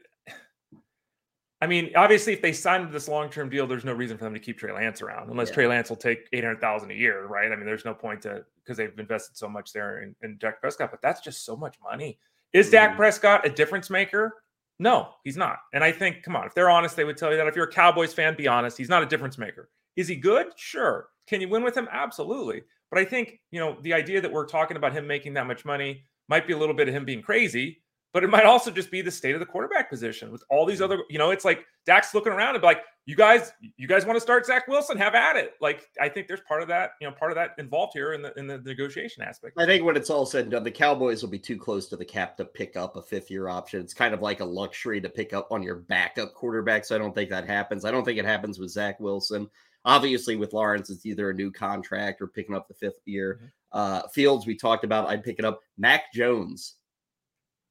I 1.63 1.67
mean, 1.67 1.91
obviously, 1.95 2.33
if 2.33 2.41
they 2.41 2.55
signed 2.55 2.91
this 2.91 3.07
long-term 3.07 3.51
deal, 3.51 3.67
there's 3.67 3.85
no 3.85 3.93
reason 3.93 4.17
for 4.17 4.25
them 4.25 4.33
to 4.33 4.41
keep 4.41 4.59
Trey 4.59 4.73
Lance 4.73 5.03
around, 5.03 5.31
unless 5.31 5.49
yeah. 5.49 5.55
Trey 5.55 5.67
Lance 5.67 5.91
will 5.91 5.97
take 5.97 6.27
eight 6.33 6.43
hundred 6.43 6.61
thousand 6.61 6.91
a 6.91 6.95
year, 6.95 7.27
right? 7.27 7.53
I 7.53 7.57
mean, 7.57 7.67
there's 7.67 7.85
no 7.85 7.93
point 7.93 8.23
to 8.23 8.45
because 8.57 8.79
they've 8.79 8.99
invested 8.99 9.37
so 9.37 9.49
much 9.49 9.73
there 9.73 10.03
in, 10.03 10.15
in 10.23 10.39
Dak 10.39 10.61
Prescott, 10.61 10.91
but 10.91 11.03
that's 11.03 11.21
just 11.21 11.45
so 11.45 11.57
much 11.57 11.77
money. 11.83 12.19
Is 12.55 12.67
mm-hmm. 12.67 12.73
Dak 12.73 12.97
Prescott 12.97 13.47
a 13.47 13.51
difference 13.51 13.91
maker? 13.91 14.40
No, 14.81 15.11
he's 15.25 15.37
not. 15.37 15.59
And 15.75 15.85
I 15.85 15.93
think, 15.93 16.23
come 16.23 16.35
on, 16.35 16.47
if 16.47 16.55
they're 16.55 16.71
honest, 16.71 16.97
they 16.97 17.05
would 17.05 17.19
tell 17.19 17.31
you 17.31 17.37
that. 17.37 17.47
If 17.47 17.55
you're 17.55 17.67
a 17.67 17.73
Cowboys 17.73 18.15
fan, 18.15 18.35
be 18.35 18.49
honest. 18.49 18.79
He's 18.79 18.89
not 18.89 19.03
a 19.03 19.07
difference 19.07 19.37
maker. 19.37 19.69
Is 19.95 20.09
he 20.09 20.17
good? 20.17 20.47
Sure. 20.57 21.09
Can 21.29 21.43
you 21.43 21.51
win 21.51 21.63
with 21.63 21.77
him? 21.77 21.87
Absolutely. 21.93 22.63
But 22.91 22.99
I 22.99 23.05
think, 23.05 23.41
you 23.51 23.61
know, 23.61 23.77
the 23.83 23.93
idea 23.93 24.23
that 24.23 24.33
we're 24.33 24.47
talking 24.47 24.79
about 24.79 24.95
him 24.95 25.07
making 25.07 25.35
that 25.35 25.47
much 25.47 25.67
money 25.67 26.07
might 26.31 26.47
be 26.47 26.55
a 26.55 26.59
little 26.59 26.75
bit 26.75 26.89
of 26.89 26.95
him 26.95 27.05
being 27.05 27.21
crazy 27.21 27.83
but 28.13 28.25
it 28.25 28.31
might 28.31 28.45
also 28.45 28.71
just 28.71 28.91
be 28.91 29.03
the 29.03 29.11
state 29.11 29.35
of 29.35 29.41
the 29.41 29.47
quarterback 29.47 29.89
position 29.89 30.33
with 30.33 30.43
all 30.51 30.67
these 30.67 30.81
other, 30.81 31.05
you 31.09 31.19
know, 31.19 31.31
it's 31.31 31.45
like 31.45 31.65
Dak's 31.87 32.15
looking 32.15 32.33
around 32.33 32.55
and 32.55 32.61
be 32.61 32.67
like, 32.67 32.83
you 33.07 33.17
guys, 33.17 33.53
you 33.77 33.89
guys 33.89 34.05
want 34.05 34.17
to 34.17 34.21
start 34.21 34.47
Zach 34.47 34.69
Wilson, 34.69 34.97
have 34.97 35.15
at 35.15 35.37
it. 35.37 35.55
Like, 35.61 35.89
I 36.01 36.09
think 36.09 36.29
there's 36.29 36.43
part 36.47 36.63
of 36.63 36.69
that, 36.69 36.93
you 37.01 37.09
know, 37.09 37.15
part 37.15 37.31
of 37.31 37.37
that 37.37 37.51
involved 37.59 37.93
here 37.95 38.13
in 38.13 38.23
the 38.23 38.33
in 38.39 38.47
the 38.47 38.59
negotiation 38.59 39.23
aspect. 39.23 39.55
I 39.59 39.67
think 39.67 39.85
when 39.85 39.97
it's 39.97 40.11
all 40.11 40.27
said 40.27 40.43
and 40.43 40.51
done, 40.53 40.65
the 40.65 40.71
Cowboys 40.71 41.23
will 41.23 41.31
be 41.31 41.39
too 41.39 41.57
close 41.57 41.89
to 41.89 41.97
the 41.97 42.05
cap 42.05 42.37
to 42.37 42.45
pick 42.45 42.77
up 42.77 42.97
a 42.97 43.03
fifth 43.03 43.31
year 43.31 43.49
option. 43.49 43.81
It's 43.81 43.95
kind 43.95 44.15
of 44.15 44.23
like 44.23 44.41
a 44.41 44.45
luxury 44.45 45.01
to 45.01 45.09
pick 45.09 45.33
up 45.33 45.49
on 45.51 45.63
your 45.63 45.77
backup 45.77 46.35
quarterback. 46.35 46.85
So 46.85 46.95
I 46.95 46.99
don't 46.99 47.15
think 47.15 47.31
that 47.31 47.47
happens. 47.47 47.85
I 47.85 47.91
don't 47.91 48.05
think 48.05 48.19
it 48.19 48.25
happens 48.25 48.59
with 48.59 48.71
Zach 48.71 49.01
Wilson. 49.01 49.49
Obviously, 49.85 50.37
with 50.37 50.53
Lawrence, 50.53 50.91
it's 50.91 51.07
either 51.07 51.31
a 51.31 51.35
new 51.35 51.51
contract 51.51 52.21
or 52.21 52.27
picking 52.27 52.55
up 52.55 52.69
the 52.69 52.75
fifth 52.75 53.01
year. 53.07 53.37
Mm-hmm. 53.37 53.47
Uh, 53.73 54.09
Fields, 54.09 54.47
we 54.47 54.55
talked 54.55 54.85
about, 54.85 55.09
I'd 55.09 55.25
pick 55.25 55.39
it 55.39 55.45
up. 55.45 55.61
Mac 55.79 56.13
Jones, 56.13 56.75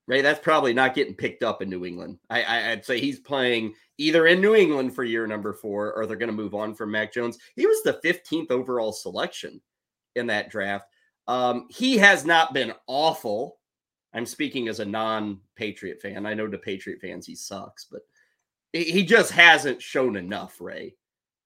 right? 0.10 0.24
That's 0.24 0.40
probably 0.40 0.74
not 0.74 0.96
getting 0.96 1.14
picked 1.14 1.44
up 1.44 1.62
in 1.62 1.70
New 1.70 1.86
England. 1.86 2.18
I, 2.32 2.72
would 2.72 2.84
say 2.84 3.00
he's 3.00 3.20
playing 3.20 3.76
either 4.00 4.26
in 4.26 4.42
New 4.42 4.56
England 4.56 4.96
for 4.96 5.04
year 5.04 5.28
number 5.28 5.54
four, 5.54 5.94
or 5.94 6.06
they're 6.08 6.18
going 6.18 6.32
to 6.32 6.36
move 6.36 6.56
on 6.56 6.74
from 6.74 6.92
Mac 6.92 7.14
Jones. 7.14 7.38
He 7.56 7.68
was 7.68 7.84
the 7.84 8.00
15th 8.04 8.50
overall 8.50 8.92
selection 8.92 9.62
in 10.16 10.26
that 10.28 10.50
draft. 10.50 10.88
Um, 11.28 11.68
he 11.70 11.96
has 11.98 12.26
not 12.26 12.56
been 12.56 12.74
awful. 12.88 13.60
I'm 14.12 14.26
speaking 14.26 14.68
as 14.68 14.80
a 14.80 14.86
non-Patriot 14.86 16.02
fan. 16.02 16.26
I 16.26 16.34
know 16.34 16.48
to 16.48 16.58
Patriot 16.58 17.00
fans 17.00 17.28
he 17.28 17.36
sucks, 17.36 17.86
but 17.86 18.02
he 18.74 19.04
just 19.04 19.32
hasn't 19.32 19.82
shown 19.82 20.16
enough, 20.16 20.60
Ray. 20.60 20.96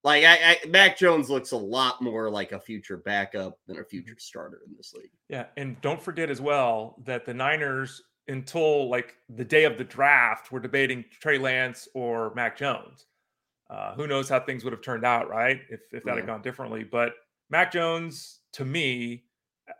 Like 0.06 0.24
I, 0.24 0.58
I, 0.64 0.68
Mac 0.68 0.98
Jones 0.98 1.30
looks 1.30 1.52
a 1.52 1.58
lot 1.58 2.02
more 2.02 2.30
like 2.30 2.54
a 2.54 2.60
future 2.60 2.98
backup 2.98 3.58
than 3.68 3.80
a 3.80 3.84
future 3.84 4.16
starter 4.18 4.62
in 4.68 4.74
this 4.76 4.94
league. 4.94 5.12
Yeah, 5.30 5.46
and 5.58 5.80
don't 5.82 6.02
forget 6.02 6.30
as 6.30 6.42
well 6.42 6.98
that 7.06 7.26
the 7.26 7.34
Niners 7.34 8.02
until 8.28 8.90
like 8.90 9.16
the 9.30 9.46
day 9.46 9.66
of 9.66 9.78
the 9.78 9.84
draft, 9.84 10.52
we're 10.52 10.60
debating 10.60 11.06
Trey 11.20 11.38
Lance 11.38 11.88
or 11.94 12.34
Mac 12.36 12.58
Jones. 12.58 13.06
Uh, 13.70 13.96
who 13.96 14.08
knows 14.08 14.30
how 14.30 14.40
things 14.40 14.64
would 14.64 14.74
have 14.74 14.82
turned 14.82 15.06
out, 15.06 15.30
right? 15.30 15.62
If 15.70 15.82
if 15.92 16.04
that 16.04 16.12
yeah. 16.12 16.16
had 16.18 16.28
gone 16.28 16.42
differently. 16.42 16.84
But 16.84 17.14
Mac 17.50 17.72
Jones, 17.72 18.40
to 18.54 18.66
me, 18.66 19.24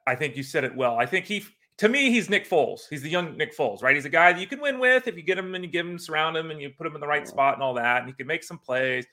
I 0.08 0.16
think 0.16 0.36
you 0.36 0.44
said 0.44 0.64
it 0.64 0.76
well. 0.76 0.98
I 0.98 1.06
think 1.06 1.26
he, 1.26 1.44
to 1.78 1.90
me, 1.90 2.10
he's 2.10 2.30
Nick 2.30 2.50
Foles. 2.50 2.82
He's 2.90 3.02
the 3.02 3.10
young 3.10 3.38
Nick 3.38 3.56
Foles, 3.56 3.82
right? 3.82 3.96
He's 3.96 4.06
a 4.06 4.10
guy 4.10 4.34
that 4.34 4.40
you 4.40 4.48
can 4.48 4.62
win 4.62 4.80
with 4.80 5.08
if 5.08 5.16
you 5.16 5.24
get 5.24 5.38
him 5.38 5.54
and 5.56 5.64
you 5.64 5.70
give 5.70 5.86
him, 5.86 6.00
surround 6.00 6.38
him, 6.38 6.52
and 6.52 6.62
you 6.62 6.70
put 6.70 6.88
him 6.88 6.96
in 6.96 7.02
the 7.02 7.08
right 7.08 7.28
spot 7.28 7.56
and 7.56 7.64
all 7.64 7.74
that, 7.76 8.00
and 8.00 8.08
he 8.08 8.14
can 8.14 8.28
make 8.28 8.44
some 8.44 8.58
plays. 8.58 9.06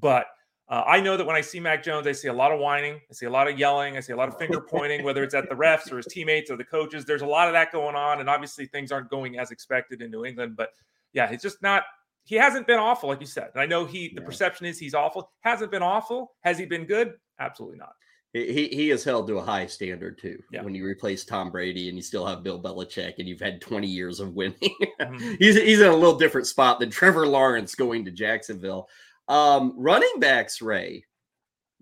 But 0.00 0.26
uh, 0.68 0.84
I 0.86 1.00
know 1.00 1.16
that 1.16 1.26
when 1.26 1.36
I 1.36 1.40
see 1.40 1.60
Mac 1.60 1.82
Jones, 1.82 2.06
I 2.06 2.12
see 2.12 2.28
a 2.28 2.32
lot 2.32 2.52
of 2.52 2.60
whining, 2.60 3.00
I 3.10 3.14
see 3.14 3.24
a 3.24 3.30
lot 3.30 3.48
of 3.48 3.58
yelling, 3.58 3.96
I 3.96 4.00
see 4.00 4.12
a 4.12 4.16
lot 4.16 4.28
of 4.28 4.36
finger 4.36 4.60
pointing, 4.68 5.02
whether 5.02 5.22
it's 5.22 5.34
at 5.34 5.48
the 5.48 5.54
refs 5.54 5.90
or 5.90 5.96
his 5.96 6.06
teammates 6.06 6.50
or 6.50 6.56
the 6.56 6.64
coaches. 6.64 7.06
There's 7.06 7.22
a 7.22 7.26
lot 7.26 7.48
of 7.48 7.54
that 7.54 7.72
going 7.72 7.96
on, 7.96 8.20
and 8.20 8.28
obviously 8.28 8.66
things 8.66 8.92
aren't 8.92 9.08
going 9.08 9.38
as 9.38 9.50
expected 9.50 10.02
in 10.02 10.10
New 10.10 10.26
England. 10.26 10.56
But 10.56 10.70
yeah, 11.14 11.28
he's 11.28 11.42
just 11.42 11.62
not. 11.62 11.84
He 12.24 12.34
hasn't 12.34 12.66
been 12.66 12.78
awful, 12.78 13.08
like 13.08 13.20
you 13.20 13.26
said. 13.26 13.48
And 13.54 13.62
I 13.62 13.66
know 13.66 13.86
he. 13.86 14.12
The 14.14 14.20
perception 14.20 14.66
is 14.66 14.78
he's 14.78 14.94
awful. 14.94 15.30
Hasn't 15.40 15.70
been 15.70 15.82
awful. 15.82 16.32
Has 16.40 16.58
he 16.58 16.66
been 16.66 16.84
good? 16.84 17.14
Absolutely 17.38 17.78
not. 17.78 17.92
He 18.34 18.68
he 18.68 18.90
is 18.90 19.04
held 19.04 19.26
to 19.28 19.38
a 19.38 19.42
high 19.42 19.64
standard 19.64 20.18
too. 20.18 20.38
Yeah. 20.52 20.62
When 20.62 20.74
you 20.74 20.84
replace 20.84 21.24
Tom 21.24 21.50
Brady 21.50 21.88
and 21.88 21.96
you 21.96 22.02
still 22.02 22.26
have 22.26 22.42
Bill 22.42 22.60
Belichick 22.60 23.14
and 23.18 23.26
you've 23.26 23.40
had 23.40 23.62
20 23.62 23.86
years 23.86 24.20
of 24.20 24.34
winning, 24.34 24.54
mm-hmm. 25.00 25.34
he's 25.38 25.56
he's 25.56 25.80
in 25.80 25.88
a 25.88 25.96
little 25.96 26.18
different 26.18 26.46
spot 26.46 26.78
than 26.78 26.90
Trevor 26.90 27.26
Lawrence 27.26 27.74
going 27.74 28.04
to 28.04 28.10
Jacksonville. 28.10 28.86
Um, 29.28 29.74
running 29.76 30.14
backs, 30.18 30.62
Ray, 30.62 31.04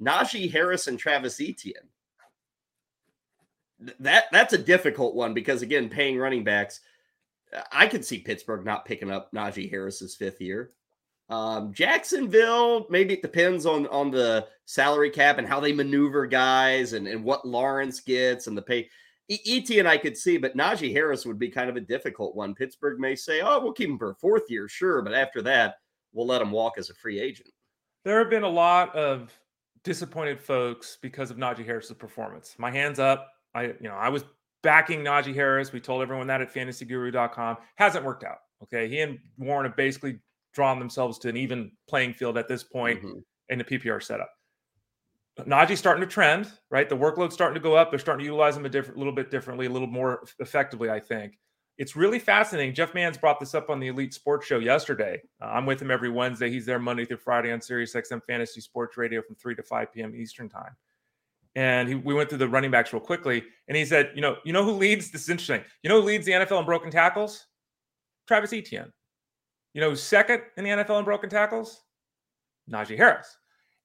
Najee 0.00 0.50
Harris 0.50 0.88
and 0.88 0.98
Travis 0.98 1.40
Etienne. 1.40 1.88
That 4.00 4.24
that's 4.32 4.52
a 4.52 4.58
difficult 4.58 5.14
one 5.14 5.34
because 5.34 5.62
again, 5.62 5.88
paying 5.88 6.18
running 6.18 6.44
backs, 6.44 6.80
I 7.70 7.86
could 7.86 8.04
see 8.04 8.18
Pittsburgh 8.18 8.64
not 8.64 8.84
picking 8.84 9.10
up 9.10 9.30
Najee 9.32 9.70
Harris's 9.70 10.16
fifth 10.16 10.40
year. 10.40 10.72
Um, 11.28 11.72
Jacksonville, 11.72 12.86
maybe 12.88 13.14
it 13.14 13.22
depends 13.22 13.66
on 13.66 13.86
on 13.88 14.10
the 14.10 14.46
salary 14.64 15.10
cap 15.10 15.38
and 15.38 15.46
how 15.46 15.60
they 15.60 15.72
maneuver 15.72 16.26
guys 16.26 16.92
and, 16.92 17.06
and 17.06 17.22
what 17.22 17.46
Lawrence 17.46 18.00
gets 18.00 18.46
and 18.46 18.56
the 18.56 18.62
pay. 18.62 18.88
Etienne 19.28 19.88
I 19.88 19.96
could 19.96 20.16
see, 20.16 20.36
but 20.36 20.56
Najee 20.56 20.92
Harris 20.92 21.26
would 21.26 21.38
be 21.38 21.48
kind 21.48 21.68
of 21.68 21.74
a 21.76 21.80
difficult 21.80 22.36
one. 22.36 22.54
Pittsburgh 22.54 23.00
may 23.00 23.16
say, 23.16 23.40
"Oh, 23.40 23.60
we'll 23.60 23.72
keep 23.72 23.90
him 23.90 23.98
for 23.98 24.10
a 24.12 24.16
fourth 24.16 24.48
year, 24.48 24.68
sure," 24.68 25.02
but 25.02 25.14
after 25.14 25.42
that, 25.42 25.78
we'll 26.16 26.26
let 26.26 26.42
him 26.42 26.50
walk 26.50 26.78
as 26.78 26.90
a 26.90 26.94
free 26.94 27.20
agent. 27.20 27.50
There 28.04 28.18
have 28.18 28.30
been 28.30 28.42
a 28.42 28.48
lot 28.48 28.94
of 28.96 29.32
disappointed 29.84 30.40
folks 30.40 30.98
because 31.00 31.30
of 31.30 31.36
Najee 31.36 31.64
Harris's 31.64 31.96
performance. 31.96 32.56
My 32.58 32.70
hands 32.70 32.98
up. 32.98 33.28
I, 33.54 33.64
you 33.64 33.76
know, 33.82 33.94
I 33.94 34.08
was 34.08 34.24
backing 34.62 35.00
Najee 35.00 35.34
Harris. 35.34 35.72
We 35.72 35.80
told 35.80 36.02
everyone 36.02 36.26
that 36.26 36.40
at 36.40 36.52
fantasyguru.com. 36.52 37.58
Hasn't 37.76 38.04
worked 38.04 38.24
out. 38.24 38.38
Okay. 38.62 38.88
He 38.88 39.00
and 39.00 39.18
Warren 39.38 39.66
have 39.66 39.76
basically 39.76 40.18
drawn 40.54 40.78
themselves 40.78 41.18
to 41.20 41.28
an 41.28 41.36
even 41.36 41.70
playing 41.88 42.14
field 42.14 42.38
at 42.38 42.48
this 42.48 42.64
point 42.64 43.02
mm-hmm. 43.02 43.18
in 43.50 43.58
the 43.58 43.64
PPR 43.64 44.02
setup. 44.02 44.30
Najee's 45.40 45.78
starting 45.78 46.00
to 46.00 46.06
trend, 46.06 46.50
right? 46.70 46.88
The 46.88 46.96
workload's 46.96 47.34
starting 47.34 47.54
to 47.54 47.60
go 47.60 47.76
up. 47.76 47.90
They're 47.90 47.98
starting 47.98 48.20
to 48.20 48.24
utilize 48.24 48.56
him 48.56 48.64
a 48.64 48.70
different, 48.70 48.96
little 48.96 49.12
bit 49.12 49.30
differently, 49.30 49.66
a 49.66 49.70
little 49.70 49.86
more 49.86 50.24
effectively, 50.38 50.88
I 50.88 50.98
think 50.98 51.34
it's 51.78 51.94
really 51.94 52.18
fascinating. 52.18 52.74
Jeff 52.74 52.94
Mans 52.94 53.18
brought 53.18 53.38
this 53.38 53.54
up 53.54 53.68
on 53.68 53.80
the 53.80 53.88
Elite 53.88 54.14
Sports 54.14 54.46
Show 54.46 54.58
yesterday. 54.58 55.20
Uh, 55.40 55.46
I'm 55.46 55.66
with 55.66 55.80
him 55.80 55.90
every 55.90 56.08
Wednesday. 56.08 56.50
He's 56.50 56.64
there 56.64 56.78
Monday 56.78 57.04
through 57.04 57.18
Friday 57.18 57.52
on 57.52 57.60
Sirius 57.60 57.94
XM 57.94 58.22
Fantasy 58.24 58.60
Sports 58.60 58.96
Radio 58.96 59.20
from 59.20 59.36
3 59.36 59.54
to 59.56 59.62
5 59.62 59.92
p.m. 59.92 60.14
Eastern 60.14 60.48
Time. 60.48 60.74
And 61.54 61.88
he, 61.88 61.94
we 61.94 62.14
went 62.14 62.28
through 62.28 62.38
the 62.38 62.48
running 62.48 62.70
backs 62.70 62.92
real 62.92 63.00
quickly. 63.00 63.44
And 63.68 63.76
he 63.76 63.84
said, 63.84 64.12
you 64.14 64.22
know, 64.22 64.36
you 64.44 64.52
know 64.52 64.64
who 64.64 64.72
leads? 64.72 65.10
This 65.10 65.22
is 65.22 65.30
interesting. 65.30 65.62
You 65.82 65.90
know 65.90 66.00
who 66.00 66.06
leads 66.06 66.24
the 66.24 66.32
NFL 66.32 66.60
in 66.60 66.66
broken 66.66 66.90
tackles? 66.90 67.46
Travis 68.26 68.52
Etienne. 68.52 68.92
You 69.74 69.80
know 69.82 69.90
who's 69.90 70.02
second 70.02 70.42
in 70.56 70.64
the 70.64 70.70
NFL 70.70 70.98
in 70.98 71.04
broken 71.04 71.28
tackles? 71.28 71.82
Najee 72.70 72.96
Harris. 72.96 73.36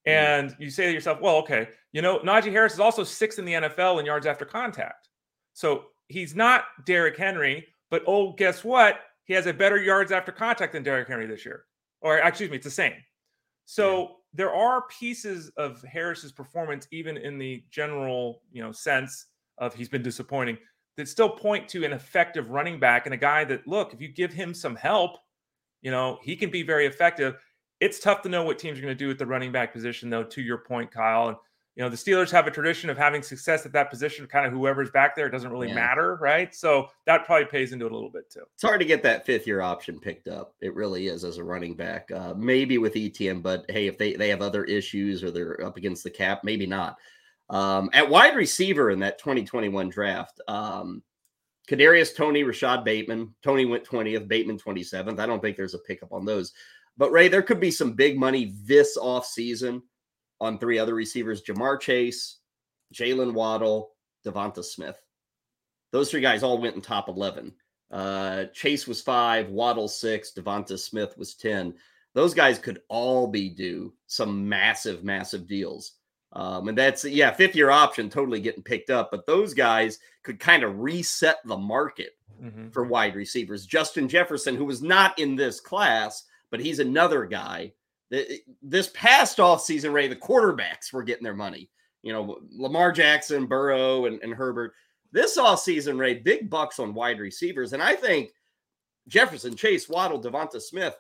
And 0.06 0.56
you 0.58 0.69
say 0.69 0.88
to 0.88 0.91
yourself, 0.91 1.19
well, 1.21 1.36
okay, 1.38 1.67
you 1.91 2.01
know, 2.01 2.19
Najee 2.19 2.51
Harris 2.51 2.73
is 2.73 2.80
also 2.80 3.04
sixth 3.04 3.38
in 3.38 3.45
the 3.45 3.54
NFL 3.54 3.99
in 3.99 4.06
yards 4.06 4.25
after 4.25 4.45
contact. 4.45 5.10
So 5.54 5.86
he's 6.08 6.36
not 6.36 6.63
Derrick 6.86 7.17
Henry, 7.17 7.67
but 7.91 8.01
oh, 8.08 8.32
guess 8.34 8.63
what? 8.63 9.01
He 9.25 9.34
has 9.36 9.45
a 9.45 9.54
better 9.54 9.77
yards 9.77 10.12
after 10.12 10.32
contact 10.32 10.73
than 10.73 10.82
Derrick 10.82 11.08
Henry 11.08 11.27
this 11.27 11.45
year. 11.45 11.65
Or 12.01 12.17
excuse 12.17 12.49
me, 12.49 12.56
it's 12.56 12.65
the 12.65 12.71
same. 12.71 12.93
So 13.65 13.99
yeah. 13.99 14.08
there 14.34 14.54
are 14.54 14.86
pieces 14.88 15.51
of 15.58 15.84
Harris's 15.84 16.32
performance, 16.32 16.88
even 16.91 17.17
in 17.17 17.38
the 17.38 17.63
general, 17.69 18.41
you 18.51 18.63
know, 18.63 18.71
sense 18.71 19.27
of 19.60 19.75
he's 19.75 19.89
been 19.89 20.01
disappointing, 20.01 20.58
that 20.97 21.08
still 21.08 21.30
point 21.30 21.69
to 21.69 21.86
an 21.86 21.93
effective 21.93 22.49
running 22.49 22.80
back 22.80 23.06
and 23.06 23.13
a 23.13 23.17
guy 23.17 23.43
that 23.45 23.67
look, 23.67 23.93
if 23.93 24.01
you 24.01 24.08
give 24.08 24.34
him 24.34 24.54
some 24.54 24.75
help, 24.75 25.17
you 25.82 25.91
know, 25.91 26.17
he 26.23 26.36
can 26.36 26.49
be 26.49 26.63
very 26.63 26.88
effective. 26.88 27.36
It's 27.80 27.99
tough 27.99 28.21
to 28.23 28.30
know 28.30 28.43
what 28.43 28.60
teams 28.60 28.77
are 28.77 28.82
going 28.82 28.95
to 28.95 29.04
do 29.04 29.08
with 29.08 29.19
the 29.19 29.25
running 29.25 29.51
back 29.51 29.73
position, 29.73 30.10
though, 30.10 30.23
to 30.23 30.41
your 30.41 30.60
point, 30.60 30.91
Kyle. 30.91 31.30
And 31.30 31.38
you 31.75 31.84
know, 31.84 31.89
the 31.89 31.95
Steelers 31.95 32.29
have 32.31 32.47
a 32.47 32.51
tradition 32.51 32.89
of 32.89 32.97
having 32.97 33.23
success 33.23 33.65
at 33.65 33.71
that 33.71 33.89
position, 33.89 34.27
kind 34.27 34.45
of 34.45 34.51
whoever's 34.51 34.91
back 34.91 35.15
there, 35.15 35.27
it 35.27 35.31
doesn't 35.31 35.51
really 35.51 35.69
yeah. 35.69 35.75
matter, 35.75 36.17
right? 36.19 36.53
So 36.53 36.89
that 37.05 37.26
probably 37.26 37.45
pays 37.45 37.72
into 37.72 37.86
it 37.86 37.91
a 37.91 37.95
little 37.95 38.09
bit 38.09 38.30
too. 38.30 38.43
It's 38.53 38.63
hard 38.63 38.82
to 38.82 38.86
get 38.86 39.01
that 39.03 39.26
fifth 39.26 39.47
year 39.47 39.61
option 39.61 39.99
picked 39.99 40.28
up. 40.28 40.53
It 40.59 40.76
really 40.76 41.07
is 41.07 41.24
as 41.24 41.38
a 41.38 41.43
running 41.43 41.76
back. 41.76 42.11
Uh, 42.11 42.34
maybe 42.36 42.78
with 42.78 42.97
Etienne, 42.97 43.41
but 43.41 43.65
hey, 43.69 43.88
if 43.88 43.97
they, 43.97 44.15
they 44.15 44.28
have 44.28 44.41
other 44.41 44.65
issues 44.65 45.24
or 45.24 45.32
they're 45.32 45.65
up 45.65 45.78
against 45.78 46.03
the 46.03 46.09
cap, 46.09 46.41
maybe 46.43 46.65
not. 46.65 46.97
Um, 47.49 47.89
at 47.93 48.09
wide 48.09 48.36
receiver 48.36 48.91
in 48.91 48.99
that 48.99 49.19
2021 49.19 49.89
draft, 49.89 50.41
um, 50.49 51.01
Kadarius 51.69 52.13
Toney, 52.13 52.43
Rashod 52.43 52.84
Bateman. 52.84 53.34
Toney 53.43 53.65
went 53.65 53.86
20th, 53.86 54.28
Bateman 54.28 54.57
27th. 54.57 55.19
I 55.19 55.26
don't 55.26 55.41
think 55.41 55.55
there's 55.55 55.74
a 55.74 55.80
pickup 55.80 56.11
on 56.11 56.26
those. 56.26 56.51
But 56.97 57.11
Ray, 57.11 57.30
there 57.30 57.41
could 57.41 57.61
be 57.61 57.72
some 57.72 57.93
big 57.93 58.19
money 58.19 58.53
this 58.63 58.97
off 58.97 59.26
season 59.26 59.82
on 60.41 60.57
three 60.57 60.77
other 60.77 60.95
receivers 60.95 61.41
Ja'Marr 61.43 61.79
Chase, 61.79 62.39
Jaylen 62.93 63.33
Waddle, 63.33 63.91
DeVonta 64.25 64.65
Smith. 64.65 64.99
Those 65.91 66.11
three 66.11 66.21
guys 66.21 66.43
all 66.43 66.57
went 66.57 66.75
in 66.75 66.81
top 66.81 67.07
11. 67.07 67.53
Uh, 67.91 68.45
Chase 68.53 68.87
was 68.87 69.01
five, 69.01 69.49
Waddle 69.49 69.87
six, 69.87 70.33
DeVonta 70.35 70.77
Smith 70.79 71.17
was 71.17 71.35
10. 71.35 71.73
Those 72.13 72.33
guys 72.33 72.59
could 72.59 72.81
all 72.89 73.27
be 73.27 73.49
due 73.49 73.93
some 74.07 74.47
massive, 74.47 75.03
massive 75.03 75.47
deals 75.47 75.93
Um, 76.33 76.67
and 76.69 76.77
that's 76.77 77.05
yeah, 77.05 77.31
fifth 77.31 77.55
year 77.55 77.69
option 77.69 78.09
totally 78.09 78.39
getting 78.41 78.63
picked 78.63 78.89
up. 78.89 79.11
But 79.11 79.27
those 79.27 79.53
guys 79.53 79.99
could 80.23 80.39
kind 80.39 80.63
of 80.63 80.79
reset 80.79 81.37
the 81.45 81.57
market 81.57 82.17
mm-hmm. 82.41 82.69
for 82.69 82.83
wide 82.83 83.15
receivers. 83.15 83.65
Justin 83.65 84.07
Jefferson, 84.07 84.55
who 84.55 84.65
was 84.65 84.81
not 84.81 85.17
in 85.19 85.35
this 85.35 85.59
class, 85.59 86.23
but 86.49 86.59
he's 86.59 86.79
another 86.79 87.25
guy. 87.25 87.73
This 88.62 88.89
past 88.93 89.39
off 89.39 89.64
season, 89.64 89.93
Ray, 89.93 90.07
the 90.07 90.16
quarterbacks 90.16 90.91
were 90.91 91.03
getting 91.03 91.24
their 91.24 91.36
money. 91.36 91.70
You 92.03 92.14
know, 92.14 92.39
Lamar 92.51 92.91
Jackson, 92.91 93.45
Burrow, 93.45 94.05
and, 94.05 94.22
and 94.22 94.34
Herbert. 94.34 94.74
This 95.12 95.38
off 95.38 95.62
season, 95.62 95.97
Ray, 95.97 96.16
big 96.16 96.49
bucks 96.49 96.80
on 96.80 96.93
wide 96.93 97.20
receivers. 97.20 97.74
And 97.74 97.82
I 97.82 97.95
think 97.95 98.32
Jefferson, 99.07 99.55
Chase, 99.55 99.88
Waddle, 99.89 100.22
DeVonta 100.22 100.62
Smith, 100.62 100.95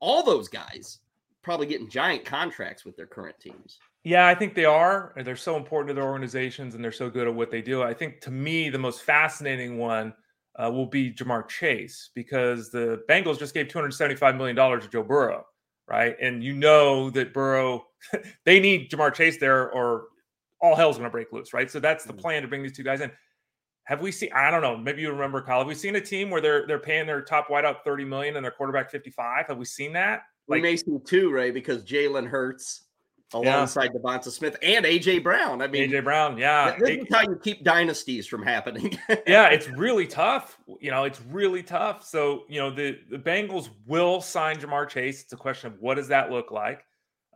all 0.00 0.22
those 0.22 0.48
guys 0.48 0.98
probably 1.42 1.66
getting 1.66 1.88
giant 1.88 2.24
contracts 2.24 2.84
with 2.84 2.96
their 2.96 3.06
current 3.06 3.38
teams. 3.40 3.78
Yeah, 4.04 4.26
I 4.26 4.34
think 4.34 4.54
they 4.54 4.64
are. 4.64 5.14
They're 5.24 5.36
so 5.36 5.56
important 5.56 5.88
to 5.88 5.94
their 5.94 6.08
organizations 6.08 6.74
and 6.74 6.84
they're 6.84 6.92
so 6.92 7.10
good 7.10 7.26
at 7.26 7.34
what 7.34 7.50
they 7.50 7.62
do. 7.62 7.82
I 7.82 7.94
think 7.94 8.20
to 8.22 8.30
me, 8.30 8.68
the 8.68 8.78
most 8.78 9.02
fascinating 9.02 9.78
one 9.78 10.14
uh, 10.56 10.70
will 10.70 10.86
be 10.86 11.12
Ja'Marr 11.12 11.48
Chase 11.48 12.10
because 12.14 12.70
the 12.70 13.02
Bengals 13.08 13.38
just 13.38 13.54
gave 13.54 13.68
$275 13.68 14.36
million 14.36 14.56
to 14.56 14.88
Joe 14.88 15.02
Burrow, 15.02 15.44
right? 15.88 16.16
And 16.20 16.42
you 16.42 16.54
know 16.54 17.10
that 17.10 17.32
Burrow, 17.32 17.86
they 18.44 18.60
need 18.60 18.90
Ja'Marr 18.90 19.14
Chase 19.14 19.38
there 19.38 19.70
or 19.70 20.06
all 20.60 20.76
hell's 20.76 20.96
going 20.96 21.06
to 21.06 21.10
break 21.10 21.32
loose, 21.32 21.52
right? 21.52 21.70
So 21.70 21.80
that's 21.80 22.04
the 22.04 22.12
mm. 22.12 22.20
plan 22.20 22.42
to 22.42 22.48
bring 22.48 22.62
these 22.62 22.76
two 22.76 22.82
guys 22.82 23.00
in. 23.00 23.10
Have 23.84 24.02
we 24.02 24.12
seen? 24.12 24.28
I 24.34 24.50
don't 24.50 24.60
know. 24.60 24.76
Maybe 24.76 25.00
you 25.00 25.10
remember, 25.10 25.40
Kyle. 25.40 25.60
Have 25.60 25.66
we 25.66 25.74
seen 25.74 25.96
a 25.96 26.00
team 26.00 26.28
where 26.28 26.42
they're 26.42 26.66
they're 26.66 26.78
paying 26.78 27.06
their 27.06 27.22
top 27.22 27.48
wideout 27.48 27.76
thirty 27.84 28.04
million 28.04 28.36
and 28.36 28.44
their 28.44 28.52
quarterback 28.52 28.90
fifty 28.90 29.08
five? 29.08 29.46
Have 29.46 29.56
we 29.56 29.64
seen 29.64 29.94
that? 29.94 30.20
Like, 30.46 30.58
we 30.58 30.62
may 30.62 30.76
see 30.76 30.98
two, 31.06 31.30
Ray, 31.30 31.50
because 31.50 31.84
Jalen 31.84 32.26
Hurts 32.26 32.87
alongside 33.34 33.90
yeah. 33.92 34.00
DeVonta 34.00 34.30
Smith 34.30 34.56
and 34.62 34.84
AJ 34.84 35.22
Brown. 35.22 35.60
I 35.60 35.66
mean, 35.66 35.90
AJ 35.90 36.04
Brown, 36.04 36.38
yeah. 36.38 36.76
This 36.78 37.02
is 37.02 37.06
how 37.10 37.22
you 37.22 37.38
keep 37.42 37.62
dynasties 37.62 38.26
from 38.26 38.42
happening. 38.42 38.98
yeah, 39.26 39.48
it's 39.48 39.68
really 39.68 40.06
tough. 40.06 40.58
You 40.80 40.90
know, 40.90 41.04
it's 41.04 41.20
really 41.22 41.62
tough. 41.62 42.04
So, 42.06 42.44
you 42.48 42.58
know, 42.58 42.70
the 42.70 42.98
the 43.10 43.18
Bengals 43.18 43.68
will 43.86 44.20
sign 44.20 44.58
Ja'Marr 44.58 44.88
Chase. 44.88 45.22
It's 45.22 45.32
a 45.32 45.36
question 45.36 45.72
of 45.72 45.78
what 45.80 45.94
does 45.94 46.08
that 46.08 46.30
look 46.30 46.50
like. 46.50 46.84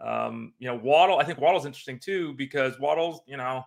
Um, 0.00 0.54
you 0.58 0.68
know, 0.68 0.76
Waddle. 0.76 1.18
I 1.18 1.24
think 1.24 1.40
Waddle's 1.40 1.66
interesting 1.66 1.98
too 1.98 2.32
because 2.34 2.78
Waddle's, 2.80 3.20
you 3.26 3.36
know, 3.36 3.64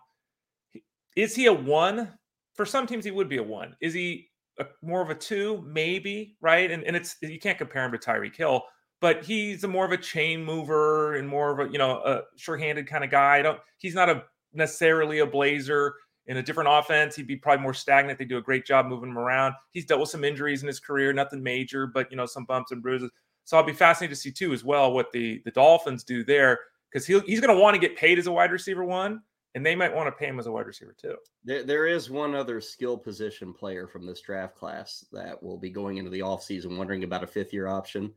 is 1.16 1.34
he 1.34 1.46
a 1.46 1.52
one? 1.52 2.12
For 2.54 2.66
some 2.66 2.86
teams, 2.86 3.04
he 3.04 3.10
would 3.10 3.28
be 3.28 3.36
a 3.36 3.42
one. 3.42 3.76
Is 3.80 3.92
he 3.94 4.30
a, 4.58 4.66
more 4.82 5.02
of 5.02 5.10
a 5.10 5.14
two? 5.14 5.62
Maybe, 5.66 6.36
right? 6.40 6.70
And 6.70 6.82
and 6.84 6.96
it's 6.96 7.16
you 7.22 7.38
can't 7.38 7.58
compare 7.58 7.84
him 7.84 7.92
to 7.92 7.98
Tyreek 7.98 8.36
Hill 8.36 8.62
but 9.00 9.24
he's 9.24 9.64
a 9.64 9.68
more 9.68 9.84
of 9.84 9.92
a 9.92 9.96
chain 9.96 10.44
mover 10.44 11.16
and 11.16 11.28
more 11.28 11.50
of 11.50 11.68
a 11.68 11.72
you 11.72 11.78
know 11.78 12.02
a 12.04 12.22
sure-handed 12.36 12.86
kind 12.86 13.04
of 13.04 13.10
guy. 13.10 13.38
I 13.38 13.42
don't 13.42 13.60
he's 13.78 13.94
not 13.94 14.08
a 14.08 14.24
necessarily 14.52 15.18
a 15.20 15.26
blazer 15.26 15.94
in 16.26 16.38
a 16.38 16.42
different 16.42 16.68
offense. 16.72 17.14
He'd 17.14 17.26
be 17.26 17.36
probably 17.36 17.62
more 17.62 17.74
stagnant. 17.74 18.18
They 18.18 18.24
do 18.24 18.38
a 18.38 18.42
great 18.42 18.66
job 18.66 18.86
moving 18.86 19.10
him 19.10 19.18
around. 19.18 19.54
He's 19.72 19.86
dealt 19.86 20.00
with 20.00 20.10
some 20.10 20.24
injuries 20.24 20.62
in 20.62 20.66
his 20.66 20.80
career, 20.80 21.12
nothing 21.12 21.42
major, 21.42 21.86
but 21.86 22.10
you 22.10 22.16
know 22.16 22.26
some 22.26 22.44
bumps 22.44 22.72
and 22.72 22.82
bruises. 22.82 23.10
So 23.44 23.56
I'll 23.56 23.62
be 23.62 23.72
fascinated 23.72 24.16
to 24.16 24.20
see 24.20 24.32
too 24.32 24.52
as 24.52 24.64
well 24.64 24.92
what 24.92 25.12
the 25.12 25.40
the 25.44 25.50
Dolphins 25.50 26.04
do 26.04 26.24
there 26.24 26.60
because 26.90 27.06
he 27.06 27.18
he's 27.20 27.40
going 27.40 27.54
to 27.54 27.60
want 27.60 27.74
to 27.74 27.80
get 27.80 27.96
paid 27.96 28.18
as 28.18 28.26
a 28.26 28.32
wide 28.32 28.50
receiver 28.50 28.84
one, 28.84 29.20
and 29.54 29.64
they 29.64 29.74
might 29.74 29.94
want 29.94 30.06
to 30.06 30.12
pay 30.12 30.26
him 30.26 30.38
as 30.38 30.46
a 30.46 30.52
wide 30.52 30.66
receiver 30.66 30.94
too. 31.00 31.16
There, 31.44 31.62
there 31.62 31.86
is 31.86 32.10
one 32.10 32.34
other 32.34 32.60
skill 32.60 32.96
position 32.96 33.52
player 33.52 33.86
from 33.86 34.06
this 34.06 34.20
draft 34.20 34.56
class 34.56 35.04
that 35.12 35.40
will 35.40 35.58
be 35.58 35.70
going 35.70 35.98
into 35.98 36.10
the 36.10 36.20
offseason 36.20 36.76
wondering 36.76 37.04
about 37.04 37.22
a 37.22 37.26
fifth 37.26 37.52
year 37.52 37.68
option. 37.68 38.12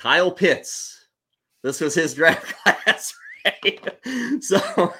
Kyle 0.00 0.30
Pitts. 0.30 1.08
This 1.62 1.80
was 1.80 1.94
his 1.94 2.14
draft 2.14 2.54
class. 2.64 3.14
So, 4.40 4.94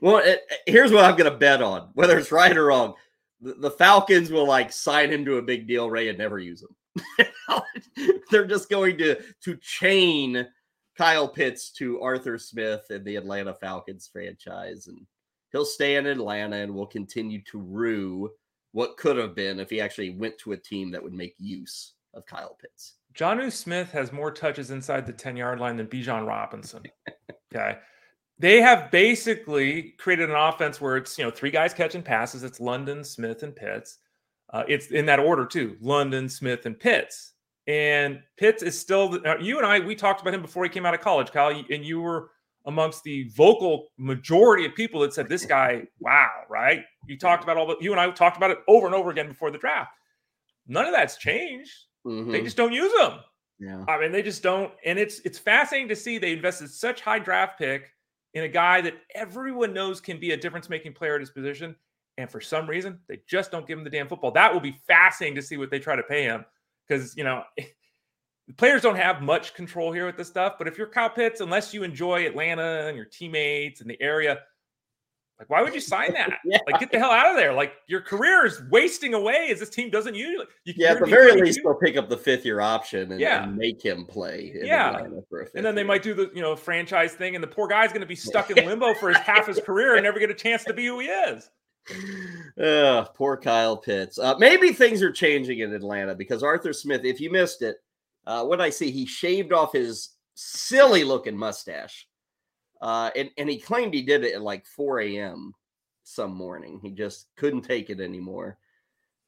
well, 0.00 0.22
here's 0.66 0.92
what 0.92 1.04
I'm 1.04 1.16
going 1.16 1.30
to 1.30 1.36
bet 1.36 1.62
on, 1.62 1.90
whether 1.94 2.16
it's 2.16 2.30
right 2.30 2.56
or 2.56 2.66
wrong. 2.66 2.94
The, 3.40 3.54
the, 3.54 3.70
Falcons 3.70 4.30
will 4.30 4.46
like 4.46 4.72
sign 4.72 5.12
him 5.12 5.24
to 5.24 5.38
a 5.38 5.42
big 5.42 5.66
deal, 5.66 5.90
Ray, 5.90 6.08
and 6.08 6.16
never 6.16 6.38
use 6.38 6.62
him. 6.62 7.26
They're 8.30 8.46
just 8.46 8.70
going 8.70 8.98
to 8.98 9.16
to 9.42 9.56
chain 9.56 10.46
Kyle 10.96 11.28
Pitts 11.28 11.70
to 11.72 12.00
Arthur 12.00 12.38
Smith 12.38 12.86
and 12.90 13.04
the 13.04 13.16
Atlanta 13.16 13.52
Falcons 13.54 14.08
franchise, 14.10 14.86
and 14.86 15.06
he'll 15.52 15.64
stay 15.64 15.96
in 15.96 16.06
Atlanta 16.06 16.56
and 16.56 16.74
will 16.74 16.86
continue 16.86 17.42
to 17.50 17.58
rue 17.58 18.30
what 18.72 18.96
could 18.96 19.16
have 19.16 19.34
been 19.34 19.60
if 19.60 19.70
he 19.70 19.80
actually 19.80 20.10
went 20.10 20.38
to 20.38 20.52
a 20.52 20.56
team 20.56 20.90
that 20.92 21.02
would 21.02 21.14
make 21.14 21.34
use 21.38 21.94
of 22.14 22.26
Kyle 22.26 22.56
Pitts. 22.60 22.94
Jonnu 23.16 23.50
Smith 23.50 23.90
has 23.92 24.12
more 24.12 24.30
touches 24.30 24.70
inside 24.70 25.06
the 25.06 25.12
10 25.12 25.36
yard 25.36 25.58
line 25.58 25.76
than 25.76 25.86
Bijan 25.86 26.26
Robinson. 26.26 26.82
Okay. 27.54 27.78
They 28.38 28.60
have 28.60 28.90
basically 28.90 29.94
created 29.98 30.28
an 30.28 30.36
offense 30.36 30.78
where 30.78 30.96
it's, 30.98 31.16
you 31.16 31.24
know, 31.24 31.30
three 31.30 31.50
guys 31.50 31.72
catching 31.72 32.02
passes. 32.02 32.42
It's 32.42 32.60
London, 32.60 33.02
Smith, 33.02 33.44
and 33.44 33.54
Pitts. 33.54 33.98
Uh, 34.52 34.64
it's 34.68 34.88
in 34.88 35.06
that 35.06 35.20
order 35.20 35.46
too 35.46 35.76
London, 35.80 36.28
Smith, 36.28 36.66
and 36.66 36.78
Pitts. 36.78 37.32
And 37.66 38.20
Pitts 38.36 38.62
is 38.62 38.78
still, 38.78 39.18
you 39.40 39.58
and 39.58 39.66
I, 39.66 39.80
we 39.80 39.94
talked 39.94 40.20
about 40.20 40.34
him 40.34 40.42
before 40.42 40.64
he 40.64 40.70
came 40.70 40.84
out 40.84 40.92
of 40.92 41.00
college, 41.00 41.30
Kyle, 41.30 41.48
and 41.48 41.84
you 41.84 42.00
were 42.00 42.30
amongst 42.66 43.02
the 43.04 43.30
vocal 43.34 43.88
majority 43.96 44.66
of 44.66 44.74
people 44.74 45.00
that 45.00 45.14
said, 45.14 45.28
this 45.28 45.46
guy, 45.46 45.84
wow, 46.00 46.30
right? 46.50 46.82
You 47.06 47.16
talked 47.16 47.42
about 47.42 47.56
all 47.56 47.66
the, 47.66 47.76
you 47.80 47.92
and 47.92 48.00
I 48.00 48.10
talked 48.10 48.36
about 48.36 48.50
it 48.50 48.58
over 48.68 48.86
and 48.86 48.94
over 48.94 49.10
again 49.10 49.28
before 49.28 49.50
the 49.50 49.58
draft. 49.58 49.92
None 50.66 50.84
of 50.84 50.92
that's 50.92 51.16
changed. 51.16 51.72
Mm-hmm. 52.06 52.30
They 52.30 52.42
just 52.42 52.56
don't 52.56 52.72
use 52.72 52.92
them. 52.94 53.20
Yeah. 53.58 53.84
I 53.88 53.98
mean, 53.98 54.12
they 54.12 54.22
just 54.22 54.42
don't. 54.42 54.72
And 54.84 54.98
it's 54.98 55.20
it's 55.20 55.38
fascinating 55.38 55.88
to 55.88 55.96
see 55.96 56.18
they 56.18 56.32
invested 56.32 56.70
such 56.70 57.00
high 57.00 57.18
draft 57.18 57.58
pick 57.58 57.92
in 58.34 58.44
a 58.44 58.48
guy 58.48 58.80
that 58.82 58.94
everyone 59.14 59.72
knows 59.72 60.00
can 60.00 60.20
be 60.20 60.32
a 60.32 60.36
difference 60.36 60.68
making 60.68 60.92
player 60.92 61.14
at 61.14 61.20
his 61.20 61.30
position. 61.30 61.74
And 62.18 62.30
for 62.30 62.40
some 62.40 62.66
reason, 62.68 62.98
they 63.08 63.20
just 63.26 63.50
don't 63.50 63.66
give 63.66 63.78
him 63.78 63.84
the 63.84 63.90
damn 63.90 64.08
football. 64.08 64.30
That 64.30 64.52
will 64.52 64.60
be 64.60 64.80
fascinating 64.86 65.36
to 65.36 65.42
see 65.42 65.56
what 65.56 65.70
they 65.70 65.78
try 65.78 65.96
to 65.96 66.02
pay 66.02 66.22
him. 66.24 66.44
Because, 66.86 67.16
you 67.16 67.24
know, 67.24 67.42
players 68.56 68.82
don't 68.82 68.96
have 68.96 69.22
much 69.22 69.54
control 69.54 69.92
here 69.92 70.06
with 70.06 70.16
this 70.16 70.28
stuff. 70.28 70.54
But 70.58 70.68
if 70.68 70.78
you're 70.78 70.86
Kyle 70.86 71.10
Pitts, 71.10 71.40
unless 71.40 71.74
you 71.74 71.82
enjoy 71.82 72.26
Atlanta 72.26 72.86
and 72.86 72.96
your 72.96 73.06
teammates 73.06 73.80
and 73.80 73.90
the 73.90 74.00
area, 74.00 74.40
like, 75.38 75.50
why 75.50 75.62
would 75.62 75.74
you 75.74 75.80
sign 75.80 76.14
that? 76.14 76.38
yeah. 76.44 76.58
Like, 76.66 76.80
get 76.80 76.90
the 76.90 76.98
hell 76.98 77.10
out 77.10 77.30
of 77.30 77.36
there. 77.36 77.52
Like, 77.52 77.74
your 77.88 78.00
career 78.00 78.46
is 78.46 78.62
wasting 78.70 79.12
away 79.12 79.48
as 79.50 79.60
this 79.60 79.68
team 79.68 79.90
doesn't 79.90 80.14
use 80.14 80.46
you. 80.64 80.74
Yeah, 80.76 80.92
at 80.92 81.00
the 81.00 81.06
very 81.06 81.38
least, 81.40 81.60
they'll 81.62 81.74
pick 81.74 81.96
up 81.96 82.08
the 82.08 82.16
fifth 82.16 82.44
year 82.46 82.60
option 82.60 83.12
and, 83.12 83.20
yeah. 83.20 83.44
and 83.44 83.56
make 83.56 83.84
him 83.84 84.06
play. 84.06 84.52
yeah. 84.54 84.98
and 85.54 85.64
then 85.64 85.74
they 85.74 85.84
might 85.84 86.02
do 86.02 86.14
the, 86.14 86.30
you 86.34 86.40
know, 86.40 86.56
franchise 86.56 87.12
thing, 87.12 87.34
and 87.34 87.44
the 87.44 87.48
poor 87.48 87.68
guy's 87.68 87.90
going 87.90 88.00
to 88.00 88.06
be 88.06 88.16
stuck 88.16 88.50
in 88.50 88.64
limbo 88.66 88.94
for 88.94 89.08
his 89.08 89.18
half 89.18 89.46
his 89.46 89.60
career 89.60 89.96
and 89.96 90.04
never 90.04 90.18
get 90.18 90.30
a 90.30 90.34
chance 90.34 90.64
to 90.64 90.72
be 90.72 90.86
who 90.86 91.00
he 91.00 91.08
is. 91.08 91.50
Uh, 92.60 93.04
poor 93.14 93.36
Kyle 93.36 93.76
Pitts. 93.76 94.18
Uh, 94.18 94.36
maybe 94.38 94.72
things 94.72 95.02
are 95.02 95.12
changing 95.12 95.60
in 95.60 95.72
Atlanta 95.72 96.14
because 96.14 96.42
Arthur 96.42 96.72
Smith, 96.72 97.04
if 97.04 97.20
you 97.20 97.30
missed 97.30 97.62
it, 97.62 97.76
uh, 98.26 98.44
what 98.44 98.60
I 98.60 98.70
see, 98.70 98.90
he 98.90 99.06
shaved 99.06 99.52
off 99.52 99.72
his 99.72 100.14
silly 100.34 101.04
looking 101.04 101.36
mustache 101.36 102.08
uh, 102.80 103.10
and, 103.16 103.30
and 103.36 103.48
he 103.48 103.58
claimed 103.58 103.94
he 103.94 104.02
did 104.02 104.24
it 104.24 104.34
at 104.34 104.42
like 104.42 104.66
4 104.66 105.00
a.m. 105.00 105.54
some 106.04 106.34
morning. 106.34 106.80
He 106.82 106.90
just 106.90 107.28
couldn't 107.36 107.62
take 107.62 107.90
it 107.90 108.00
anymore. 108.00 108.58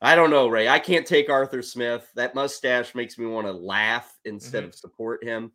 I 0.00 0.14
don't 0.14 0.30
know, 0.30 0.46
Ray. 0.48 0.68
I 0.68 0.78
can't 0.78 1.06
take 1.06 1.28
Arthur 1.28 1.62
Smith. 1.62 2.08
That 2.14 2.34
mustache 2.34 2.94
makes 2.94 3.18
me 3.18 3.26
want 3.26 3.46
to 3.46 3.52
laugh 3.52 4.16
instead 4.24 4.62
mm-hmm. 4.62 4.68
of 4.68 4.74
support 4.74 5.24
him. 5.24 5.52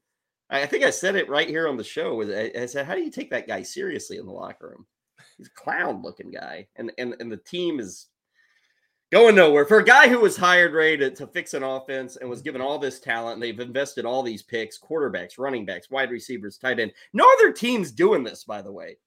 I 0.49 0.65
think 0.65 0.83
I 0.83 0.89
said 0.89 1.15
it 1.15 1.29
right 1.29 1.47
here 1.47 1.67
on 1.67 1.77
the 1.77 1.83
show. 1.83 2.21
I 2.21 2.65
said, 2.65 2.85
"How 2.85 2.93
do 2.93 3.01
you 3.01 3.09
take 3.09 3.31
that 3.31 3.47
guy 3.47 3.63
seriously 3.63 4.17
in 4.17 4.25
the 4.25 4.33
locker 4.33 4.69
room? 4.69 4.85
He's 5.37 5.47
a 5.47 5.51
clown-looking 5.51 6.31
guy, 6.31 6.67
and 6.75 6.91
and 6.97 7.15
and 7.19 7.31
the 7.31 7.37
team 7.37 7.79
is 7.79 8.07
going 9.13 9.35
nowhere. 9.35 9.63
For 9.63 9.77
a 9.77 9.85
guy 9.85 10.07
who 10.07 10.19
was 10.19 10.35
hired 10.35 10.73
Ray 10.73 10.97
to, 10.97 11.11
to 11.11 11.27
fix 11.27 11.53
an 11.53 11.61
offense 11.61 12.15
and 12.15 12.27
was 12.27 12.41
given 12.41 12.61
all 12.61 12.79
this 12.79 12.99
talent 12.99 13.39
they've 13.39 13.59
invested 13.59 14.05
all 14.05 14.23
these 14.23 14.41
picks 14.41 14.79
quarterbacks 14.79 15.37
running 15.37 15.65
backs 15.65 15.91
wide 15.91 16.09
receivers 16.09 16.57
tight 16.57 16.79
end 16.79 16.91
no 17.13 17.29
other 17.37 17.51
team's 17.51 17.91
doing 17.91 18.23
this 18.23 18.43
by 18.43 18.61
the 18.61 18.71
way. 18.71 18.97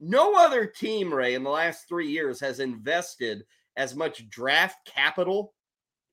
No 0.00 0.34
other 0.34 0.64
team 0.64 1.12
ray 1.12 1.34
in 1.34 1.42
the 1.42 1.50
last 1.50 1.86
three 1.86 2.08
years 2.08 2.40
has 2.40 2.58
invested 2.58 3.44
as 3.76 3.94
much 3.94 4.28
draft 4.30 4.78
capital 4.86 5.52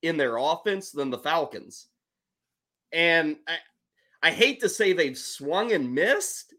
in 0.02 0.18
their 0.18 0.36
offense 0.36 0.90
than 0.90 1.08
the 1.08 1.18
falcons. 1.18 1.88
And 2.92 3.36
i, 3.48 3.56
I 4.24 4.30
hate 4.30 4.60
to 4.60 4.68
say 4.68 4.92
they've 4.92 5.16
swung 5.16 5.72
and 5.72 5.94
missed 5.94 6.54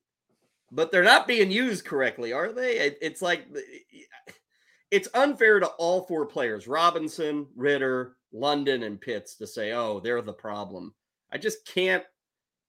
but 0.71 0.91
they're 0.91 1.03
not 1.03 1.28
being 1.28 1.51
used 1.51 1.86
correctly 1.86 2.34
are 2.34 2.51
they? 2.51 2.80
It, 2.80 2.97
it's 2.99 3.21
like 3.21 3.45
it's 4.93 5.09
unfair 5.15 5.59
to 5.59 5.65
all 5.79 6.03
four 6.03 6.23
players 6.23 6.67
Robinson, 6.67 7.47
Ridder, 7.55 8.15
London, 8.31 8.83
and 8.83 9.01
Pitts 9.01 9.35
to 9.37 9.47
say, 9.47 9.71
oh, 9.71 9.99
they're 9.99 10.21
the 10.21 10.31
problem. 10.31 10.93
I 11.31 11.39
just 11.39 11.65
can't 11.65 12.03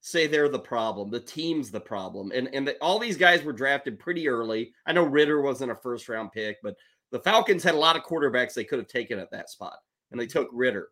say 0.01 0.25
they're 0.25 0.49
the 0.49 0.57
problem. 0.57 1.11
The 1.11 1.19
team's 1.19 1.69
the 1.69 1.79
problem. 1.79 2.31
And 2.33 2.49
and 2.51 2.67
the, 2.67 2.77
all 2.81 2.97
these 2.97 3.15
guys 3.15 3.43
were 3.43 3.53
drafted 3.53 3.99
pretty 3.99 4.27
early. 4.27 4.73
I 4.87 4.91
know 4.91 5.03
Ridder 5.03 5.41
wasn't 5.41 5.71
a 5.71 5.75
first 5.75 6.09
round 6.09 6.31
pick, 6.31 6.57
but 6.63 6.75
the 7.11 7.19
Falcons 7.19 7.63
had 7.63 7.75
a 7.75 7.79
lot 7.79 7.95
of 7.95 8.01
quarterbacks 8.01 8.55
they 8.55 8.63
could 8.63 8.79
have 8.79 8.87
taken 8.87 9.19
at 9.19 9.29
that 9.29 9.51
spot, 9.51 9.77
and 10.09 10.19
they 10.19 10.25
took 10.25 10.49
Ridder. 10.51 10.89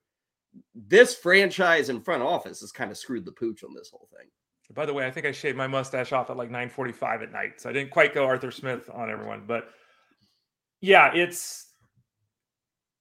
This 0.76 1.16
franchise 1.16 1.90
and 1.90 2.06
front 2.06 2.22
office 2.22 2.62
has 2.62 2.72
kind 2.72 2.92
of 2.92 2.98
screwed 2.98 3.26
the 3.26 3.32
pooch 3.32 3.64
on 3.64 3.74
this 3.74 3.90
whole 3.90 4.08
thing. 4.16 4.28
By 4.76 4.86
the 4.86 4.94
way, 4.94 5.06
I 5.06 5.12
think 5.12 5.26
I 5.26 5.32
shaved 5.32 5.58
my 5.58 5.68
mustache 5.68 6.14
off 6.14 6.30
at 6.30 6.38
like 6.38 6.52
9:45 6.52 7.24
at 7.24 7.32
night, 7.32 7.60
so 7.60 7.72
I 7.72 7.74
didn't 7.74 7.90
quite 7.90 8.14
go 8.14 8.26
Arthur 8.26 8.52
Smith 8.52 8.88
on 8.94 9.10
everyone. 9.10 9.44
But 9.48 9.70
yeah, 10.84 11.14
it's 11.16 11.72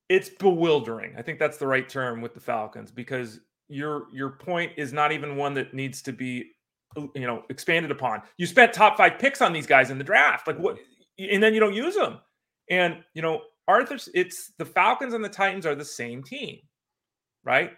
it's 0.08 0.28
bewildering. 0.28 1.14
I 1.18 1.22
think 1.22 1.40
that's 1.40 1.58
the 1.58 1.66
right 1.66 1.88
term 1.88 2.20
with 2.20 2.32
the 2.32 2.38
Falcons 2.38 2.92
because 2.92 3.40
your 3.68 4.04
your 4.12 4.30
point 4.30 4.70
is 4.76 4.92
not 4.92 5.10
even 5.10 5.36
one 5.36 5.52
that 5.54 5.74
needs 5.74 6.00
to 6.02 6.12
be 6.12 6.52
you 6.96 7.26
know 7.26 7.42
expanded 7.50 7.90
upon. 7.90 8.22
You 8.36 8.46
spent 8.46 8.72
top 8.72 8.96
five 8.96 9.18
picks 9.18 9.42
on 9.42 9.52
these 9.52 9.66
guys 9.66 9.90
in 9.90 9.98
the 9.98 10.04
draft, 10.04 10.46
like 10.46 10.58
what, 10.60 10.78
and 11.18 11.42
then 11.42 11.54
you 11.54 11.60
don't 11.60 11.74
use 11.74 11.96
them. 11.96 12.20
And 12.70 13.02
you 13.14 13.22
know, 13.22 13.42
Arthur's 13.66 14.08
it's 14.14 14.52
the 14.58 14.64
Falcons 14.64 15.12
and 15.12 15.24
the 15.24 15.28
Titans 15.28 15.66
are 15.66 15.74
the 15.74 15.84
same 15.84 16.22
team, 16.22 16.60
right? 17.42 17.72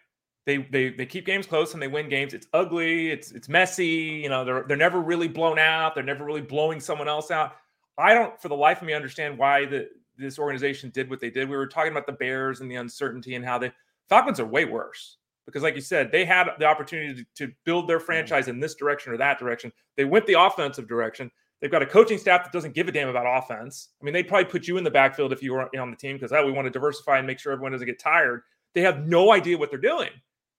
They 0.45 0.59
they 0.59 0.91
they 0.91 1.07
keep 1.07 1.25
games 1.25 1.47
close 1.47 1.73
and 1.73 1.83
they 1.83 1.89
win 1.89 2.11
games. 2.11 2.35
It's 2.35 2.47
ugly, 2.53 3.11
it's 3.11 3.33
it's 3.33 3.49
messy. 3.49 4.21
You 4.23 4.29
know, 4.29 4.45
they're 4.45 4.65
they're 4.69 4.77
never 4.77 5.01
really 5.01 5.29
blown 5.29 5.59
out. 5.59 5.95
They're 5.95 6.05
never 6.05 6.27
really 6.27 6.43
blowing 6.43 6.79
someone 6.79 7.09
else 7.09 7.31
out. 7.31 7.55
I 7.97 8.15
don't, 8.15 8.41
for 8.41 8.49
the 8.49 8.57
life 8.57 8.81
of 8.81 8.87
me, 8.87 8.93
understand 8.93 9.39
why 9.39 9.65
the 9.67 9.89
this 10.17 10.39
organization 10.39 10.91
did 10.91 11.11
what 11.11 11.21
they 11.21 11.31
did. 11.31 11.49
We 11.49 11.57
were 11.57 11.67
talking 11.67 11.93
about 11.93 12.07
the 12.07 12.13
Bears 12.13 12.61
and 12.61 12.71
the 12.71 12.77
uncertainty 12.77 13.35
and 13.35 13.45
how 13.45 13.59
the 13.59 13.73
Falcons 14.09 14.39
are 14.41 14.47
way 14.47 14.65
worse 14.65 15.17
because, 15.47 15.63
like 15.63 15.75
you 15.75 15.81
said, 15.81 16.11
they 16.11 16.25
had 16.25 16.49
the 16.59 16.67
opportunity 16.67 17.25
to, 17.37 17.47
to 17.47 17.53
build 17.65 17.89
their 17.89 17.99
mm-hmm. 17.99 18.07
franchise 18.07 18.49
in 18.49 18.61
this 18.61 18.75
direction 18.75 19.13
or 19.13 19.17
that 19.17 19.39
direction. 19.39 19.73
They 19.97 20.05
went 20.05 20.27
the 20.27 20.41
offensive 20.41 20.89
direction. 20.89 21.31
They've 21.61 21.71
got 21.71 21.83
a 21.83 21.87
coaching 21.87 22.19
staff 22.19 22.45
that 22.45 22.53
doesn't 22.53 22.75
give 22.75 22.89
a 22.89 22.93
damn 22.93 23.09
about 23.09 23.27
offense. 23.27 23.91
I 24.01 24.05
mean, 24.05 24.13
they'd 24.13 24.29
probably 24.29 24.51
put 24.51 24.67
you 24.67 24.77
in 24.77 24.85
the 24.85 24.91
backfield 24.91 25.33
if 25.33 25.43
you 25.43 25.53
were 25.53 25.69
on 25.79 25.91
the 25.91 25.97
team 25.97 26.17
because 26.17 26.33
oh, 26.33 26.45
we 26.45 26.53
want 26.53 26.67
to 26.67 26.71
diversify 26.71 27.19
and 27.19 27.27
make 27.27 27.39
sure 27.39 27.53
everyone 27.53 27.73
doesn't 27.73 27.87
get 27.87 27.99
tired. 27.99 28.43
They 28.75 28.83
have 28.83 29.07
no 29.07 29.33
idea 29.33 29.57
what 29.57 29.71
they're 29.71 29.79
doing, 29.79 30.11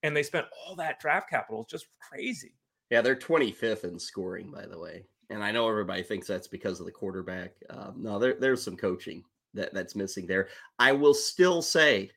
and 0.04 0.16
they 0.16 0.24
spent 0.24 0.48
all 0.66 0.76
that 0.78 1.00
draft 1.00 1.30
capital. 1.30 1.62
It's 1.62 1.72
just 1.72 1.88
crazy. 2.00 2.54
Yeah, 2.90 3.02
they're 3.02 3.16
25th 3.16 3.84
in 3.84 4.00
scoring, 4.00 4.52
by 4.52 4.68
the 4.68 4.80
way. 4.80 5.04
And 5.30 5.44
I 5.44 5.52
know 5.52 5.68
everybody 5.68 6.04
thinks 6.04 6.28
that's 6.28 6.48
because 6.48 6.80
of 6.80 6.86
the 6.86 6.92
quarterback. 6.92 7.54
Um, 7.70 7.96
no, 7.98 8.20
there, 8.20 8.36
there's 8.40 8.64
some 8.64 8.78
coaching 8.78 9.24
that, 9.54 9.74
that's 9.74 9.96
missing 9.96 10.28
there. 10.28 10.50
I 10.78 10.92
will 10.92 11.14
still 11.14 11.62
say, 11.62 12.12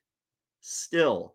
still, 0.60 1.34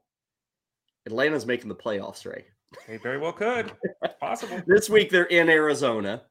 Atlanta's 1.06 1.46
making 1.46 1.70
the 1.70 1.76
playoffs, 1.76 2.26
Ray. 2.26 2.46
They 2.88 2.98
very 2.98 3.18
well 3.18 3.34
could. 3.34 3.72
It's 4.02 4.14
possible. 4.20 4.62
this 4.68 4.90
week 4.90 5.10
they're 5.10 5.26
in 5.26 5.50
Arizona. 5.50 6.24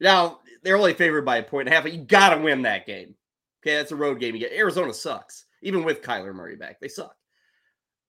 Now 0.00 0.40
they're 0.62 0.76
only 0.76 0.94
favored 0.94 1.24
by 1.24 1.38
a 1.38 1.42
point 1.42 1.66
and 1.66 1.72
a 1.72 1.76
half, 1.76 1.84
but 1.84 1.92
you 1.92 2.02
got 2.02 2.30
to 2.34 2.40
win 2.40 2.62
that 2.62 2.86
game. 2.86 3.14
Okay, 3.62 3.76
that's 3.76 3.92
a 3.92 3.96
road 3.96 4.20
game. 4.20 4.34
You 4.34 4.40
get 4.40 4.52
Arizona 4.52 4.94
sucks, 4.94 5.44
even 5.62 5.84
with 5.84 6.02
Kyler 6.02 6.34
Murray 6.34 6.56
back. 6.56 6.80
They 6.80 6.88
suck. 6.88 7.14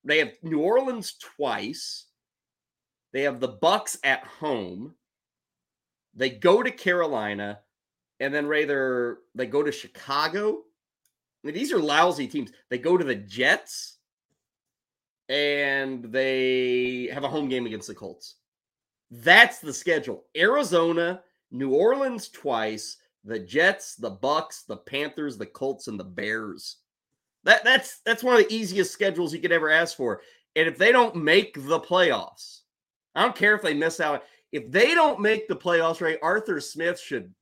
They 0.03 0.19
have 0.19 0.31
New 0.41 0.59
Orleans 0.59 1.15
twice. 1.19 2.05
They 3.13 3.23
have 3.23 3.39
the 3.39 3.49
Bucs 3.49 3.97
at 4.03 4.25
home. 4.25 4.95
They 6.13 6.29
go 6.29 6.61
to 6.61 6.71
Carolina 6.71 7.59
and 8.21 8.33
then 8.33 8.45
rather 8.47 9.17
they 9.33 9.47
go 9.47 9.63
to 9.63 9.71
Chicago. 9.71 10.59
I 11.43 11.47
mean, 11.47 11.55
these 11.55 11.73
are 11.73 11.79
lousy 11.79 12.27
teams. 12.27 12.51
They 12.69 12.77
go 12.77 12.95
to 12.95 13.03
the 13.03 13.15
Jets, 13.15 13.97
and 15.27 16.03
they 16.05 17.09
have 17.11 17.23
a 17.23 17.29
home 17.29 17.49
game 17.49 17.65
against 17.65 17.87
the 17.87 17.95
Colts. 17.95 18.35
That's 19.09 19.57
the 19.57 19.73
schedule. 19.73 20.25
Arizona, 20.37 21.23
New 21.49 21.73
Orleans 21.73 22.29
twice, 22.29 22.97
the 23.23 23.39
Jets, 23.39 23.95
the 23.95 24.11
Bucs, 24.11 24.67
the 24.67 24.77
Panthers, 24.77 25.37
the 25.37 25.47
Colts, 25.47 25.87
and 25.87 25.99
the 25.99 26.03
Bears. 26.03 26.77
That 27.43 27.63
that's 27.63 28.01
that's 28.05 28.23
one 28.23 28.35
of 28.35 28.47
the 28.47 28.53
easiest 28.53 28.91
schedules 28.91 29.33
you 29.33 29.39
could 29.39 29.51
ever 29.51 29.71
ask 29.71 29.97
for. 29.97 30.21
And 30.55 30.67
if 30.67 30.77
they 30.77 30.91
don't 30.91 31.15
make 31.15 31.55
the 31.55 31.79
playoffs, 31.79 32.59
I 33.15 33.23
don't 33.23 33.35
care 33.35 33.55
if 33.55 33.63
they 33.63 33.73
miss 33.73 33.99
out. 33.99 34.23
If 34.51 34.69
they 34.69 34.93
don't 34.93 35.21
make 35.21 35.47
the 35.47 35.55
playoffs, 35.55 36.01
right, 36.01 36.19
Arthur 36.21 36.59
Smith 36.59 36.99
should 36.99 37.33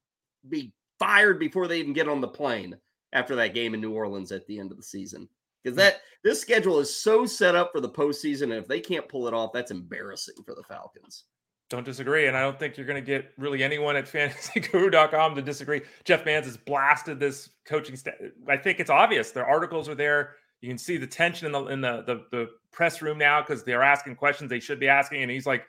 be 0.47 0.73
fired 0.99 1.39
before 1.39 1.67
they 1.67 1.79
even 1.79 1.93
get 1.93 2.07
on 2.07 2.21
the 2.21 2.27
plane 2.27 2.77
after 3.13 3.35
that 3.35 3.53
game 3.53 3.73
in 3.73 3.81
New 3.81 3.93
Orleans 3.93 4.31
at 4.31 4.45
the 4.45 4.59
end 4.59 4.71
of 4.71 4.77
the 4.77 4.83
season. 4.83 5.27
Because 5.63 5.75
hmm. 5.75 5.79
that 5.79 6.01
this 6.23 6.39
schedule 6.39 6.79
is 6.79 6.95
so 6.95 7.25
set 7.25 7.55
up 7.55 7.71
for 7.71 7.81
the 7.81 7.89
postseason, 7.89 8.43
and 8.43 8.53
if 8.53 8.67
they 8.67 8.79
can't 8.79 9.09
pull 9.09 9.27
it 9.27 9.33
off, 9.33 9.51
that's 9.53 9.71
embarrassing 9.71 10.35
for 10.45 10.55
the 10.55 10.63
Falcons. 10.63 11.25
Don't 11.69 11.85
disagree, 11.85 12.25
and 12.25 12.35
I 12.35 12.41
don't 12.41 12.57
think 12.57 12.77
you're 12.77 12.87
going 12.87 13.03
to 13.03 13.05
get 13.05 13.31
really 13.37 13.63
anyone 13.63 13.95
at 13.95 14.05
fantasyguru.com 14.11 15.35
to 15.35 15.41
disagree. 15.41 15.81
Jeff 16.03 16.25
Mans 16.25 16.45
has 16.45 16.57
blasted 16.57 17.19
this 17.19 17.49
coaching 17.65 17.95
staff. 17.95 18.15
I 18.47 18.57
think 18.57 18.79
it's 18.79 18.89
obvious. 18.89 19.31
Their 19.31 19.47
articles 19.47 19.87
are 19.87 19.95
there. 19.95 20.35
You 20.61 20.69
can 20.69 20.77
see 20.77 20.97
the 20.97 21.07
tension 21.07 21.45
in 21.45 21.51
the 21.51 21.65
in 21.67 21.81
the 21.81 22.03
the, 22.05 22.25
the 22.31 22.49
press 22.71 23.01
room 23.01 23.17
now 23.17 23.41
because 23.41 23.63
they're 23.63 23.83
asking 23.83 24.15
questions 24.15 24.49
they 24.49 24.59
should 24.59 24.79
be 24.79 24.89
asking, 24.89 25.21
and 25.21 25.31
he's 25.31 25.45
like 25.45 25.63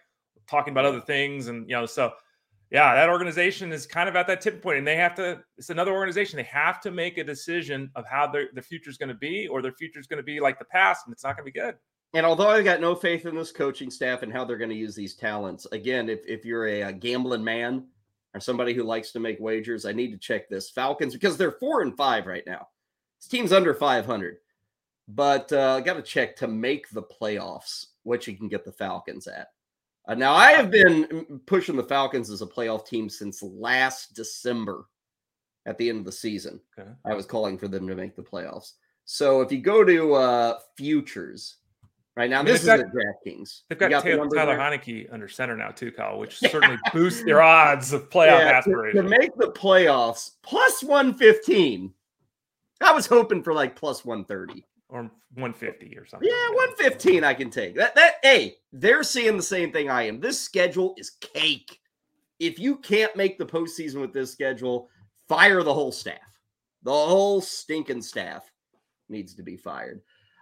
talking 0.50 0.72
about 0.72 0.84
other 0.84 1.00
things, 1.00 1.48
and 1.48 1.68
you 1.68 1.76
know, 1.76 1.86
so 1.86 2.12
yeah, 2.70 2.94
that 2.94 3.08
organization 3.08 3.72
is 3.72 3.86
kind 3.86 4.08
of 4.08 4.14
at 4.14 4.26
that 4.28 4.40
tipping 4.40 4.60
point, 4.60 4.78
and 4.78 4.86
they 4.86 4.96
have 4.96 5.14
to. 5.16 5.40
It's 5.58 5.70
another 5.70 5.92
organization. 5.92 6.36
They 6.36 6.44
have 6.44 6.80
to 6.82 6.90
make 6.90 7.18
a 7.18 7.24
decision 7.24 7.90
of 7.94 8.04
how 8.06 8.26
their 8.26 8.48
the 8.54 8.62
future 8.62 8.90
is 8.90 8.96
going 8.96 9.08
to 9.08 9.14
be, 9.14 9.48
or 9.48 9.62
their 9.62 9.72
future 9.72 9.98
is 9.98 10.06
going 10.06 10.18
to 10.18 10.22
be 10.22 10.40
like 10.40 10.58
the 10.58 10.64
past, 10.64 11.06
and 11.06 11.12
it's 11.12 11.24
not 11.24 11.36
going 11.36 11.44
to 11.46 11.52
be 11.52 11.58
good. 11.58 11.76
And 12.12 12.26
although 12.26 12.48
I've 12.48 12.64
got 12.64 12.80
no 12.80 12.94
faith 12.94 13.24
in 13.26 13.36
this 13.36 13.52
coaching 13.52 13.90
staff 13.90 14.22
and 14.22 14.32
how 14.32 14.44
they're 14.44 14.58
going 14.58 14.70
to 14.70 14.76
use 14.76 14.94
these 14.94 15.14
talents, 15.14 15.66
again, 15.72 16.08
if 16.08 16.20
if 16.26 16.44
you're 16.44 16.66
a, 16.66 16.82
a 16.82 16.92
gambling 16.92 17.44
man 17.44 17.86
or 18.34 18.40
somebody 18.40 18.72
who 18.72 18.82
likes 18.82 19.12
to 19.12 19.20
make 19.20 19.40
wagers, 19.40 19.84
I 19.84 19.92
need 19.92 20.12
to 20.12 20.18
check 20.18 20.48
this 20.48 20.70
Falcons 20.70 21.12
because 21.12 21.36
they're 21.36 21.52
four 21.52 21.82
and 21.82 21.96
five 21.96 22.26
right 22.26 22.44
now. 22.46 22.68
This 23.20 23.28
team's 23.28 23.52
under 23.52 23.74
five 23.74 24.06
hundred, 24.06 24.38
but 25.08 25.52
uh, 25.52 25.76
I 25.78 25.80
got 25.80 25.94
to 25.94 26.02
check 26.02 26.36
to 26.36 26.48
make 26.48 26.88
the 26.90 27.02
playoffs 27.02 27.86
what 28.04 28.26
you 28.26 28.36
can 28.36 28.48
get 28.48 28.64
the 28.64 28.72
Falcons 28.72 29.26
at. 29.26 29.48
Uh, 30.10 30.14
now, 30.16 30.34
I 30.34 30.50
have 30.54 30.72
been 30.72 31.40
pushing 31.46 31.76
the 31.76 31.84
Falcons 31.84 32.30
as 32.30 32.42
a 32.42 32.46
playoff 32.46 32.84
team 32.84 33.08
since 33.08 33.44
last 33.44 34.12
December 34.12 34.86
at 35.66 35.78
the 35.78 35.88
end 35.88 36.00
of 36.00 36.04
the 36.04 36.10
season. 36.10 36.60
Okay. 36.76 36.90
I 37.04 37.14
was 37.14 37.26
calling 37.26 37.56
for 37.56 37.68
them 37.68 37.86
to 37.86 37.94
make 37.94 38.16
the 38.16 38.22
playoffs. 38.22 38.72
So 39.04 39.40
if 39.40 39.52
you 39.52 39.58
go 39.58 39.84
to 39.84 40.14
uh, 40.14 40.58
futures, 40.76 41.58
right 42.16 42.28
now, 42.28 42.42
this 42.42 42.62
is 42.62 42.68
DraftKings. 42.68 43.60
They've 43.68 43.78
got, 43.78 43.90
got 43.90 44.02
Taylor, 44.02 44.28
the 44.28 44.34
Tyler 44.34 44.58
Heinicke 44.58 45.12
under 45.12 45.28
center 45.28 45.56
now, 45.56 45.68
too, 45.68 45.92
Kyle, 45.92 46.18
which 46.18 46.38
certainly 46.40 46.76
boosts 46.92 47.22
their 47.22 47.40
odds 47.40 47.92
of 47.92 48.10
playoff 48.10 48.40
yeah, 48.40 48.58
aspirations. 48.58 49.04
To, 49.04 49.08
to 49.08 49.08
make 49.08 49.36
the 49.36 49.52
playoffs, 49.52 50.32
plus 50.42 50.82
115. 50.82 51.94
I 52.80 52.92
was 52.92 53.06
hoping 53.06 53.44
for 53.44 53.52
like 53.52 53.76
plus 53.76 54.04
130 54.04 54.66
or 54.90 55.02
150 55.34 55.96
or 55.96 56.06
something. 56.06 56.28
Yeah, 56.28 56.48
115 56.54 57.24
I 57.24 57.34
can 57.34 57.50
take. 57.50 57.76
That 57.76 57.94
that 57.94 58.14
hey, 58.22 58.56
they're 58.72 59.02
seeing 59.02 59.36
the 59.36 59.42
same 59.42 59.72
thing 59.72 59.88
I 59.88 60.02
am. 60.02 60.20
This 60.20 60.40
schedule 60.40 60.94
is 60.96 61.10
cake. 61.10 61.78
If 62.38 62.58
you 62.58 62.76
can't 62.76 63.14
make 63.16 63.38
the 63.38 63.46
postseason 63.46 64.00
with 64.00 64.12
this 64.12 64.32
schedule, 64.32 64.88
fire 65.28 65.62
the 65.62 65.74
whole 65.74 65.92
staff. 65.92 66.18
The 66.82 66.90
whole 66.90 67.40
stinking 67.40 68.02
staff 68.02 68.50
needs 69.08 69.34
to 69.34 69.42
be 69.42 69.56
fired. 69.56 70.00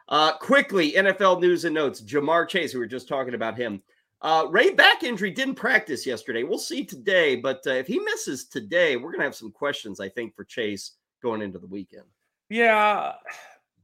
Uh, 0.09 0.33
quickly, 0.39 0.93
NFL 0.93 1.41
news 1.41 1.65
and 1.65 1.75
notes. 1.75 2.01
Ja'Marr 2.01 2.49
Chase, 2.49 2.73
we 2.73 2.81
were 2.81 2.87
just 2.87 3.09
talking 3.09 3.35
about 3.35 3.59
him. 3.59 3.83
Uh, 4.23 4.47
Ray 4.49 4.71
back 4.73 5.03
injury 5.03 5.31
didn't 5.31 5.57
practice 5.57 6.07
yesterday. 6.07 6.43
We'll 6.43 6.59
see 6.59 6.85
today, 6.85 7.37
but 7.37 7.61
uh, 7.67 7.73
if 7.73 7.87
he 7.87 7.99
misses 8.01 8.47
today, 8.47 8.97
we're 8.97 9.13
gonna 9.13 9.25
have 9.25 9.35
some 9.35 9.53
questions, 9.53 10.01
I 10.01 10.09
think, 10.09 10.35
for 10.35 10.45
Chase 10.45 10.93
going 11.23 11.43
into 11.43 11.59
the 11.59 11.67
weekend. 11.67 12.07
Yeah, 12.49 13.13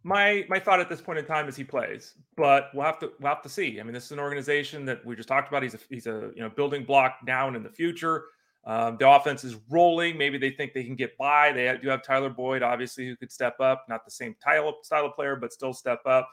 my 0.04 0.44
my 0.50 0.60
thought 0.60 0.80
at 0.80 0.88
this 0.88 1.00
point 1.00 1.18
in 1.18 1.24
time 1.24 1.48
is 1.48 1.56
he 1.56 1.64
plays, 1.64 2.14
but 2.36 2.70
we'll 2.74 2.84
have 2.84 2.98
to 3.00 3.12
we'll 3.20 3.30
have 3.30 3.42
to 3.42 3.48
see. 3.48 3.80
I 3.80 3.82
mean, 3.82 3.94
this 3.94 4.04
is 4.04 4.12
an 4.12 4.20
organization 4.20 4.84
that 4.84 5.04
we 5.04 5.16
just 5.16 5.28
talked 5.28 5.48
about. 5.48 5.62
He's 5.62 5.74
a 5.74 5.78
he's 5.88 6.06
a 6.06 6.30
you 6.36 6.42
know 6.42 6.50
building 6.50 6.84
block 6.84 7.16
now 7.26 7.48
and 7.48 7.56
in 7.56 7.62
the 7.62 7.70
future. 7.70 8.26
Um, 8.66 8.96
the 8.98 9.08
offense 9.08 9.44
is 9.44 9.56
rolling. 9.70 10.16
Maybe 10.16 10.38
they 10.38 10.50
think 10.50 10.72
they 10.72 10.84
can 10.84 10.94
get 10.94 11.16
by. 11.18 11.52
They 11.52 11.76
do 11.82 11.88
have 11.88 12.02
Tyler 12.02 12.30
Boyd, 12.30 12.62
obviously, 12.62 13.06
who 13.06 13.16
could 13.16 13.32
step 13.32 13.58
up. 13.60 13.86
Not 13.88 14.04
the 14.04 14.10
same 14.10 14.36
style 14.40 14.76
style 14.82 15.06
of 15.06 15.14
player, 15.14 15.36
but 15.36 15.54
still 15.54 15.72
step 15.72 16.00
up. 16.04 16.28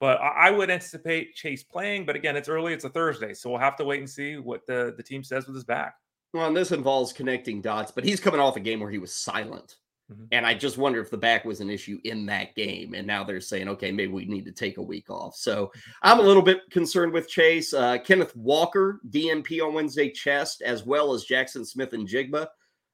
But 0.00 0.20
I, 0.20 0.48
I 0.48 0.50
would 0.50 0.68
anticipate 0.68 1.36
Chase 1.36 1.62
playing. 1.62 2.06
But 2.06 2.16
again, 2.16 2.36
it's 2.36 2.48
early. 2.48 2.72
It's 2.72 2.84
a 2.84 2.90
Thursday, 2.90 3.34
so 3.34 3.50
we'll 3.50 3.60
have 3.60 3.76
to 3.76 3.84
wait 3.84 4.00
and 4.00 4.10
see 4.10 4.36
what 4.36 4.66
the 4.66 4.94
the 4.96 5.02
team 5.02 5.22
says 5.22 5.46
with 5.46 5.54
his 5.54 5.64
back. 5.64 5.94
Well, 6.34 6.48
and 6.48 6.56
this 6.56 6.72
involves 6.72 7.12
connecting 7.12 7.60
dots, 7.60 7.92
but 7.92 8.04
he's 8.04 8.18
coming 8.18 8.40
off 8.40 8.56
a 8.56 8.60
game 8.60 8.80
where 8.80 8.90
he 8.90 8.98
was 8.98 9.14
silent. 9.14 9.76
Mm-hmm. 10.12 10.24
And 10.32 10.46
I 10.46 10.54
just 10.54 10.78
wonder 10.78 11.00
if 11.00 11.10
the 11.10 11.18
back 11.18 11.44
was 11.44 11.60
an 11.60 11.70
issue 11.70 11.98
in 12.04 12.26
that 12.26 12.54
game. 12.54 12.94
And 12.94 13.06
now 13.06 13.24
they're 13.24 13.40
saying, 13.40 13.68
okay, 13.68 13.90
maybe 13.90 14.12
we 14.12 14.24
need 14.24 14.44
to 14.44 14.52
take 14.52 14.78
a 14.78 14.82
week 14.82 15.10
off. 15.10 15.36
So. 15.36 15.72
I'm 16.02 16.18
a 16.18 16.22
little 16.22 16.42
bit 16.42 16.70
concerned 16.70 17.12
with 17.12 17.28
Chase. 17.28 17.72
Uh, 17.72 17.98
Kenneth 17.98 18.34
Walker, 18.36 19.00
DNP 19.10 19.64
on 19.66 19.74
Wednesday, 19.74 20.10
chest, 20.10 20.62
as 20.62 20.84
well 20.84 21.12
as 21.14 21.24
Jackson 21.24 21.64
Smith-Njigba. 21.64 22.46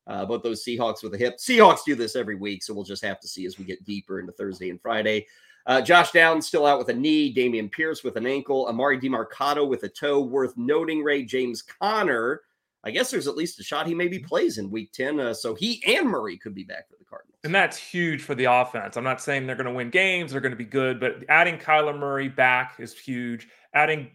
Uh, 0.06 0.24
both 0.24 0.42
those 0.42 0.64
Seahawks 0.64 1.02
with 1.02 1.14
a 1.14 1.18
hip. 1.18 1.36
Seahawks 1.38 1.84
do 1.84 1.94
this 1.94 2.16
every 2.16 2.34
week, 2.34 2.62
so 2.62 2.72
we'll 2.72 2.84
just 2.84 3.04
have 3.04 3.20
to 3.20 3.28
see 3.28 3.44
as 3.44 3.58
we 3.58 3.64
get 3.64 3.84
deeper 3.84 4.20
into 4.20 4.32
Thursday 4.32 4.70
and 4.70 4.80
Friday. 4.80 5.26
Uh, 5.66 5.82
Josh 5.82 6.12
Downs 6.12 6.46
still 6.46 6.64
out 6.64 6.78
with 6.78 6.88
a 6.88 6.94
knee. 6.94 7.34
Dameon 7.34 7.70
Pierce 7.70 8.02
with 8.02 8.16
an 8.16 8.26
ankle. 8.26 8.66
Emari 8.66 9.00
Demercado 9.00 9.68
with 9.68 9.82
a 9.82 9.88
toe. 9.88 10.20
Worth 10.20 10.56
noting, 10.56 11.02
Ray 11.02 11.24
James 11.24 11.60
Conner 11.60 12.42
I 12.88 12.90
guess 12.90 13.10
there's 13.10 13.28
at 13.28 13.36
least 13.36 13.60
a 13.60 13.62
shot 13.62 13.86
he 13.86 13.94
maybe 13.94 14.18
plays 14.18 14.56
in 14.56 14.70
week 14.70 14.92
10. 14.92 15.20
Uh, 15.20 15.34
so 15.34 15.54
he 15.54 15.82
and 15.86 16.08
Murray 16.08 16.38
could 16.38 16.54
be 16.54 16.64
back 16.64 16.88
for 16.88 16.96
the 16.98 17.04
Cardinals. 17.04 17.38
And 17.44 17.54
that's 17.54 17.76
huge 17.76 18.22
for 18.22 18.34
the 18.34 18.46
offense. 18.46 18.96
I'm 18.96 19.04
not 19.04 19.20
saying 19.20 19.46
they're 19.46 19.56
going 19.56 19.66
to 19.66 19.72
win 19.72 19.90
games, 19.90 20.32
they're 20.32 20.40
going 20.40 20.52
to 20.52 20.56
be 20.56 20.64
good, 20.64 20.98
but 20.98 21.22
adding 21.28 21.58
Kyler 21.58 21.96
Murray 21.96 22.28
back 22.28 22.76
is 22.78 22.98
huge. 22.98 23.48
Adding 23.74 24.10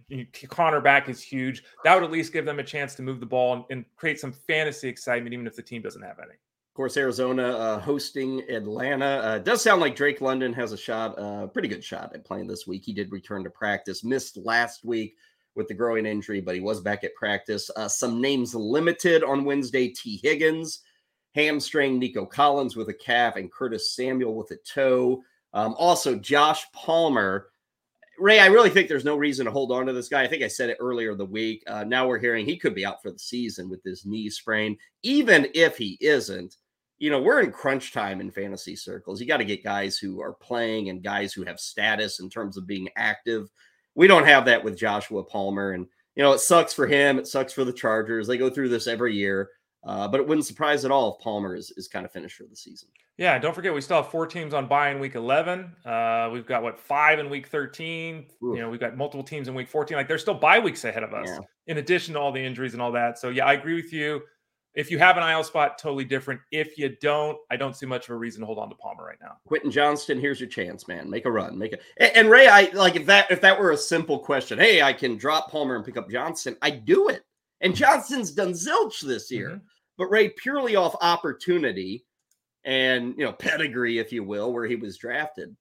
Conner 0.49 0.81
back 0.81 1.07
is 1.07 1.21
huge. 1.21 1.63
That 1.83 1.93
would 1.93 2.03
at 2.03 2.11
least 2.11 2.33
give 2.33 2.45
them 2.45 2.57
a 2.57 2.63
chance 2.63 2.95
to 2.95 3.03
move 3.03 3.19
the 3.19 3.27
ball 3.27 3.53
and, 3.53 3.63
and 3.69 3.85
create 3.95 4.19
some 4.19 4.33
fantasy 4.33 4.89
excitement, 4.89 5.33
even 5.33 5.45
if 5.45 5.55
the 5.55 5.61
team 5.61 5.83
doesn't 5.83 6.01
have 6.01 6.17
any. 6.17 6.33
Of 6.33 6.75
course, 6.75 6.97
Arizona 6.97 7.49
uh, 7.49 7.79
hosting 7.79 8.41
Atlanta. 8.49 9.05
Uh, 9.05 9.37
does 9.37 9.61
sound 9.61 9.79
like 9.79 9.95
Drake 9.95 10.21
London 10.21 10.51
has 10.53 10.71
a 10.71 10.77
shot, 10.77 11.19
a 11.19 11.21
uh, 11.21 11.47
pretty 11.47 11.67
good 11.67 11.83
shot 11.83 12.15
at 12.15 12.25
playing 12.25 12.47
this 12.47 12.65
week. 12.65 12.83
He 12.83 12.93
did 12.93 13.11
return 13.11 13.43
to 13.43 13.51
practice, 13.51 14.03
missed 14.03 14.37
last 14.37 14.83
week 14.83 15.15
with 15.55 15.67
the 15.67 15.73
growing 15.73 16.05
injury, 16.05 16.41
but 16.41 16.55
he 16.55 16.61
was 16.61 16.81
back 16.81 17.03
at 17.03 17.15
practice. 17.15 17.69
Uh, 17.75 17.87
some 17.87 18.21
names 18.21 18.55
limited 18.55 19.23
on 19.23 19.45
Wednesday 19.45 19.89
Tee 19.89 20.19
Higgins, 20.23 20.79
hamstring, 21.35 21.99
Nico 21.99 22.25
Collins 22.25 22.75
with 22.75 22.89
a 22.89 22.93
calf, 22.93 23.35
and 23.35 23.51
Curtis 23.51 23.95
Samuel 23.95 24.35
with 24.35 24.51
a 24.51 24.57
toe. 24.57 25.23
Um, 25.53 25.75
also, 25.77 26.15
Josh 26.15 26.65
Palmer. 26.73 27.47
Ray, 28.19 28.39
I 28.39 28.45
really 28.45 28.69
think 28.69 28.87
there's 28.87 29.05
no 29.05 29.15
reason 29.15 29.45
to 29.45 29.51
hold 29.51 29.71
on 29.71 29.87
to 29.87 29.93
this 29.93 30.07
guy. 30.07 30.21
I 30.21 30.27
think 30.27 30.43
I 30.43 30.47
said 30.47 30.69
it 30.69 30.77
earlier 30.79 31.15
the 31.15 31.25
week. 31.25 31.63
Uh, 31.65 31.83
now 31.83 32.07
we're 32.07 32.19
hearing 32.19 32.45
he 32.45 32.57
could 32.57 32.75
be 32.75 32.85
out 32.85 33.01
for 33.01 33.11
the 33.11 33.17
season 33.17 33.69
with 33.69 33.81
this 33.81 34.05
knee 34.05 34.29
sprain. 34.29 34.77
Even 35.01 35.47
if 35.55 35.77
he 35.77 35.97
isn't, 35.99 36.57
you 36.99 37.09
know, 37.09 37.21
we're 37.21 37.41
in 37.41 37.51
crunch 37.51 37.91
time 37.91 38.21
in 38.21 38.31
fantasy 38.31 38.75
circles. 38.75 39.19
You 39.19 39.27
got 39.27 39.37
to 39.37 39.45
get 39.45 39.63
guys 39.63 39.97
who 39.97 40.21
are 40.21 40.33
playing 40.33 40.89
and 40.89 41.03
guys 41.03 41.33
who 41.33 41.43
have 41.43 41.59
status 41.59 42.19
in 42.19 42.29
terms 42.29 42.55
of 42.55 42.67
being 42.67 42.87
active. 42.95 43.49
We 43.95 44.07
don't 44.07 44.25
have 44.25 44.45
that 44.45 44.63
with 44.63 44.77
Joshua 44.77 45.23
Palmer. 45.23 45.71
And, 45.71 45.87
you 46.15 46.23
know, 46.23 46.33
it 46.33 46.39
sucks 46.39 46.73
for 46.73 46.87
him. 46.87 47.19
It 47.19 47.27
sucks 47.27 47.53
for 47.53 47.63
the 47.63 47.73
Chargers. 47.73 48.27
They 48.27 48.37
go 48.37 48.49
through 48.49 48.69
this 48.69 48.87
every 48.87 49.15
year. 49.15 49.49
Uh, 49.85 50.07
but 50.07 50.19
it 50.19 50.27
wouldn't 50.27 50.45
surprise 50.45 50.85
at 50.85 50.91
all 50.91 51.15
if 51.15 51.23
Palmer 51.23 51.55
is, 51.55 51.71
is 51.75 51.87
kind 51.87 52.05
of 52.05 52.11
finished 52.11 52.37
for 52.37 52.45
the 52.45 52.55
season. 52.55 52.89
Yeah, 53.17 53.37
don't 53.37 53.53
forget 53.53 53.73
we 53.73 53.81
still 53.81 53.97
have 53.97 54.09
four 54.09 54.25
teams 54.25 54.53
on 54.53 54.67
bye 54.67 54.89
in 54.89 54.99
week 54.99 55.13
11. 55.13 55.71
Uh, 55.85 56.29
we've 56.33 56.47
got 56.47 56.63
what 56.63 56.79
five 56.79 57.19
in 57.19 57.29
week 57.29 57.47
13. 57.47 58.15
Oof. 58.15 58.25
You 58.41 58.61
know, 58.61 58.69
we've 58.69 58.79
got 58.79 58.97
multiple 58.97 59.23
teams 59.23 59.47
in 59.47 59.53
week 59.53 59.67
14. 59.67 59.95
Like 59.95 60.07
there's 60.07 60.21
still 60.21 60.33
bye 60.33 60.57
weeks 60.57 60.83
ahead 60.83 61.03
of 61.03 61.13
us, 61.13 61.27
yeah. 61.27 61.37
in 61.67 61.77
addition 61.77 62.15
to 62.15 62.19
all 62.19 62.31
the 62.31 62.43
injuries 62.43 62.73
and 62.73 62.81
all 62.81 62.91
that. 62.93 63.19
So 63.19 63.29
yeah, 63.29 63.45
I 63.45 63.53
agree 63.53 63.75
with 63.75 63.93
you. 63.93 64.23
If 64.75 64.89
you 64.89 64.97
have 64.97 65.17
an 65.17 65.29
IL 65.29 65.43
spot, 65.43 65.77
totally 65.77 66.03
different. 66.03 66.41
If 66.51 66.77
you 66.77 66.95
don't, 66.99 67.37
I 67.51 67.57
don't 67.57 67.75
see 67.75 67.85
much 67.85 68.05
of 68.05 68.15
a 68.15 68.17
reason 68.17 68.41
to 68.41 68.47
hold 68.47 68.57
on 68.57 68.69
to 68.69 68.75
Palmer 68.75 69.05
right 69.05 69.19
now. 69.21 69.37
Quentin 69.45 69.69
Johnston, 69.69 70.19
here's 70.19 70.39
your 70.39 70.49
chance, 70.49 70.87
man. 70.87 71.09
Make 71.09 71.25
a 71.25 71.31
run. 71.31 71.57
Make 71.57 71.73
it. 71.73 71.83
And 71.97 72.29
Ray, 72.29 72.47
I 72.47 72.71
like 72.73 72.95
if 72.95 73.05
that 73.05 73.29
if 73.29 73.39
that 73.41 73.59
were 73.59 73.71
a 73.71 73.77
simple 73.77 74.17
question. 74.17 74.57
Hey, 74.57 74.81
I 74.81 74.91
can 74.91 75.15
drop 75.15 75.51
Palmer 75.51 75.75
and 75.75 75.85
pick 75.85 75.97
up 75.97 76.09
Johnston. 76.09 76.57
I 76.61 76.71
do 76.71 77.09
it. 77.09 77.23
And 77.61 77.75
Johnston's 77.75 78.31
done 78.31 78.53
zilch 78.53 79.01
this 79.01 79.29
year. 79.31 79.49
Mm-hmm. 79.49 79.65
But 79.97 80.07
Ray, 80.07 80.29
purely 80.29 80.75
off 80.75 80.95
opportunity 81.01 82.05
and 82.65 83.13
you 83.17 83.25
know 83.25 83.33
pedigree, 83.33 83.99
if 83.99 84.11
you 84.11 84.23
will, 84.23 84.51
where 84.53 84.65
he 84.65 84.75
was 84.75 84.97
drafted, 84.97 85.55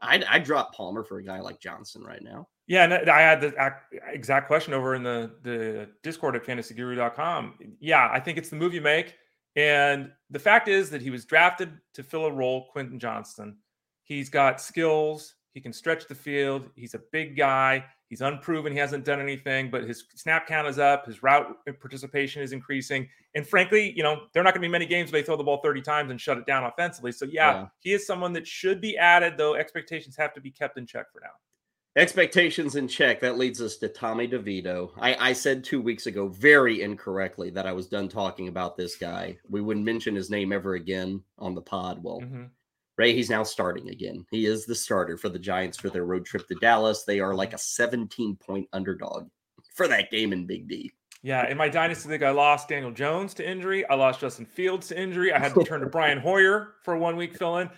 I'd, 0.00 0.24
I'd 0.24 0.44
drop 0.44 0.74
Palmer 0.74 1.02
for 1.02 1.18
a 1.18 1.24
guy 1.24 1.40
like 1.40 1.60
Johnson 1.60 2.02
right 2.02 2.22
now. 2.22 2.48
Yeah, 2.68 2.84
and 2.84 3.08
I 3.08 3.20
had 3.20 3.40
the 3.40 3.76
exact 4.08 4.48
question 4.48 4.74
over 4.74 4.94
in 4.94 5.02
the 5.02 5.30
the 5.42 5.88
Discord 6.02 6.34
at 6.34 6.44
fantasyguru.com. 6.44 7.54
Yeah, 7.80 8.08
I 8.12 8.18
think 8.18 8.38
it's 8.38 8.48
the 8.48 8.56
move 8.56 8.74
you 8.74 8.80
make. 8.80 9.14
And 9.54 10.10
the 10.30 10.38
fact 10.38 10.68
is 10.68 10.90
that 10.90 11.00
he 11.00 11.10
was 11.10 11.24
drafted 11.24 11.72
to 11.94 12.02
fill 12.02 12.26
a 12.26 12.32
role, 12.32 12.68
Quentin 12.72 12.98
Johnston. 12.98 13.56
He's 14.02 14.28
got 14.28 14.60
skills, 14.60 15.34
he 15.54 15.60
can 15.60 15.72
stretch 15.72 16.06
the 16.06 16.14
field, 16.14 16.68
he's 16.74 16.94
a 16.94 17.00
big 17.12 17.36
guy, 17.36 17.84
he's 18.08 18.20
unproven, 18.20 18.72
he 18.72 18.78
hasn't 18.78 19.04
done 19.04 19.20
anything, 19.20 19.70
but 19.70 19.84
his 19.84 20.04
snap 20.14 20.46
count 20.46 20.68
is 20.68 20.78
up, 20.78 21.06
his 21.06 21.22
route 21.22 21.56
participation 21.80 22.42
is 22.42 22.52
increasing. 22.52 23.08
And 23.34 23.46
frankly, 23.46 23.92
you 23.96 24.02
know, 24.02 24.26
there 24.32 24.42
are 24.42 24.44
not 24.44 24.52
going 24.52 24.62
to 24.62 24.68
be 24.68 24.70
many 24.70 24.86
games 24.86 25.10
where 25.10 25.22
they 25.22 25.26
throw 25.26 25.36
the 25.36 25.42
ball 25.42 25.62
30 25.62 25.80
times 25.80 26.10
and 26.10 26.20
shut 26.20 26.36
it 26.36 26.46
down 26.46 26.64
offensively. 26.64 27.10
So 27.10 27.24
yeah, 27.24 27.54
yeah, 27.54 27.66
he 27.80 27.92
is 27.94 28.06
someone 28.06 28.34
that 28.34 28.46
should 28.46 28.80
be 28.80 28.98
added, 28.98 29.38
though 29.38 29.54
expectations 29.54 30.14
have 30.16 30.34
to 30.34 30.40
be 30.40 30.50
kept 30.50 30.76
in 30.76 30.86
check 30.86 31.10
for 31.10 31.20
now. 31.20 31.30
Expectations 31.96 32.76
in 32.76 32.86
check. 32.86 33.20
That 33.20 33.38
leads 33.38 33.62
us 33.62 33.78
to 33.78 33.88
Tommy 33.88 34.28
DeVito. 34.28 34.90
I, 35.00 35.30
I, 35.30 35.32
said 35.32 35.64
two 35.64 35.80
weeks 35.80 36.06
ago, 36.06 36.28
very 36.28 36.82
incorrectly, 36.82 37.48
that 37.50 37.66
I 37.66 37.72
was 37.72 37.86
done 37.86 38.08
talking 38.08 38.48
about 38.48 38.76
this 38.76 38.96
guy. 38.96 39.38
We 39.48 39.62
wouldn't 39.62 39.86
mention 39.86 40.14
his 40.14 40.28
name 40.28 40.52
ever 40.52 40.74
again 40.74 41.22
on 41.38 41.54
the 41.54 41.62
pod. 41.62 42.02
Well, 42.02 42.20
mm-hmm. 42.20 42.44
Ray, 42.98 43.14
he's 43.14 43.30
now 43.30 43.42
starting 43.44 43.88
again. 43.88 44.26
He 44.30 44.44
is 44.44 44.66
the 44.66 44.74
starter 44.74 45.16
for 45.16 45.30
the 45.30 45.38
Giants 45.38 45.78
for 45.78 45.88
their 45.88 46.04
road 46.04 46.26
trip 46.26 46.46
to 46.48 46.54
Dallas. 46.56 47.04
They 47.04 47.18
are 47.18 47.34
like 47.34 47.54
a 47.54 47.58
17 47.58 48.36
point 48.36 48.68
underdog 48.74 49.30
for 49.74 49.88
that 49.88 50.10
game 50.10 50.34
in 50.34 50.46
Big 50.46 50.68
D. 50.68 50.92
Yeah, 51.22 51.48
in 51.48 51.56
my 51.56 51.70
dynasty 51.70 52.10
league, 52.10 52.22
I 52.22 52.30
lost 52.30 52.68
Daniel 52.68 52.92
Jones 52.92 53.32
to 53.34 53.48
injury. 53.48 53.88
I 53.88 53.94
lost 53.94 54.20
Justin 54.20 54.44
Fields 54.44 54.88
to 54.88 55.00
injury. 55.00 55.32
I 55.32 55.38
had 55.38 55.54
to 55.54 55.64
turn 55.64 55.80
to 55.80 55.86
Brian 55.86 56.18
Hoyer 56.18 56.74
for 56.82 56.96
one 56.96 57.16
week 57.16 57.36
fill 57.36 57.56
in. 57.58 57.70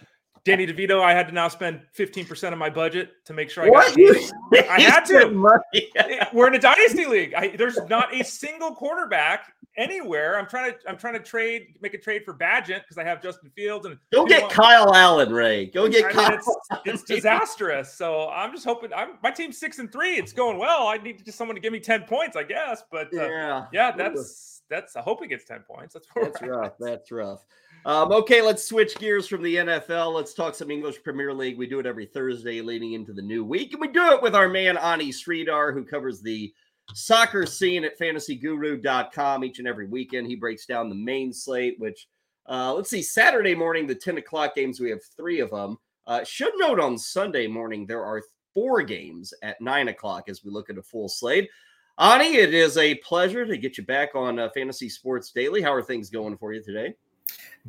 Danny 0.49 0.67
DeVito, 0.67 1.03
I 1.03 1.13
had 1.13 1.29
to 1.29 1.35
now 1.35 1.49
spend 1.49 1.83
15% 1.97 2.53
of 2.53 2.59
my 2.59 2.71
budget 2.71 3.11
to 3.27 3.35
make 3.35 3.51
sure 3.51 3.65
I 3.65 3.69
what? 3.69 3.95
got 3.95 4.71
I 4.71 4.81
had 4.81 5.05
to. 5.07 6.29
We're 6.33 6.47
in 6.47 6.55
a 6.55 6.59
dynasty 6.59 7.05
league. 7.05 7.35
I, 7.35 7.49
there's 7.49 7.79
not 7.89 8.15
a 8.15 8.25
single 8.25 8.75
quarterback 8.75 9.53
anywhere. 9.77 10.39
I'm 10.39 10.47
trying 10.47 10.73
to 10.73 10.79
I'm 10.89 10.97
trying 10.97 11.15
to 11.15 11.21
trade, 11.21 11.77
make 11.83 11.93
a 11.93 11.99
trade 11.99 12.25
for 12.25 12.33
Bagent 12.33 12.81
because 12.81 12.97
I 12.97 13.05
have 13.05 13.23
Justin 13.23 13.51
Fields 13.55 13.85
and 13.85 13.99
go 14.11 14.25
get 14.25 14.41
want, 14.43 14.55
Kyle 14.55 14.95
Allen, 14.95 15.35
Ray. 15.35 15.67
Go 15.67 15.87
get 15.87 16.07
I 16.07 16.13
Kyle. 16.13 16.31
Mean, 16.31 16.39
it's, 16.39 16.59
it's, 16.87 17.03
disastrous. 17.15 17.93
So 17.93 18.31
I'm 18.31 18.53
just 18.53 18.65
hoping. 18.65 18.91
I'm 18.95 19.19
my 19.23 19.31
team's 19.31 19.59
six 19.59 19.79
and 19.79 19.93
three. 19.93 20.15
It's 20.15 20.33
going 20.33 20.57
well. 20.57 20.89
I 20.89 20.97
need 20.97 21.23
just 21.27 21.37
someone 21.37 21.57
to 21.57 21.61
give 21.61 21.75
me 21.75 21.81
10 21.81 22.05
points, 22.05 22.37
I 22.37 22.43
guess. 22.43 22.83
But 22.91 23.09
uh, 23.15 23.27
yeah, 23.27 23.67
yeah, 23.73 23.91
that's 23.93 24.63
that's. 24.71 24.97
I 24.97 25.03
hope 25.03 25.21
he 25.21 25.29
gets 25.29 25.45
10 25.45 25.65
points. 25.71 25.93
That's 25.93 26.09
that's 26.15 26.43
rough. 26.43 26.73
That's 26.79 27.13
rough. 27.13 27.45
Um, 27.85 28.13
okay, 28.13 28.43
let's 28.43 28.65
switch 28.65 28.97
gears 28.99 29.27
from 29.27 29.43
the 29.43 29.57
NFL. 29.57 30.15
Let's 30.15 30.35
talk 30.35 30.55
some 30.55 30.71
English 30.71 31.03
Premier 31.03 31.33
League. 31.33 31.57
We 31.57 31.67
do 31.67 31.79
it 31.79 31.87
every 31.87 32.07
Thursday 32.07 32.61
leading 32.61 32.93
into 32.93 33.13
the 33.13 33.23
new 33.23 33.45
week, 33.45 33.73
and 33.73 33.81
we 33.81 33.89
do 33.89 34.13
it 34.13 34.23
with 34.23 34.35
our 34.35 34.49
man 34.49 34.77
Ani 34.77 35.11
Sridhar, 35.11 35.73
who 35.73 35.85
covers 35.85 36.21
the 36.21 36.53
soccer 36.95 37.47
scene 37.47 37.85
at 37.85 37.99
fantasyguru.com 37.99 39.45
each 39.45 39.59
and 39.59 39.69
every 39.69 39.87
weekend. 39.87 40.27
He 40.27 40.37
breaks 40.37 40.67
down 40.67 40.89
the 40.89 40.95
main 40.95 41.33
slate, 41.33 41.79
which 41.79 42.09
uh, 42.49 42.73
let's 42.73 42.91
see, 42.91 43.03
Saturday 43.03 43.55
morning, 43.55 43.87
the 43.87 43.95
10 43.95 44.19
o'clock 44.19 44.55
games, 44.55 44.81
we 44.81 44.91
have 44.91 45.05
three 45.17 45.41
of 45.41 45.51
them. 45.51 45.77
Uh, 46.07 46.25
should 46.25 46.53
note 46.57 46.81
on 46.81 46.97
Sunday 46.97 47.47
morning, 47.47 47.87
there 47.87 48.05
are 48.05 48.23
four 48.55 48.83
games 48.83 49.35
at 49.43 49.61
nine 49.61 49.89
o'clock 49.89 50.29
as 50.29 50.43
we 50.43 50.51
look 50.51 50.71
at 50.71 50.79
a 50.79 50.83
full 50.83 51.09
slate. 51.09 51.51
Ani, 51.99 52.37
it 52.37 52.55
is 52.55 52.79
a 52.79 52.95
pleasure 52.97 53.45
to 53.45 53.59
get 53.59 53.77
you 53.77 53.85
back 53.85 54.15
on 54.15 54.39
uh, 54.39 54.49
Fantasy 54.55 54.89
Sports 54.89 55.31
Daily. 55.31 55.61
How 55.61 55.75
are 55.75 55.83
things 55.83 56.09
going 56.09 56.39
for 56.39 56.55
you 56.55 56.63
today? 56.63 56.95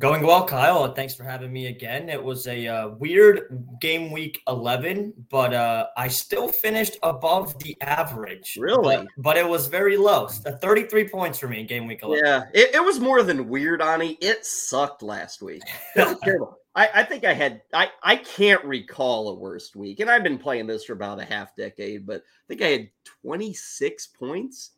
Going 0.00 0.22
well, 0.22 0.46
Kyle. 0.46 0.90
Thanks 0.94 1.14
for 1.14 1.24
having 1.24 1.52
me 1.52 1.66
again. 1.66 2.08
It 2.08 2.22
was 2.22 2.46
a 2.46 2.66
uh, 2.66 2.88
weird 2.88 3.66
game 3.82 4.10
week 4.10 4.40
11, 4.48 5.12
but 5.28 5.52
uh, 5.52 5.88
I 5.94 6.08
still 6.08 6.48
finished 6.48 6.96
above 7.02 7.58
the 7.58 7.76
average. 7.82 8.56
Really? 8.58 8.96
But, 8.96 9.06
but 9.18 9.36
it 9.36 9.46
was 9.46 9.66
very 9.66 9.98
low. 9.98 10.28
So 10.28 10.52
33 10.52 11.08
points 11.08 11.38
for 11.38 11.48
me 11.48 11.60
in 11.60 11.66
game 11.66 11.86
week 11.86 12.02
11. 12.02 12.24
Yeah, 12.24 12.44
it, 12.54 12.76
it 12.76 12.82
was 12.82 12.98
more 12.98 13.22
than 13.22 13.46
weird, 13.46 13.82
Ani. 13.82 14.16
It 14.22 14.46
sucked 14.46 15.02
last 15.02 15.42
week. 15.42 15.62
terrible. 15.94 16.56
I, 16.74 16.88
I 16.94 17.02
think 17.02 17.24
I 17.24 17.34
had 17.34 17.60
I, 17.74 17.90
I 18.02 18.16
can't 18.16 18.64
recall 18.64 19.28
a 19.28 19.34
worst 19.34 19.76
week. 19.76 20.00
And 20.00 20.10
I've 20.10 20.22
been 20.22 20.38
playing 20.38 20.66
this 20.66 20.84
for 20.84 20.94
about 20.94 21.20
a 21.20 21.24
half 21.24 21.54
decade, 21.56 22.06
but 22.06 22.22
I 22.22 22.44
think 22.48 22.62
I 22.62 22.68
had 22.68 22.90
26 23.22 24.06
points 24.18 24.70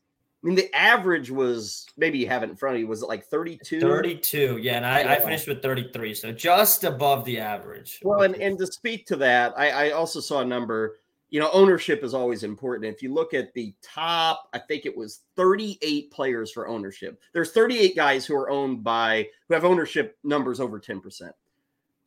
I 0.42 0.46
mean, 0.46 0.56
the 0.56 0.74
average 0.74 1.30
was 1.30 1.86
maybe 1.96 2.18
you 2.18 2.26
have 2.26 2.42
it 2.42 2.50
in 2.50 2.56
front 2.56 2.74
of 2.74 2.80
you. 2.80 2.88
Was 2.88 3.02
it 3.02 3.08
like 3.08 3.24
32? 3.26 3.80
32, 3.80 4.58
yeah. 4.60 4.76
And 4.76 4.86
I, 4.86 5.00
yeah. 5.00 5.12
I 5.12 5.20
finished 5.20 5.46
with 5.46 5.62
33, 5.62 6.14
so 6.14 6.32
just 6.32 6.82
above 6.82 7.24
the 7.24 7.38
average. 7.38 8.00
Well, 8.02 8.22
and, 8.22 8.34
and 8.36 8.58
to 8.58 8.66
speak 8.66 9.06
to 9.06 9.16
that, 9.16 9.54
I, 9.56 9.70
I 9.70 9.90
also 9.90 10.20
saw 10.20 10.40
a 10.40 10.44
number. 10.44 10.98
You 11.30 11.38
know, 11.40 11.48
ownership 11.52 12.02
is 12.02 12.12
always 12.12 12.42
important. 12.42 12.92
If 12.92 13.02
you 13.02 13.14
look 13.14 13.34
at 13.34 13.54
the 13.54 13.72
top, 13.82 14.48
I 14.52 14.58
think 14.58 14.84
it 14.84 14.94
was 14.94 15.20
38 15.36 16.10
players 16.10 16.50
for 16.50 16.66
ownership. 16.66 17.20
There's 17.32 17.52
38 17.52 17.94
guys 17.94 18.26
who 18.26 18.34
are 18.34 18.50
owned 18.50 18.82
by 18.82 19.28
who 19.48 19.54
have 19.54 19.64
ownership 19.64 20.18
numbers 20.24 20.60
over 20.60 20.80
10%. 20.80 21.30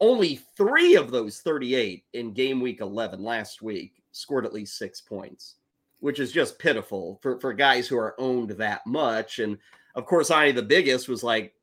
Only 0.02 0.42
three 0.58 0.96
of 0.96 1.10
those 1.10 1.40
38 1.40 2.04
in 2.14 2.34
game 2.34 2.60
week 2.60 2.82
11 2.82 3.24
last 3.24 3.62
week 3.62 4.04
scored 4.12 4.46
at 4.46 4.54
least 4.54 4.78
six 4.78 5.00
points 5.00 5.56
which 6.06 6.20
is 6.20 6.32
just 6.32 6.60
pitiful 6.60 7.18
for, 7.24 7.39
for 7.39 7.51
guys 7.51 7.88
who 7.88 7.97
are 7.97 8.14
owned 8.20 8.51
that 8.51 8.86
much. 8.86 9.39
And 9.39 9.58
of 9.95 10.06
course, 10.06 10.30
I 10.30 10.51
the 10.51 10.62
biggest 10.62 11.10
was 11.10 11.24
like 11.24 11.56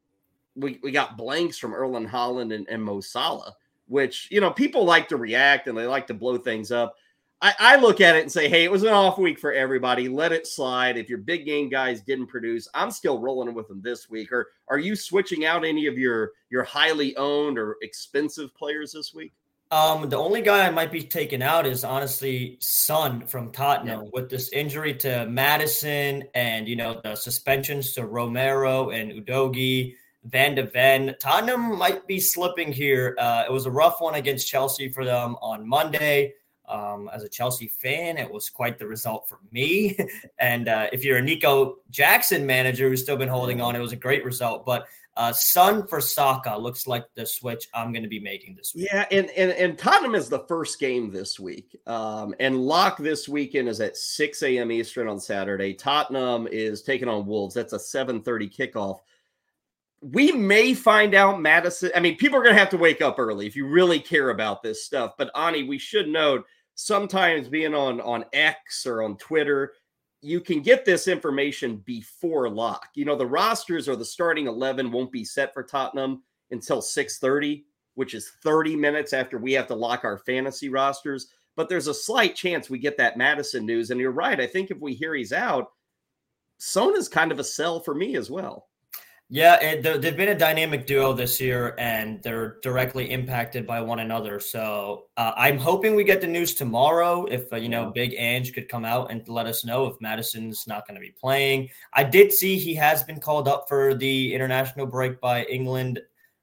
we, 0.57 0.81
we 0.83 0.91
got 0.91 1.17
blanks 1.17 1.59
from 1.59 1.73
Erling 1.73 2.09
Haaland 2.09 2.53
and, 2.53 2.67
and 2.69 2.83
Mo 2.83 3.01
Salah, 3.01 3.55
which 3.87 4.27
you 4.33 4.41
know 4.41 4.51
people 4.51 4.85
like 4.85 5.07
to 5.11 5.17
react 5.17 5.69
and 5.69 5.79
they 5.79 5.87
like 5.87 6.09
to 6.09 6.15
blow 6.15 6.39
things 6.39 6.73
up. 6.73 6.97
I, 7.41 7.55
I 7.61 7.77
look 7.77 8.01
at 8.01 8.17
it 8.17 8.23
and 8.23 8.33
say, 8.33 8.49
hey, 8.49 8.65
it 8.65 8.73
was 8.73 8.83
an 8.83 8.89
off 8.89 9.17
week 9.17 9.39
for 9.39 9.53
everybody. 9.53 10.09
Let 10.09 10.33
it 10.33 10.49
slide. 10.49 10.97
If 10.97 11.09
your 11.09 11.19
big 11.19 11.47
game 11.47 11.69
guys 11.69 12.03
didn't 12.03 12.27
produce, 12.27 12.67
I'm 12.75 12.91
still 12.91 13.21
rolling 13.21 13.55
with 13.55 13.69
them 13.69 13.81
this 13.81 14.11
week. 14.11 14.33
Or 14.33 14.49
are 14.67 14.81
you 14.81 14.97
switching 14.97 15.45
out 15.45 15.65
any 15.65 15.87
of 15.87 15.97
your 15.97 16.33
your 16.51 16.65
highly 16.65 17.17
owned 17.17 17.61
or 17.61 17.77
expensive 17.81 18.53
players 18.57 18.91
this 18.91 19.15
week? 19.15 19.35
Um, 19.73 20.11
the 20.11 20.19
only 20.19 20.43
guy 20.43 20.67
I 20.67 20.71
might 20.71 20.93
be 20.93 21.03
taking 21.03 21.43
out 21.43 21.65
is 21.65 21.83
honestly 21.83 22.59
Son 22.61 23.27
from 23.27 23.51
Tottenham 23.53 24.03
yeah. 24.03 24.11
with 24.13 24.29
this 24.29 24.53
injury 24.53 24.93
to 24.97 25.25
Madison 25.25 26.25
and 26.35 26.69
you 26.69 26.77
know 26.77 27.01
the 27.03 27.17
suspensions 27.17 27.95
to 27.95 28.05
Romero 28.05 28.91
and 28.91 29.11
Udogie, 29.11 29.95
Van 30.25 30.55
de 30.55 30.65
Ven. 30.65 31.17
Tottenham 31.19 31.79
might 31.79 32.07
be 32.07 32.21
slipping 32.21 32.71
here. 32.71 33.17
Uh, 33.19 33.45
it 33.49 33.51
was 33.51 33.65
a 33.65 33.71
rough 33.71 34.03
one 34.03 34.15
against 34.15 34.47
Chelsea 34.47 34.91
for 34.91 35.07
them 35.07 35.37
on 35.41 35.67
Monday. 35.67 36.35
Um, 36.69 37.09
as 37.11 37.23
a 37.23 37.29
Chelsea 37.29 37.69
fan, 37.69 38.19
it 38.19 38.31
was 38.31 38.51
quite 38.51 38.79
the 38.79 38.87
result 38.87 39.27
for 39.27 39.39
me. 39.53 39.97
and 40.39 40.69
uh, 40.69 40.89
if 40.93 41.03
you're 41.03 41.17
a 41.17 41.23
Nico 41.23 41.79
Jackson 41.91 42.45
manager 42.45 42.91
who's 42.91 43.03
still 43.03 43.17
been 43.17 43.29
holding 43.29 43.63
on, 43.63 43.75
it 43.75 43.81
was 43.81 43.93
a 43.93 43.97
great 43.97 44.23
result. 44.23 44.67
But 44.67 44.87
uh, 45.17 45.33
Son 45.33 45.87
for 45.87 46.01
Saka 46.01 46.57
looks 46.57 46.87
like 46.87 47.05
the 47.15 47.27
switch 47.27 47.69
I'm 47.75 47.93
going 47.93 48.03
to 48.03 48.09
be 48.09 48.21
making 48.21 48.57
this 48.57 48.73
week. 48.75 48.89
Yeah, 48.91 49.07
and, 49.11 49.29
and 49.31 49.51
and 49.53 49.79
Tottenham 49.79 50.15
is 50.15 50.29
the 50.29 50.45
first 50.49 50.81
game 50.81 51.11
this 51.11 51.39
week, 51.39 51.77
um, 51.87 52.35
and 52.41 52.65
lock 52.65 52.97
this 52.97 53.29
weekend 53.29 53.69
is 53.69 53.81
at 53.81 53.97
6 53.97 54.43
a.m. 54.43 54.73
Eastern 54.73 55.09
on 55.09 55.21
Saturday. 55.21 55.75
Tottenham 55.75 56.49
is 56.51 56.83
taking 56.83 57.09
on 57.09 57.27
Wolves. 57.27 57.55
That's 57.55 57.75
a 57.75 57.79
7:30 57.79 58.57
kickoff. 58.57 59.01
We 60.01 60.33
may 60.33 60.73
find 60.75 61.15
out 61.15 61.41
Madison. 61.41 61.91
I 61.95 62.01
mean, 62.01 62.17
people 62.17 62.39
are 62.39 62.43
going 62.43 62.55
to 62.55 62.61
have 62.61 62.71
to 62.71 62.79
wake 62.79 63.03
up 63.03 63.19
early 63.19 63.47
if 63.47 63.55
you 63.55 63.67
really 63.67 64.01
care 64.01 64.31
about 64.31 64.63
this 64.63 64.85
stuff. 64.85 65.13
But 65.19 65.31
Ani, 65.37 65.63
we 65.63 65.79
should 65.79 66.09
note 66.09 66.45
sometimes 66.75 67.49
being 67.49 67.75
on 67.75 68.01
on 68.01 68.25
X 68.33 68.87
or 68.87 69.03
on 69.03 69.17
Twitter, 69.19 69.75
you 70.23 70.41
can 70.41 70.63
get 70.63 70.85
this 70.85 71.09
information 71.09 71.77
before 71.85 72.49
lock. 72.49 72.89
You 72.95 73.05
know, 73.05 73.17
the 73.17 73.27
rosters 73.27 73.89
or 73.89 73.97
the 73.97 74.05
starting 74.05 74.47
11 74.47 74.91
won't 74.91 75.11
be 75.11 75.25
set 75.25 75.53
for 75.53 75.65
Tottenham 75.65 76.23
until 76.53 76.81
6:30, 76.81 77.65
which 77.95 78.15
is 78.15 78.31
30 78.43 78.77
minutes 78.77 79.13
after 79.13 79.37
we 79.37 79.53
have 79.53 79.67
to 79.67 79.75
lock 79.75 80.05
our 80.05 80.19
fantasy 80.19 80.69
rosters, 80.69 81.29
but 81.57 81.69
there's 81.69 81.89
a 81.89 81.95
slight 81.95 82.37
chance 82.37 82.71
we 82.71 82.79
get 82.79 82.97
that 82.97 83.19
Madison 83.19 83.67
news 83.67 83.91
and 83.91 84.01
you're 84.01 84.13
right. 84.13 84.41
I 84.41 84.47
think 84.47 84.71
if 84.71 84.79
we 84.79 84.95
hear 84.95 85.15
he's 85.15 85.33
out, 85.33 85.73
Sona's 86.59 87.09
kind 87.09 87.33
of 87.33 87.41
a 87.41 87.45
sell 87.45 87.81
for 87.81 87.95
me 87.95 88.17
as 88.17 88.31
well. 88.31 88.69
Yeah, 89.29 89.55
and 89.63 89.83
they've 89.83 90.17
been 90.17 90.29
a 90.29 90.39
dynamic 90.39 90.87
duo 90.87 91.15
this 91.15 91.41
year, 91.41 91.75
and 91.79 92.23
they're 92.23 92.59
directly 92.63 93.11
impacted 93.11 93.67
by 93.67 93.81
one 93.81 94.01
another. 94.01 94.39
So 94.39 95.07
uh, 95.17 95.33
I'm 95.37 95.57
hoping 95.57 95.95
we 95.95 96.05
get 96.05 96.21
the 96.21 96.27
news 96.27 96.53
tomorrow. 96.53 97.25
If 97.25 97.51
uh, 97.51 97.57
you 97.57 97.71
know, 97.71 97.91
Big 97.91 98.15
Ange 98.19 98.53
could 98.53 98.69
come 98.69 98.85
out 98.85 99.11
and 99.11 99.27
let 99.29 99.47
us 99.47 99.65
know 99.65 99.87
if 99.87 99.99
Madison's 100.03 100.67
not 100.67 100.87
going 100.87 100.97
to 100.97 101.01
be 101.01 101.15
playing. 101.19 101.71
I 101.95 102.05
did 102.05 102.31
see 102.31 102.59
he 102.59 102.75
has 102.75 103.03
been 103.05 103.21
called 103.21 103.49
up 103.49 103.65
for 103.69 103.95
the 103.95 104.35
international 104.35 104.85
break 104.85 105.19
by 105.19 105.45
England. 105.45 105.99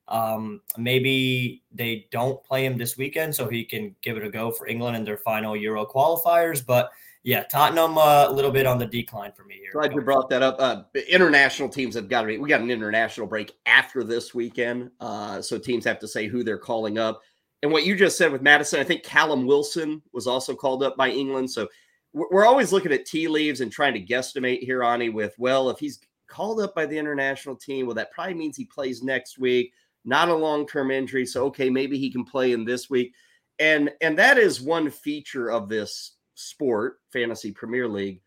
Um, 0.08 0.62
maybe 0.76 1.62
they 1.72 2.08
don't 2.10 2.44
play 2.44 2.66
him 2.66 2.76
this 2.76 2.98
weekend, 2.98 3.36
so 3.36 3.48
he 3.48 3.64
can 3.64 3.96
give 4.02 4.18
it 4.18 4.26
a 4.26 4.32
go 4.32 4.50
for 4.50 4.68
England 4.68 4.98
in 4.98 5.04
their 5.04 5.20
final 5.20 5.56
Euro 5.56 5.86
qualifiers. 5.86 6.66
But 6.66 6.90
yeah, 7.24 7.44
Tottenham 7.44 7.98
uh, 7.98 8.28
a 8.30 8.32
little 8.32 8.52
bit 8.52 8.66
on 8.66 8.78
the 8.78 8.86
decline 8.86 9.34
for 9.34 9.44
me 9.44 9.56
here. 9.56 9.72
Glad 9.74 9.94
you 9.94 10.02
brought 10.02 10.30
that 10.30 10.42
up. 10.42 10.56
Uh, 10.60 10.84
international 11.10 11.68
teams 11.68 11.96
have 11.96 12.08
got 12.08 12.22
to 12.22 12.28
be. 12.28 12.38
We 12.38 12.48
got 12.48 12.62
an 12.62 12.72
international 12.72 13.28
break 13.28 13.54
after 13.66 14.04
this 14.04 14.34
weekend, 14.34 14.92
uh, 15.02 15.42
so 15.42 15.58
teams 15.58 15.84
have 15.86 16.00
to 16.00 16.08
say 16.08 16.28
who 16.28 16.44
they're 16.44 16.58
calling 16.58 16.98
up. 16.98 17.22
And 17.62 17.72
what 17.74 17.86
you 17.86 17.96
just 17.98 18.18
said 18.18 18.32
with 18.32 18.42
Madison, 18.42 18.80
I 18.80 18.86
think 18.86 19.04
Callum 19.04 19.46
Wilson 19.46 20.02
was 20.14 20.28
also 20.28 20.56
called 20.56 20.82
up 20.82 20.96
by 20.96 21.10
England. 21.10 21.52
So 21.52 21.68
we're 22.14 22.46
always 22.46 22.72
looking 22.72 22.94
at 22.94 23.06
tea 23.06 23.28
leaves 23.28 23.62
and 23.62 23.72
trying 23.72 23.94
to 23.94 24.02
guesstimate 24.02 24.64
here, 24.64 24.82
Ani. 24.82 25.10
With 25.10 25.36
well, 25.38 25.70
if 25.70 25.78
he's 25.78 26.00
called 26.28 26.62
up 26.62 26.74
by 26.74 26.86
the 26.86 26.98
international 26.98 27.56
team, 27.56 27.86
well, 27.86 27.96
that 27.96 28.12
probably 28.12 28.36
means 28.36 28.56
he 28.56 28.66
plays 28.66 29.04
next 29.04 29.38
week. 29.38 29.74
Not 30.06 30.30
a 30.30 30.34
long 30.34 30.66
term 30.66 30.90
injury, 30.90 31.26
so 31.26 31.46
okay, 31.48 31.70
maybe 31.70 32.00
he 32.00 32.10
can 32.10 32.24
play 32.24 32.54
in 32.54 32.64
this 32.64 32.90
week. 32.90 33.14
And 33.60 33.92
and 34.00 34.18
that 34.18 34.38
is 34.38 34.62
one 34.62 34.90
feature 34.90 35.52
of 35.52 35.68
this 35.68 36.14
sport, 36.40 37.00
fantasy 37.12 37.52
Premier 37.52 37.88
League, 37.88 38.22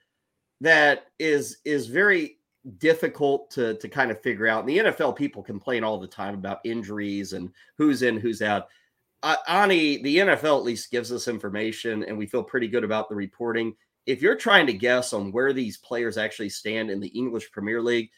that 0.60 1.06
is 1.18 1.58
is 1.64 1.86
very 1.88 2.38
difficult 2.78 3.50
to 3.50 3.74
to 3.74 3.88
kind 3.88 4.10
of 4.10 4.20
figure 4.20 4.46
out. 4.46 4.60
In 4.60 4.66
the 4.66 4.90
NFL, 4.90 5.16
people 5.16 5.42
complain 5.42 5.82
all 5.82 5.98
the 5.98 6.06
time 6.06 6.34
about 6.34 6.60
injuries 6.64 7.32
and 7.32 7.50
who's 7.78 8.02
in, 8.02 8.18
who's 8.18 8.42
out. 8.42 8.68
Uh, 9.22 9.36
Ani, 9.48 10.02
the 10.02 10.18
NFL 10.18 10.58
at 10.58 10.64
least 10.64 10.90
gives 10.90 11.12
us 11.12 11.28
information, 11.28 12.04
and 12.04 12.18
we 12.18 12.26
feel 12.26 12.42
pretty 12.42 12.68
good 12.68 12.84
about 12.84 13.08
the 13.08 13.14
reporting. 13.14 13.74
If 14.04 14.20
you're 14.20 14.36
trying 14.36 14.66
to 14.66 14.72
guess 14.72 15.12
on 15.12 15.30
where 15.30 15.52
these 15.52 15.76
players 15.76 16.18
actually 16.18 16.48
stand 16.48 16.90
in 16.90 16.98
the 16.98 17.08
English 17.08 17.52
Premier 17.52 17.80
League, 17.80 18.10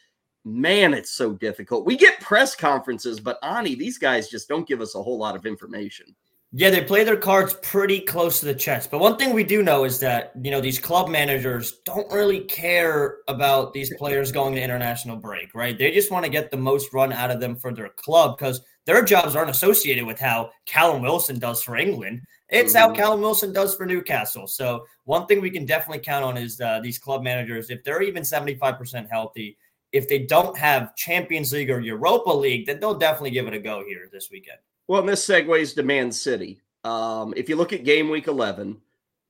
man, 0.43 0.95
it's 0.95 1.11
so 1.11 1.33
difficult. 1.33 1.85
We 1.85 1.95
get 1.95 2.19
press 2.21 2.55
conferences, 2.55 3.19
but 3.19 3.37
Ani, 3.43 3.75
these 3.75 3.99
guys 3.99 4.29
just 4.29 4.47
don't 4.47 4.67
give 4.67 4.81
us 4.81 4.95
a 4.95 5.03
whole 5.03 5.17
lot 5.17 5.35
of 5.35 5.45
information. 5.45 6.15
Yeah, 6.51 6.69
they 6.69 6.83
play 6.83 7.03
their 7.03 7.17
cards 7.17 7.53
pretty 7.61 7.99
close 7.99 8.39
to 8.39 8.45
the 8.45 8.55
chest. 8.55 8.89
But 8.89 8.99
one 8.99 9.17
thing 9.17 9.33
we 9.33 9.43
do 9.43 9.61
know 9.61 9.83
is 9.83 9.99
that, 9.99 10.31
you 10.41 10.51
know, 10.51 10.61
these 10.61 10.79
club 10.79 11.09
managers 11.09 11.79
don't 11.85 12.09
really 12.13 12.41
care 12.41 13.17
about 13.27 13.73
these 13.73 13.93
players 13.97 14.31
going 14.31 14.55
to 14.55 14.61
international 14.61 15.17
break, 15.17 15.53
right? 15.53 15.77
They 15.77 15.91
just 15.91 16.11
want 16.11 16.23
to 16.23 16.31
get 16.31 16.51
the 16.51 16.57
most 16.57 16.93
run 16.93 17.11
out 17.11 17.29
of 17.29 17.41
them 17.41 17.57
for 17.57 17.73
their 17.73 17.89
club 17.89 18.37
because 18.37 18.61
their 18.85 19.03
jobs 19.03 19.35
aren't 19.35 19.49
associated 19.49 20.05
with 20.05 20.17
how 20.17 20.51
Callum 20.65 21.01
Wilson 21.01 21.39
does 21.39 21.61
for 21.61 21.75
England. 21.75 22.21
It's 22.47 22.73
mm-hmm. 22.73 22.89
how 22.89 22.95
Callum 22.95 23.21
Wilson 23.21 23.51
does 23.51 23.75
for 23.75 23.85
Newcastle. 23.85 24.47
So 24.47 24.85
one 25.03 25.25
thing 25.25 25.41
we 25.41 25.49
can 25.49 25.65
definitely 25.65 26.03
count 26.03 26.23
on 26.23 26.37
is 26.37 26.61
uh, 26.61 26.79
these 26.81 26.99
club 26.99 27.21
managers, 27.21 27.69
if 27.69 27.83
they're 27.83 28.03
even 28.03 28.23
75% 28.23 29.09
healthy, 29.09 29.57
if 29.91 30.07
they 30.07 30.19
don't 30.19 30.57
have 30.57 30.95
Champions 30.95 31.51
League 31.51 31.69
or 31.69 31.79
Europa 31.79 32.31
League, 32.31 32.65
then 32.65 32.79
they'll 32.79 32.97
definitely 32.97 33.31
give 33.31 33.47
it 33.47 33.53
a 33.53 33.59
go 33.59 33.83
here 33.85 34.09
this 34.11 34.29
weekend. 34.31 34.59
Well, 34.87 34.99
and 34.99 35.09
this 35.09 35.27
segues 35.27 35.75
to 35.75 35.83
Man 35.83 36.11
City. 36.11 36.61
Um, 36.83 37.33
if 37.35 37.49
you 37.49 37.55
look 37.55 37.73
at 37.73 37.83
game 37.83 38.09
week 38.09 38.27
11, 38.27 38.77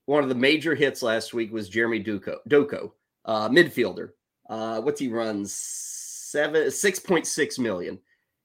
one 0.05 0.23
of 0.23 0.29
the 0.29 0.35
major 0.35 0.75
hits 0.75 1.01
last 1.01 1.33
week 1.33 1.51
was 1.51 1.69
Jeremy 1.69 1.99
Duco, 1.99 2.39
Doku, 2.49 2.91
uh, 3.23 3.49
midfielder. 3.49 4.11
Uh, 4.49 4.81
what's 4.81 4.99
he 4.99 5.07
runs? 5.07 5.53
Seven, 5.53 6.67
6.6 6.67 7.59
million. 7.59 7.97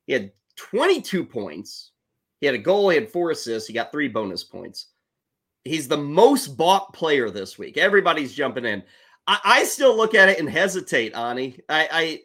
He 0.07 0.13
had 0.13 0.33
22 0.57 1.25
points. 1.25 1.91
He 2.41 2.47
had 2.47 2.55
a 2.55 2.59
goal. 2.59 2.89
He 2.89 2.97
had 2.97 3.11
four 3.11 3.33
assists. 3.33 3.67
He 3.67 3.75
got 3.75 3.93
three 3.93 4.09
bonus 4.09 4.45
points. 4.45 4.87
He's 5.65 5.89
the 5.89 5.97
most 5.97 6.57
bought 6.57 6.93
player 6.95 7.29
this 7.31 7.59
week. 7.59 7.77
Everybody's 7.77 8.33
jumping 8.33 8.65
in. 8.65 8.83
I, 9.27 9.39
I 9.45 9.65
still 9.65 9.97
look 9.97 10.15
at 10.15 10.29
it 10.29 10.39
and 10.39 10.49
hesitate, 10.49 11.15
Ani. 11.15 11.59
I, 11.69 11.89
I 11.93 12.21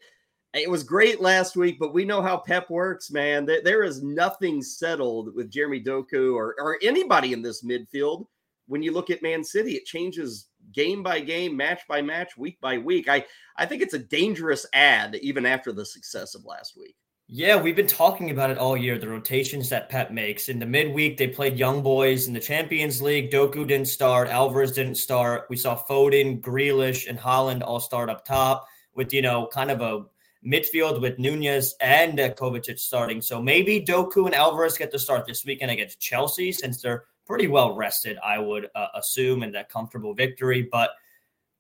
it 0.56 0.70
was 0.70 0.84
great 0.84 1.22
last 1.22 1.56
week, 1.56 1.78
but 1.80 1.94
we 1.94 2.06
know 2.06 2.22
how 2.22 2.38
Pep 2.38 2.70
works, 2.70 3.12
man. 3.12 3.46
There, 3.46 3.84
is 3.84 4.02
nothing 4.02 4.62
settled 4.62 5.36
with 5.36 5.52
Jeremy 5.52 5.82
Doku 5.82 6.34
or, 6.34 6.56
or 6.60 6.78
anybody 6.82 7.34
in 7.34 7.42
this 7.42 7.64
midfield. 7.64 8.26
When 8.68 8.82
you 8.82 8.92
look 8.92 9.10
at 9.10 9.22
Man 9.22 9.44
City, 9.44 9.74
it 9.74 9.86
changes 9.86 10.48
game 10.72 11.04
by 11.04 11.20
game, 11.20 11.56
match 11.56 11.82
by 11.88 12.02
match, 12.02 12.38
week 12.38 12.60
by 12.62 12.78
week. 12.78 13.08
I, 13.10 13.26
I 13.58 13.66
think 13.66 13.82
it's 13.82 13.94
a 13.94 14.00
dangerous 14.00 14.66
ad 14.74 15.16
even 15.16 15.46
after 15.46 15.72
the 15.72 15.86
success 15.86 16.36
of 16.36 16.46
last 16.46 16.76
week. 16.78 16.96
Yeah, 17.28 17.60
we've 17.60 17.76
been 17.76 17.88
talking 17.88 18.30
about 18.30 18.52
it 18.52 18.58
all 18.58 18.78
year. 18.78 18.98
The 18.98 19.08
rotations 19.08 19.68
that 19.70 19.90
Pep 19.90 20.12
makes 20.12 20.48
in 20.48 20.60
the 20.60 20.66
midweek, 20.66 21.18
they 21.18 21.28
played 21.28 21.58
young 21.58 21.82
boys 21.82 22.28
in 22.28 22.34
the 22.34 22.40
Champions 22.40 23.02
League. 23.02 23.32
Doku 23.32 23.68
didn't 23.68 23.88
start, 23.88 24.30
Alvarez 24.30 24.72
didn't 24.72 24.96
start. 24.96 25.48
We 25.50 25.58
saw 25.58 25.76
Foden, 25.76 26.40
Grealish, 26.40 27.10
and 27.10 27.20
Haaland 27.20 27.64
all 27.64 27.80
start 27.80 28.10
up 28.10 28.26
top 28.26 28.68
with 28.94 29.12
you 29.12 29.22
know 29.22 29.48
kind 29.52 29.72
of 29.72 29.82
a 29.82 30.06
midfield 30.46 31.02
with 31.02 31.18
Nunes 31.20 31.76
and 31.82 32.20
uh, 32.20 32.30
Kovacic 32.32 32.80
starting. 32.80 33.22
So 33.22 33.42
maybe 33.42 33.82
Doku 33.82 34.26
and 34.26 34.36
Alvarez 34.36 34.78
get 34.78 34.92
to 34.92 35.00
start 35.00 35.26
this 35.26 35.44
weekend 35.46 35.72
against 35.72 36.00
Chelsea 36.00 36.52
since 36.52 36.82
they're 36.82 37.06
pretty 37.26 37.48
well 37.48 37.76
rested, 37.76 38.18
I 38.24 38.38
would 38.38 38.70
uh, 38.76 38.88
assume, 38.96 39.44
in 39.44 39.52
that 39.54 39.70
comfortable 39.70 40.14
victory. 40.14 40.68
But 40.72 40.92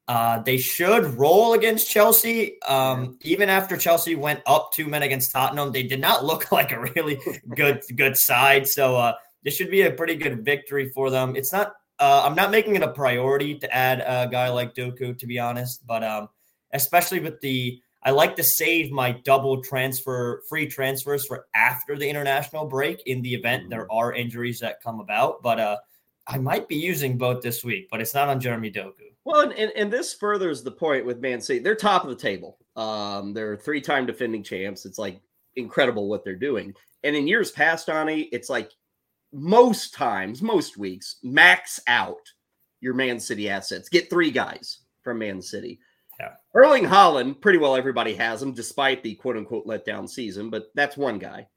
uh, 0.07 0.39
they 0.43 0.57
should 0.57 1.05
roll 1.17 1.53
against 1.53 1.89
Chelsea. 1.89 2.61
Um, 2.61 3.17
even 3.21 3.49
after 3.49 3.75
Chelsea 3.75 4.15
went 4.15 4.41
up 4.45 4.71
two 4.71 4.87
men 4.87 5.01
against 5.01 5.31
Tottenham, 5.31 5.71
they 5.71 5.83
did 5.83 5.99
not 5.99 6.23
look 6.23 6.51
like 6.51 6.71
a 6.71 6.79
really 6.79 7.19
good 7.55 7.81
good 7.95 8.15
side. 8.15 8.67
So 8.67 8.95
uh, 8.95 9.13
this 9.43 9.55
should 9.55 9.71
be 9.71 9.81
a 9.81 9.91
pretty 9.91 10.15
good 10.15 10.45
victory 10.45 10.89
for 10.89 11.09
them. 11.09 11.35
It's 11.35 11.51
not. 11.51 11.73
Uh, 11.97 12.23
I'm 12.25 12.35
not 12.35 12.51
making 12.51 12.75
it 12.75 12.83
a 12.83 12.91
priority 12.91 13.57
to 13.57 13.73
add 13.73 14.01
a 14.01 14.29
guy 14.29 14.49
like 14.49 14.75
Doku, 14.75 15.17
to 15.17 15.25
be 15.25 15.39
honest, 15.39 15.87
but 15.87 16.03
um, 16.03 16.27
especially 16.73 17.21
with 17.21 17.39
the 17.39 17.81
I 18.05 18.11
like 18.11 18.35
to 18.35 18.43
save 18.43 18.91
my 18.91 19.11
double 19.11 19.63
transfer, 19.63 20.43
free 20.47 20.67
transfers 20.67 21.25
for 21.25 21.47
after 21.55 21.97
the 21.97 22.07
international 22.07 22.67
break 22.67 23.01
in 23.07 23.23
the 23.23 23.33
event 23.33 23.63
mm-hmm. 23.63 23.71
there 23.71 23.91
are 23.91 24.13
injuries 24.13 24.59
that 24.59 24.81
come 24.81 24.99
about. 24.99 25.41
But 25.41 25.59
uh, 25.59 25.77
I 26.27 26.37
might 26.37 26.67
be 26.67 26.75
using 26.75 27.17
both 27.17 27.41
this 27.41 27.63
week, 27.63 27.87
but 27.89 28.01
it's 28.01 28.13
not 28.13 28.29
on 28.29 28.39
Jeremy 28.39 28.71
Doku. 28.71 28.93
Well, 29.25 29.49
and, 29.49 29.71
and, 29.75 29.91
this 29.91 30.13
furthers 30.13 30.61
the 30.61 30.71
point 30.71 31.03
with 31.03 31.19
Man 31.19 31.41
City. 31.41 31.57
They're 31.57 31.73
top 31.73 32.03
of 32.03 32.09
the 32.09 32.15
table. 32.15 32.59
Um, 32.75 33.33
they're 33.33 33.57
three 33.57 33.81
time 33.81 34.05
defending 34.05 34.43
champs. 34.43 34.85
It's 34.85 34.99
like 34.99 35.19
incredible 35.55 36.07
what 36.07 36.23
they're 36.23 36.35
doing. 36.35 36.75
And 37.03 37.15
in 37.15 37.27
years 37.27 37.49
past, 37.49 37.89
Ani, 37.89 38.23
it's 38.31 38.49
like 38.49 38.71
most 39.33 39.95
times, 39.95 40.43
most 40.43 40.77
weeks, 40.77 41.17
max 41.23 41.79
out 41.87 42.31
your 42.81 42.93
Man 42.93 43.19
City 43.19 43.49
assets. 43.49 43.89
Get 43.89 44.11
three 44.11 44.29
guys 44.29 44.81
from 45.01 45.17
Man 45.17 45.41
City. 45.41 45.79
Yeah. 46.19 46.33
Erling 46.53 46.85
Haaland, 46.85 47.41
pretty 47.41 47.57
well 47.57 47.75
everybody 47.75 48.15
has 48.15 48.41
him, 48.41 48.53
despite 48.53 49.03
the 49.03 49.15
quote 49.15 49.37
unquote 49.37 49.67
letdown 49.67 50.09
season, 50.09 50.49
but 50.49 50.67
that's 50.73 50.97
one 50.97 51.19
guy. 51.19 51.47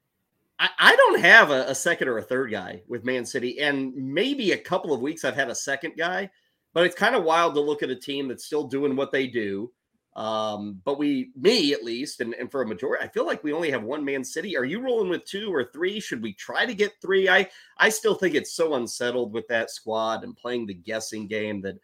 I, 0.59 0.69
I 0.79 0.97
don't 0.97 1.21
have 1.21 1.51
a, 1.51 1.67
a, 1.69 1.75
second 1.75 2.09
or 2.09 2.19
a 2.19 2.23
third 2.23 2.51
guy 2.51 2.83
with 2.89 3.05
Man 3.05 3.25
City, 3.25 3.61
and 3.61 3.95
maybe 3.95 4.53
a 4.53 4.59
couple 4.59 4.93
of 4.93 5.01
weeks 5.01 5.25
I've 5.25 5.37
had 5.37 5.51
a 5.51 5.55
second 5.55 5.95
guy, 5.97 6.31
but 6.75 6.85
it's 6.85 6.97
kind 6.97 7.15
of 7.15 7.25
wild 7.25 7.55
to 7.55 7.61
look 7.61 7.83
at 7.83 7.91
a 7.91 7.97
team 7.97 8.29
that's 8.29 8.45
still 8.45 8.67
doing 8.67 8.97
what 8.97 9.13
they 9.13 9.27
do. 9.27 9.71
Um, 10.17 10.81
but 10.85 10.99
we, 10.99 11.31
me 11.37 11.73
at 11.73 11.85
least, 11.85 12.21
and, 12.21 12.35
and 12.35 12.51
for 12.51 12.63
a 12.63 12.67
majority, 12.67 13.05
I 13.05 13.09
feel 13.09 13.25
like 13.25 13.45
we 13.45 13.53
only 13.53 13.71
have 13.71 13.85
one 13.85 14.05
Man 14.05 14.25
City. 14.25 14.57
Are 14.57 14.65
you 14.65 14.81
rolling 14.81 15.11
with 15.11 15.25
two 15.25 15.55
or 15.55 15.63
three? 15.63 16.01
Should 16.01 16.23
we 16.23 16.33
try 16.33 16.67
to 16.67 16.75
get 16.75 17.01
three? 17.01 17.29
I 17.29 17.49
I 17.79 17.89
still 17.89 18.17
think 18.17 18.35
it's 18.35 18.53
so 18.53 18.75
unsettled 18.75 19.33
with 19.33 19.47
that 19.47 19.71
squad 19.71 20.25
and 20.25 20.37
playing 20.37 20.67
the 20.67 20.75
guessing 20.75 21.29
game 21.29 21.61
that 21.61 21.77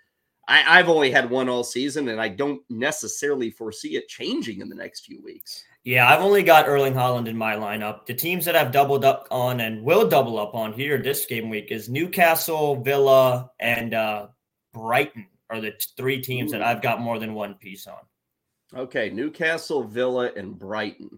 I, 0.48 0.78
I've 0.78 0.88
only 0.88 1.10
had 1.10 1.30
one 1.30 1.48
all 1.48 1.64
season, 1.64 2.08
and 2.08 2.20
I 2.20 2.28
don't 2.28 2.62
necessarily 2.68 3.50
foresee 3.50 3.96
it 3.96 4.08
changing 4.08 4.60
in 4.60 4.68
the 4.68 4.74
next 4.74 5.06
few 5.06 5.22
weeks. 5.22 5.64
Yeah, 5.84 6.08
I've 6.08 6.22
only 6.22 6.42
got 6.42 6.66
Erling 6.66 6.94
Haaland 6.94 7.28
in 7.28 7.36
my 7.36 7.54
lineup. 7.54 8.06
The 8.06 8.14
teams 8.14 8.44
that 8.46 8.56
I've 8.56 8.72
doubled 8.72 9.04
up 9.04 9.28
on 9.30 9.60
and 9.60 9.82
will 9.82 10.08
double 10.08 10.38
up 10.38 10.54
on 10.54 10.72
here 10.72 10.96
this 10.98 11.26
game 11.26 11.50
week 11.50 11.70
is 11.70 11.90
Newcastle, 11.90 12.82
Villa, 12.82 13.50
and 13.60 13.92
uh, 13.92 14.28
Brighton 14.72 15.26
are 15.50 15.60
the 15.60 15.72
three 15.96 16.22
teams 16.22 16.50
Ooh. 16.50 16.58
that 16.58 16.66
I've 16.66 16.82
got 16.82 17.00
more 17.00 17.18
than 17.18 17.34
one 17.34 17.54
piece 17.54 17.86
on. 17.86 17.98
Okay, 18.74 19.10
Newcastle, 19.10 19.84
Villa, 19.84 20.30
and 20.36 20.58
Brighton. 20.58 21.10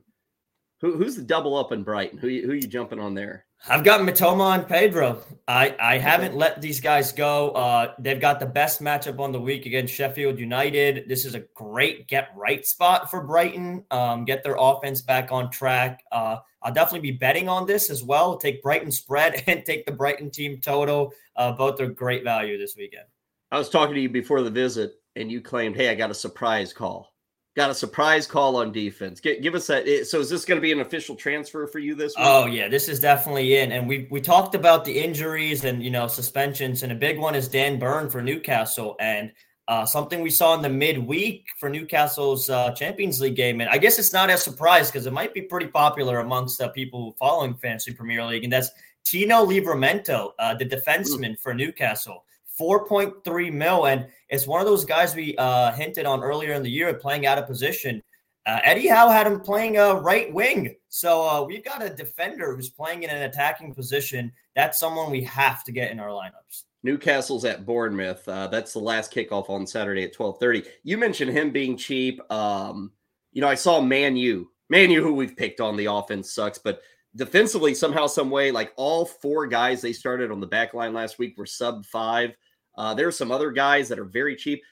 Who, 0.81 0.97
who's 0.97 1.17
the 1.17 1.23
double 1.23 1.57
up 1.57 1.73
in 1.73 1.83
Brighton? 1.83 2.19
Who 2.19 2.29
who 2.29 2.53
you 2.53 2.69
jumping 2.69 3.01
on 3.01 3.15
there? 3.15 3.47
I've 3.69 3.83
got 3.83 4.01
Mitoma 4.03 4.55
and 4.55 4.69
Pedro. 4.69 5.23
I, 5.49 5.75
I 5.81 5.99
haven't 5.99 6.37
let 6.37 6.61
these 6.61 6.79
guys 6.79 7.11
go. 7.11 7.51
Uh, 7.51 7.95
they've 7.99 8.21
got 8.21 8.39
the 8.39 8.47
best 8.47 8.81
matchup 8.81 9.19
on 9.19 9.33
the 9.33 9.41
week 9.41 9.67
against 9.67 9.93
Sheffield 9.93 10.39
United. 10.39 11.09
This 11.09 11.25
is 11.25 11.35
a 11.35 11.41
great 11.55 12.07
get 12.07 12.29
right 12.37 12.65
spot 12.65 13.11
for 13.11 13.25
Brighton. 13.25 13.85
Um, 13.91 14.25
get 14.25 14.45
their 14.45 14.57
offense 14.59 15.01
back 15.03 15.33
on 15.33 15.51
track. 15.51 16.05
Uh, 16.13 16.37
I'll 16.63 16.73
definitely 16.73 17.11
be 17.11 17.17
betting 17.17 17.49
on 17.49 17.67
this 17.67 17.91
as 17.91 18.05
well. 18.05 18.37
Take 18.37 18.63
Brighton 18.63 18.93
spread 18.93 19.43
and 19.49 19.65
take 19.65 19.87
the 19.87 19.93
Brighton 19.93 20.31
team 20.31 20.61
total. 20.61 21.13
Uh, 21.35 21.53
both 21.53 21.81
are 21.81 21.89
great 21.89 22.23
value 22.23 22.59
this 22.59 22.77
weekend. 22.77 23.07
I 23.51 23.59
was 23.59 23.71
talking 23.71 23.95
to 23.95 24.01
you 24.01 24.09
before 24.09 24.43
the 24.43 24.51
visit, 24.51 24.93
and 25.17 25.31
you 25.31 25.41
claimed, 25.41 25.77
"Hey, 25.77 25.89
I 25.89 25.95
got 25.95 26.11
a 26.11 26.15
surprise 26.15 26.73
call." 26.73 27.16
Got 27.57 27.71
a 27.71 27.75
surprise 27.75 28.27
call 28.27 28.57
on 28.57 28.71
defense. 28.71 29.19
Give, 29.19 29.43
give 29.43 29.55
us 29.55 29.67
that. 29.67 30.07
So 30.07 30.21
is 30.21 30.29
this 30.29 30.45
going 30.45 30.59
to 30.59 30.63
be 30.63 30.73
an 30.73 30.81
official 30.81 31.17
transfer 31.17 31.67
for 31.67 31.79
you 31.79 31.95
this 31.95 32.15
week? 32.17 32.27
Oh 32.27 32.47
yeah, 32.47 32.69
this 32.69 32.89
is 32.89 33.01
definitely 33.01 33.57
in. 33.57 33.73
And 33.73 33.89
we 33.89 34.07
we 34.11 34.21
talked 34.21 34.55
about 34.55 34.85
the 34.85 34.97
injuries 34.97 35.65
and 35.65 35.83
you 35.83 35.91
know 35.91 36.07
suspensions, 36.07 36.83
and 36.83 36.93
a 36.93 36.95
big 36.95 37.19
one 37.19 37.35
is 37.35 37.49
Dan 37.49 37.79
Burn 37.79 38.09
for 38.11 38.23
Newcastle, 38.23 38.95
and 39.01 39.33
uh, 39.69 39.85
something 39.85 40.21
we 40.21 40.31
saw 40.31 40.55
in 40.55 40.63
the 40.63 40.69
midweek 40.69 41.47
for 41.59 41.69
Newcastle's 41.69 42.49
uh, 42.49 42.71
Champions 42.73 43.21
League 43.21 43.35
game. 43.35 43.61
And 43.61 43.69
I 43.69 43.79
guess 43.79 43.99
it's 43.99 44.13
not 44.13 44.31
a 44.31 44.37
surprise 44.37 44.89
because 44.91 45.07
it 45.07 45.13
might 45.13 45.35
be 45.35 45.43
pretty 45.43 45.67
popular 45.67 46.21
amongst 46.21 46.61
uh, 46.61 46.69
people 46.69 47.17
following 47.19 47.55
fantasy 47.55 47.93
Premier 47.93 48.25
League, 48.25 48.45
and 48.45 48.53
that's 48.53 48.71
Tino 49.05 49.47
Livramento, 49.47 50.33
uh, 50.39 50.55
the 50.55 50.67
defenseman 50.67 51.31
mm. 51.31 51.41
for 51.41 51.55
Newcastle. 51.55 52.25
4.3 52.59 53.53
mil. 53.53 53.87
And 53.87 54.07
it's 54.29 54.47
one 54.47 54.61
of 54.61 54.67
those 54.67 54.85
guys 54.85 55.15
we 55.15 55.37
uh, 55.37 55.73
hinted 55.73 56.07
on 56.07 56.23
earlier 56.23 56.53
in 56.55 56.63
the 56.63 56.71
year 56.71 56.93
playing 56.95 57.27
out 57.27 57.39
of 57.39 57.47
position. 57.47 58.03
Uh, 58.47 58.61
Eddie 58.63 58.87
Howe 58.87 59.09
had 59.09 59.27
him 59.27 59.41
playing 59.41 59.77
a 59.77 59.95
right 59.95 60.33
wing. 60.33 60.77
So 60.89 61.29
uh, 61.29 61.43
we've 61.43 61.65
got 61.65 61.83
a 61.83 61.91
defender 61.91 62.55
who's 62.55 62.71
playing 62.71 63.03
in 63.03 63.11
an 63.11 63.23
attacking 63.23 63.75
position. 63.75 64.33
That's 64.55 64.79
someone 64.79 65.11
we 65.11 65.23
have 65.23 65.65
to 65.65 65.73
get 65.73 65.91
in 65.91 65.99
our 65.99 66.11
lineups. 66.11 66.63
Newcastle's 66.85 67.45
at 67.45 67.67
Bournemouth. 67.67 68.27
Uh, 68.29 68.47
that's 68.47 68.73
the 68.73 68.79
last 68.79 69.13
kickoff 69.13 69.51
on 69.51 69.67
Saturday 69.67 70.05
at 70.05 70.15
12:30. 70.15 70.65
You 70.85 70.97
mentioned 70.97 71.33
him 71.33 71.51
being 71.51 71.77
cheap. 71.77 72.21
Um, 72.31 72.93
you 73.33 73.41
know, 73.41 73.49
I 73.49 73.57
saw 73.57 73.81
Man 73.81 74.17
U. 74.17 74.49
Man 74.71 74.91
U, 74.93 75.03
who 75.03 75.13
we've 75.13 75.37
picked 75.37 75.61
on 75.61 75.77
the 75.77 75.87
offense 75.87 76.33
sucks, 76.33 76.59
but 76.59 76.81
defensively, 77.17 77.75
somehow, 77.75 78.07
some 78.07 78.31
way, 78.31 78.51
like 78.51 78.73
all 78.77 79.05
four 79.05 79.47
guys 79.47 79.81
they 79.81 79.93
started 79.93 80.31
on 80.31 80.41
the 80.41 80.47
back 80.47 80.75
line 80.75 80.95
last 80.95 81.19
week 81.19 81.37
were 81.37 81.47
sub 81.47 81.85
five. 81.85 82.37
Uh, 82.77 82.95
there 82.95 83.09
are 83.09 83.13
some 83.13 83.31
other 83.31 83.51
guys 83.51 83.89
that 83.89 83.99
are 83.99 84.05
very 84.05 84.37
cheap. 84.37 84.63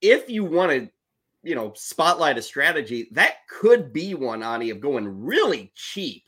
If 0.00 0.28
you 0.28 0.44
want 0.44 0.70
to, 0.70 0.88
you 1.42 1.54
know, 1.54 1.72
spotlight 1.74 2.38
a 2.38 2.42
strategy, 2.42 3.08
that 3.12 3.46
could 3.48 3.92
be 3.92 4.14
one, 4.14 4.42
Ani, 4.42 4.70
of 4.70 4.80
going 4.80 5.24
really 5.24 5.72
cheap 5.74 6.24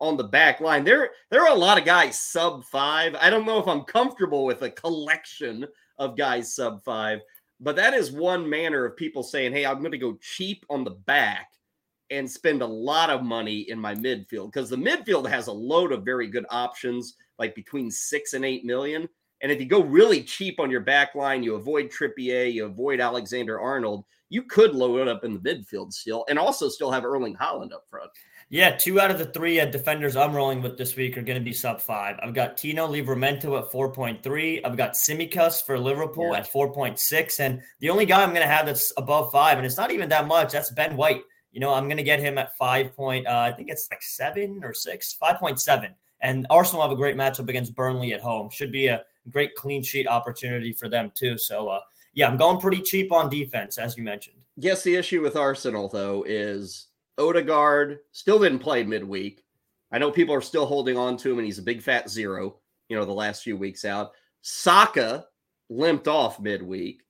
on 0.00 0.16
the 0.16 0.24
back 0.24 0.60
line. 0.60 0.84
There, 0.84 1.10
there 1.30 1.42
are 1.42 1.54
a 1.54 1.58
lot 1.58 1.78
of 1.78 1.84
guys 1.84 2.18
sub 2.18 2.64
five. 2.64 3.14
I 3.14 3.30
don't 3.30 3.46
know 3.46 3.58
if 3.58 3.66
I'm 3.66 3.82
comfortable 3.82 4.44
with 4.44 4.62
a 4.62 4.70
collection 4.70 5.66
of 5.98 6.16
guys 6.16 6.54
sub 6.54 6.82
five, 6.82 7.20
but 7.60 7.76
that 7.76 7.94
is 7.94 8.12
one 8.12 8.48
manner 8.48 8.84
of 8.84 8.96
people 8.96 9.22
saying, 9.22 9.52
"Hey, 9.52 9.66
I'm 9.66 9.80
going 9.80 9.92
to 9.92 9.98
go 9.98 10.18
cheap 10.20 10.64
on 10.70 10.84
the 10.84 10.90
back." 10.92 11.48
and 12.10 12.30
spend 12.30 12.62
a 12.62 12.66
lot 12.66 13.10
of 13.10 13.22
money 13.22 13.68
in 13.68 13.78
my 13.78 13.94
midfield 13.94 14.46
because 14.46 14.70
the 14.70 14.76
midfield 14.76 15.28
has 15.28 15.46
a 15.46 15.52
load 15.52 15.92
of 15.92 16.04
very 16.04 16.26
good 16.26 16.46
options, 16.50 17.16
like 17.38 17.54
between 17.54 17.90
six 17.90 18.32
and 18.32 18.44
eight 18.44 18.64
million. 18.64 19.08
And 19.40 19.52
if 19.52 19.60
you 19.60 19.66
go 19.66 19.82
really 19.82 20.22
cheap 20.22 20.58
on 20.58 20.70
your 20.70 20.80
back 20.80 21.14
line, 21.14 21.42
you 21.42 21.54
avoid 21.54 21.90
Trippier, 21.90 22.52
you 22.52 22.64
avoid 22.64 23.00
Alexander 23.00 23.60
Arnold, 23.60 24.04
you 24.30 24.42
could 24.42 24.74
load 24.74 25.08
up 25.08 25.24
in 25.24 25.34
the 25.34 25.40
midfield 25.40 25.92
still 25.92 26.24
and 26.28 26.38
also 26.38 26.68
still 26.68 26.90
have 26.90 27.04
Erling 27.04 27.36
Haaland 27.36 27.72
up 27.72 27.84
front. 27.88 28.10
Yeah, 28.50 28.70
two 28.70 28.98
out 28.98 29.10
of 29.10 29.18
the 29.18 29.26
three 29.26 29.60
uh, 29.60 29.66
defenders 29.66 30.16
I'm 30.16 30.34
rolling 30.34 30.62
with 30.62 30.78
this 30.78 30.96
week 30.96 31.18
are 31.18 31.22
going 31.22 31.38
to 31.38 31.44
be 31.44 31.52
sub 31.52 31.82
five. 31.82 32.18
I've 32.22 32.32
got 32.32 32.56
Tino 32.56 32.88
Livramento 32.88 33.58
at 33.58 33.70
4.3. 33.70 34.60
I've 34.64 34.76
got 34.76 34.94
Tsimikas 34.94 35.64
for 35.64 35.78
Liverpool 35.78 36.32
yeah. 36.32 36.38
at 36.38 36.50
4.6. 36.50 37.40
And 37.40 37.60
the 37.80 37.90
only 37.90 38.06
guy 38.06 38.22
I'm 38.22 38.30
going 38.30 38.40
to 38.40 38.48
have 38.52 38.64
that's 38.64 38.90
above 38.96 39.30
five, 39.32 39.58
and 39.58 39.66
it's 39.66 39.76
not 39.76 39.90
even 39.90 40.08
that 40.08 40.26
much, 40.26 40.52
that's 40.52 40.70
Ben 40.70 40.96
White. 40.96 41.24
You 41.52 41.60
know, 41.60 41.74
I'm 41.74 41.84
going 41.84 41.98
to 41.98 42.02
get 42.02 42.20
him 42.20 42.38
at 42.38 42.56
five 42.56 42.96
point, 42.96 43.26
uh, 43.26 43.38
I 43.38 43.52
think 43.52 43.68
it's 43.68 43.86
like 43.90 44.02
seven 44.02 44.60
or 44.64 44.72
six, 44.72 45.14
5.7. 45.20 45.90
And 46.20 46.46
Arsenal 46.48 46.82
have 46.82 46.90
a 46.90 46.96
great 46.96 47.16
matchup 47.16 47.50
against 47.50 47.74
Burnley 47.74 48.14
at 48.14 48.20
home. 48.20 48.48
Should 48.50 48.72
be 48.72 48.86
a 48.86 49.02
great 49.30 49.54
clean 49.54 49.82
sheet 49.82 50.06
opportunity 50.06 50.72
for 50.72 50.88
them 50.88 51.12
too. 51.14 51.38
So 51.38 51.68
uh, 51.68 51.80
yeah, 52.14 52.28
I'm 52.28 52.36
going 52.36 52.60
pretty 52.60 52.82
cheap 52.82 53.12
on 53.12 53.30
defense, 53.30 53.78
as 53.78 53.96
you 53.96 54.02
mentioned. 54.02 54.36
Yes, 54.56 54.82
the 54.82 54.96
issue 54.96 55.22
with 55.22 55.36
Arsenal 55.36 55.88
though 55.88 56.24
is 56.26 56.88
Odegaard 57.18 57.98
still 58.12 58.38
didn't 58.38 58.60
play 58.60 58.82
midweek. 58.84 59.44
I 59.90 59.98
know 59.98 60.10
people 60.10 60.34
are 60.34 60.40
still 60.40 60.66
holding 60.66 60.96
on 60.96 61.16
to 61.18 61.30
him, 61.30 61.38
and 61.38 61.46
he's 61.46 61.58
a 61.58 61.62
big 61.62 61.82
fat 61.82 62.10
zero. 62.10 62.56
You 62.88 62.96
know, 62.96 63.04
the 63.04 63.12
last 63.12 63.42
few 63.42 63.56
weeks 63.56 63.84
out. 63.84 64.12
Saka 64.42 65.26
limped 65.68 66.08
off 66.08 66.40
midweek. 66.40 67.02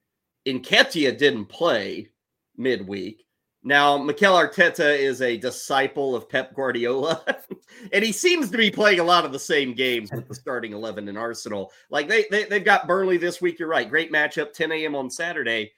Nketiah 0.47 1.17
didn't 1.17 1.47
play 1.47 2.11
midweek. 2.57 3.25
Now, 3.69 3.99
Mikel 3.99 4.33
Arteta 4.33 4.99
is 4.99 5.21
a 5.21 5.37
disciple 5.37 6.17
of 6.17 6.27
Pep 6.27 6.55
Guardiola, 6.55 7.23
and 7.93 8.03
he 8.03 8.13
seems 8.13 8.51
to 8.51 8.57
be 8.57 8.71
playing 8.71 8.99
a 8.99 9.05
lot 9.05 9.27
of 9.27 9.33
the 9.33 9.39
same 9.39 9.75
games 9.75 10.11
with 10.11 10.27
the 10.27 10.35
starting 10.35 10.73
11 10.73 11.07
in 11.07 11.19
Arsenal. 11.19 11.71
Like 11.91 12.09
they, 12.09 12.25
they, 12.31 12.45
they've 12.45 12.65
got 12.65 12.87
Burnley 12.87 13.19
this 13.19 13.43
week. 13.43 13.59
You're 13.59 13.69
right. 13.69 13.87
Great 13.87 14.11
matchup, 14.11 14.55
10 14.55 14.73
a.m. 14.73 14.97
on 14.97 15.11
Saturday. 15.11 15.71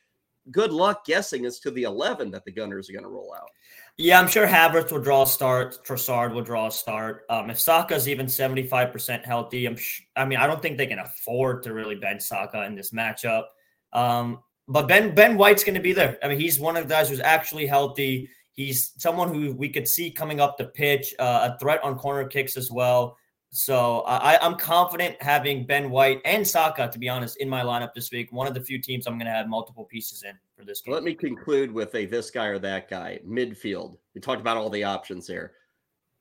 Good 0.53 0.70
luck 0.70 1.05
guessing 1.05 1.45
as 1.47 1.59
to 1.59 1.72
the 1.72 1.82
11 1.82 2.30
that 2.30 2.45
the 2.45 2.53
Gunners 2.53 2.88
are 2.88 2.93
going 2.93 3.03
to 3.03 3.11
roll 3.11 3.34
out. 3.36 3.49
Yeah, 3.97 4.20
I'm 4.20 4.28
sure 4.28 4.47
Havertz 4.47 4.93
will 4.93 5.03
draw 5.03 5.22
a 5.22 5.26
start. 5.26 5.84
Trossard 5.84 6.32
will 6.32 6.43
draw 6.43 6.68
a 6.68 6.70
start. 6.70 7.24
Um, 7.28 7.51
if 7.51 7.59
Saka's 7.59 8.09
even 8.09 8.26
75% 8.26 9.24
healthy, 9.24 9.66
I'm 9.66 9.74
sh- 9.74 10.03
I 10.14 10.24
mean, 10.26 10.38
I 10.38 10.47
don't 10.47 10.62
think 10.62 10.78
they 10.78 10.86
can 10.86 11.01
afford 11.01 11.64
to 11.64 11.74
really 11.74 11.97
bench 11.97 12.22
Saka 12.22 12.66
in 12.66 12.76
this 12.76 12.93
matchup. 12.93 13.47
Um, 13.93 14.45
but 14.71 14.87
Ben 14.87 15.14
Ben 15.14 15.37
White's 15.37 15.64
going 15.64 15.75
to 15.75 15.81
be 15.81 15.93
there. 15.93 16.16
I 16.23 16.29
mean, 16.29 16.41
he's 16.41 16.59
one 16.59 16.77
of 16.77 16.89
the 16.89 16.95
guys 16.95 17.11
who's 17.11 17.21
actually 17.21 17.66
healthy. 17.66 18.31
He's 18.53 18.93
someone 18.99 19.35
who 19.35 19.53
we 19.53 19.68
could 19.68 19.87
see 19.87 20.11
coming 20.11 20.41
up 20.41 20.57
the 20.57 20.66
pitch, 20.66 21.14
uh, 21.18 21.51
a 21.53 21.59
threat 21.59 21.83
on 21.83 21.99
corner 21.99 22.27
kicks 22.27 22.57
as 22.57 22.71
well. 22.71 23.16
So 23.53 24.03
I, 24.03 24.39
I'm 24.45 24.57
confident 24.57 25.21
having 25.21 25.66
Ben 25.66 25.91
White 25.91 26.21
and 26.25 26.47
Saka, 26.47 26.89
to 26.93 26.99
be 27.01 27.09
honest, 27.09 27.39
in 27.39 27.49
my 27.49 27.62
lineup 27.62 27.93
this 27.95 28.12
week. 28.12 28.31
One 28.31 28.47
of 28.47 28.55
the 28.55 28.61
few 28.61 28.81
teams 28.81 29.09
I'm 29.09 29.14
going 29.14 29.27
to 29.27 29.33
have 29.33 29.49
multiple 29.49 29.85
pieces 29.85 30.23
in 30.23 30.39
for 30.57 30.64
this 30.64 30.83
game. 30.83 30.95
Let 30.95 31.03
me 31.03 31.14
conclude 31.14 31.73
with 31.73 31.93
a 31.97 32.07
this 32.07 32.31
guy 32.31 32.47
or 32.47 32.61
that 32.61 32.89
guy 32.89 33.18
midfield. 33.27 33.97
We 34.14 34.21
talked 34.21 34.41
about 34.41 34.57
all 34.57 34.71
the 34.71 34.85
options 34.85 35.27
there. 35.27 35.53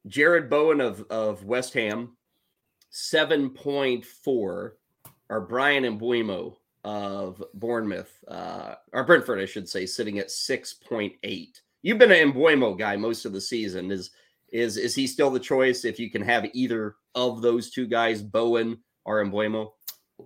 Jarrod 0.08 0.50
Bowen 0.50 0.82
of 0.82 1.06
of 1.12 1.44
West 1.44 1.74
Ham, 1.76 2.18
seven 2.90 3.52
point 3.52 4.06
four, 4.06 4.78
or 5.30 5.42
Bryan 5.42 5.86
and 5.86 6.02
Mbeumo 6.02 6.56
of 6.84 7.44
Bournemouth, 7.54 8.12
uh, 8.28 8.76
or 8.94 9.04
Brentford, 9.04 9.40
I 9.40 9.46
should 9.46 9.68
say, 9.68 9.86
sitting 9.86 10.20
at 10.20 10.30
6.8. 10.30 11.48
You've 11.82 11.98
been 11.98 12.12
an 12.12 12.34
Mbeumo 12.34 12.78
guy 12.78 12.96
most 12.96 13.26
of 13.26 13.34
the 13.34 13.42
season. 13.42 13.92
Is 13.92 14.12
is 14.52 14.78
is 14.78 14.96
he 14.96 15.06
still 15.08 15.30
the 15.30 15.40
choice 15.40 15.86
if 15.86 16.00
you 16.00 16.10
can 16.10 16.22
have 16.22 16.46
either 16.54 16.96
of 17.16 17.42
those 17.42 17.70
two 17.70 17.88
guys, 17.88 18.22
Bowen 18.22 18.80
or 19.06 19.24
Mbeumo? 19.24 19.72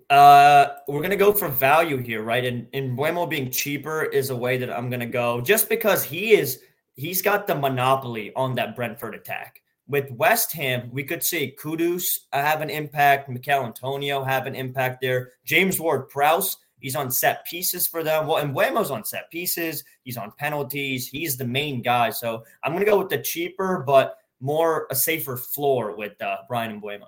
Uh, 0.10 0.68
we're 0.88 1.02
gonna 1.02 1.16
go 1.16 1.32
for 1.32 1.50
value 1.50 1.98
here, 1.98 2.24
right? 2.24 2.46
And 2.46 2.68
and 2.74 2.98
being 3.30 3.52
cheaper 3.52 4.04
is 4.06 4.30
a 4.30 4.36
way 4.36 4.58
that 4.58 4.76
I'm 4.76 4.90
gonna 4.90 5.06
go, 5.06 5.42
just 5.42 5.70
because 5.70 6.04
he 6.04 6.34
is 6.34 6.62
he's 6.96 7.22
got 7.22 7.48
the 7.48 7.56
monopoly 7.56 8.32
on 8.36 8.56
that 8.56 8.76
Brentford 8.76 9.16
attack 9.16 9.63
with 9.94 10.10
West 10.10 10.52
Ham, 10.54 10.90
we 10.92 11.04
could 11.04 11.24
see 11.24 11.56
Kudus 11.56 12.22
have 12.32 12.62
an 12.62 12.72
impact, 12.72 13.30
Michail 13.30 13.64
Antonio 13.64 14.24
have 14.24 14.48
an 14.48 14.56
impact 14.56 15.02
there. 15.02 15.34
James 15.46 15.80
Ward 15.80 16.10
Prowse, 16.10 16.58
he's 16.80 16.96
on 16.96 17.12
set 17.12 17.46
pieces 17.46 17.86
for 17.86 18.02
them. 18.02 18.26
Well, 18.26 18.38
and 18.38 18.56
Mbeumo's 18.56 18.90
on 18.90 19.06
set 19.06 19.30
pieces. 19.30 19.84
He's 20.04 20.18
on 20.18 20.34
penalties. 20.40 21.08
He's 21.08 21.38
the 21.38 21.46
main 21.46 21.84
guy. 21.84 22.10
So 22.10 22.44
I'm 22.64 22.72
going 22.72 22.84
to 22.84 22.90
go 22.90 22.98
with 22.98 23.10
the 23.10 23.20
cheaper, 23.20 23.84
but 23.86 24.18
more 24.42 24.88
a 24.90 24.96
safer 24.96 25.38
floor 25.38 25.96
with 25.96 26.20
uh, 26.24 26.38
and 26.50 26.82
Mbeumo. 26.82 27.06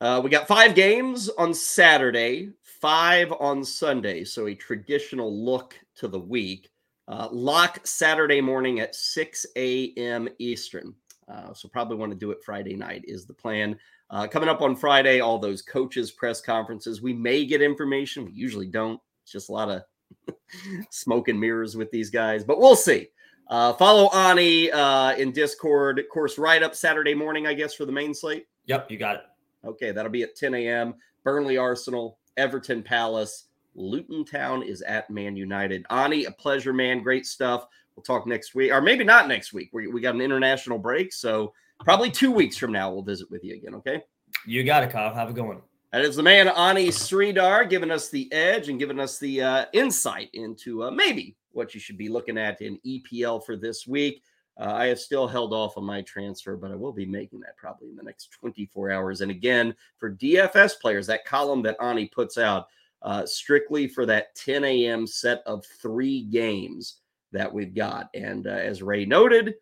Uh, 0.00 0.20
we 0.20 0.28
got 0.28 0.48
five 0.48 0.74
games 0.74 1.28
on 1.38 1.54
Saturday, 1.54 2.50
five 2.64 3.32
on 3.38 3.62
Sunday. 3.62 4.24
So 4.24 4.48
a 4.48 4.56
traditional 4.56 5.32
look 5.32 5.78
to 5.98 6.08
the 6.08 6.18
week. 6.18 6.68
Uh, 7.06 7.28
lock 7.30 7.86
Saturday 7.86 8.40
morning 8.40 8.80
at 8.80 8.96
6 8.96 9.46
a.m. 9.54 10.28
Eastern. 10.40 10.92
Uh, 11.28 11.52
so 11.52 11.68
probably 11.68 11.96
want 11.96 12.10
to 12.10 12.18
do 12.18 12.30
it 12.30 12.42
Friday 12.42 12.74
night 12.74 13.04
is 13.06 13.26
the 13.26 13.34
plan. 13.34 13.78
Uh, 14.10 14.26
coming 14.26 14.48
up 14.48 14.62
on 14.62 14.74
Friday, 14.74 15.20
all 15.20 15.38
those 15.38 15.62
coaches 15.62 16.10
press 16.10 16.40
conferences. 16.40 17.02
We 17.02 17.12
may 17.12 17.44
get 17.44 17.60
information. 17.60 18.24
We 18.24 18.32
usually 18.32 18.66
don't. 18.66 19.00
It's 19.22 19.32
just 19.32 19.50
a 19.50 19.52
lot 19.52 19.68
of 19.68 20.34
smoke 20.90 21.28
and 21.28 21.38
mirrors 21.38 21.76
with 21.76 21.90
these 21.90 22.10
guys, 22.10 22.44
but 22.44 22.58
we'll 22.58 22.76
see. 22.76 23.08
Uh, 23.48 23.72
follow 23.74 24.08
Ani 24.10 24.70
uh, 24.70 25.14
in 25.16 25.32
Discord. 25.32 25.98
Of 25.98 26.08
course, 26.08 26.38
right 26.38 26.62
up 26.62 26.74
Saturday 26.74 27.14
morning, 27.14 27.46
I 27.46 27.54
guess, 27.54 27.74
for 27.74 27.84
the 27.84 27.92
main 27.92 28.14
slate. 28.14 28.46
Yep, 28.66 28.90
you 28.90 28.98
got 28.98 29.16
it. 29.16 29.22
Okay, 29.64 29.90
that'll 29.90 30.10
be 30.10 30.22
at 30.22 30.36
10 30.36 30.54
a.m. 30.54 30.94
Burnley 31.24 31.56
Arsenal, 31.56 32.18
Everton 32.36 32.82
Palace, 32.82 33.48
Luton 33.74 34.24
Town 34.24 34.62
is 34.62 34.82
at 34.82 35.08
Man 35.08 35.36
United. 35.36 35.86
Ani, 35.90 36.24
a 36.24 36.30
pleasure, 36.30 36.72
man. 36.72 37.02
Great 37.02 37.26
stuff. 37.26 37.66
We'll 37.98 38.04
talk 38.04 38.28
next 38.28 38.54
week, 38.54 38.70
or 38.70 38.80
maybe 38.80 39.02
not 39.02 39.26
next 39.26 39.52
week. 39.52 39.70
We, 39.72 39.88
we 39.88 40.00
got 40.00 40.14
an 40.14 40.20
international 40.20 40.78
break. 40.78 41.12
So 41.12 41.52
probably 41.84 42.12
two 42.12 42.30
weeks 42.30 42.56
from 42.56 42.70
now, 42.70 42.92
we'll 42.92 43.02
visit 43.02 43.28
with 43.28 43.42
you 43.42 43.56
again. 43.56 43.74
Okay. 43.74 44.04
You 44.46 44.62
got 44.62 44.84
it, 44.84 44.90
Kyle. 44.90 45.12
Have 45.12 45.30
a 45.30 45.32
good 45.32 45.44
one. 45.44 45.62
That 45.90 46.02
is 46.02 46.14
the 46.14 46.22
man, 46.22 46.46
Ani 46.46 46.90
Sridhar, 46.90 47.68
giving 47.68 47.90
us 47.90 48.08
the 48.08 48.32
edge 48.32 48.68
and 48.68 48.78
giving 48.78 49.00
us 49.00 49.18
the 49.18 49.42
uh, 49.42 49.64
insight 49.72 50.30
into 50.32 50.84
uh, 50.84 50.92
maybe 50.92 51.34
what 51.50 51.74
you 51.74 51.80
should 51.80 51.98
be 51.98 52.08
looking 52.08 52.38
at 52.38 52.62
in 52.62 52.78
EPL 52.86 53.44
for 53.44 53.56
this 53.56 53.84
week. 53.84 54.22
Uh, 54.60 54.74
I 54.74 54.86
have 54.86 55.00
still 55.00 55.26
held 55.26 55.52
off 55.52 55.76
on 55.76 55.82
my 55.82 56.02
transfer, 56.02 56.56
but 56.56 56.70
I 56.70 56.76
will 56.76 56.92
be 56.92 57.04
making 57.04 57.40
that 57.40 57.56
probably 57.56 57.88
in 57.88 57.96
the 57.96 58.04
next 58.04 58.30
24 58.30 58.92
hours. 58.92 59.22
And 59.22 59.32
again, 59.32 59.74
for 59.96 60.14
DFS 60.14 60.80
players, 60.80 61.08
that 61.08 61.24
column 61.24 61.62
that 61.62 61.76
Ani 61.82 62.06
puts 62.06 62.38
out, 62.38 62.68
uh, 63.02 63.26
strictly 63.26 63.88
for 63.88 64.06
that 64.06 64.36
10 64.36 64.62
a.m. 64.62 65.04
set 65.04 65.42
of 65.46 65.64
three 65.82 66.22
games 66.22 67.00
that 67.32 67.52
we've 67.52 67.74
got. 67.74 68.08
And 68.14 68.46
uh, 68.46 68.50
as 68.50 68.82
Ray 68.82 69.04
noted, 69.04 69.54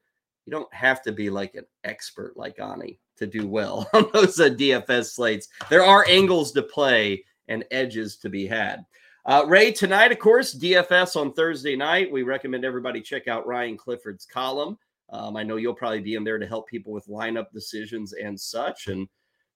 you 0.46 0.50
don't 0.50 0.72
have 0.72 1.02
to 1.02 1.12
be 1.12 1.30
like 1.30 1.54
an 1.54 1.66
expert 1.84 2.36
like 2.36 2.60
Ani 2.60 3.00
to 3.16 3.26
do 3.26 3.48
well 3.48 3.88
on 3.94 4.08
those 4.12 4.38
uh, 4.40 4.48
DFS 4.48 5.12
slates. 5.14 5.48
There 5.68 5.84
are 5.84 6.06
angles 6.08 6.52
to 6.52 6.62
play 6.62 7.24
and 7.48 7.64
edges 7.70 8.16
to 8.18 8.28
be 8.28 8.46
had. 8.46 8.84
Uh, 9.24 9.44
Ray, 9.46 9.72
tonight, 9.72 10.12
of 10.12 10.20
course, 10.20 10.54
DFS 10.54 11.16
on 11.16 11.32
Thursday 11.32 11.74
night. 11.74 12.12
We 12.12 12.22
recommend 12.22 12.64
everybody 12.64 13.00
check 13.00 13.26
out 13.26 13.46
Ryan 13.46 13.76
Clifford's 13.76 14.24
column. 14.24 14.78
Um, 15.10 15.36
I 15.36 15.42
know 15.42 15.56
you'll 15.56 15.74
probably 15.74 16.00
be 16.00 16.14
in 16.14 16.24
there 16.24 16.38
to 16.38 16.46
help 16.46 16.68
people 16.68 16.92
with 16.92 17.06
lineup 17.08 17.50
decisions 17.52 18.12
and 18.12 18.38
such. 18.38 18.86
And 18.86 19.08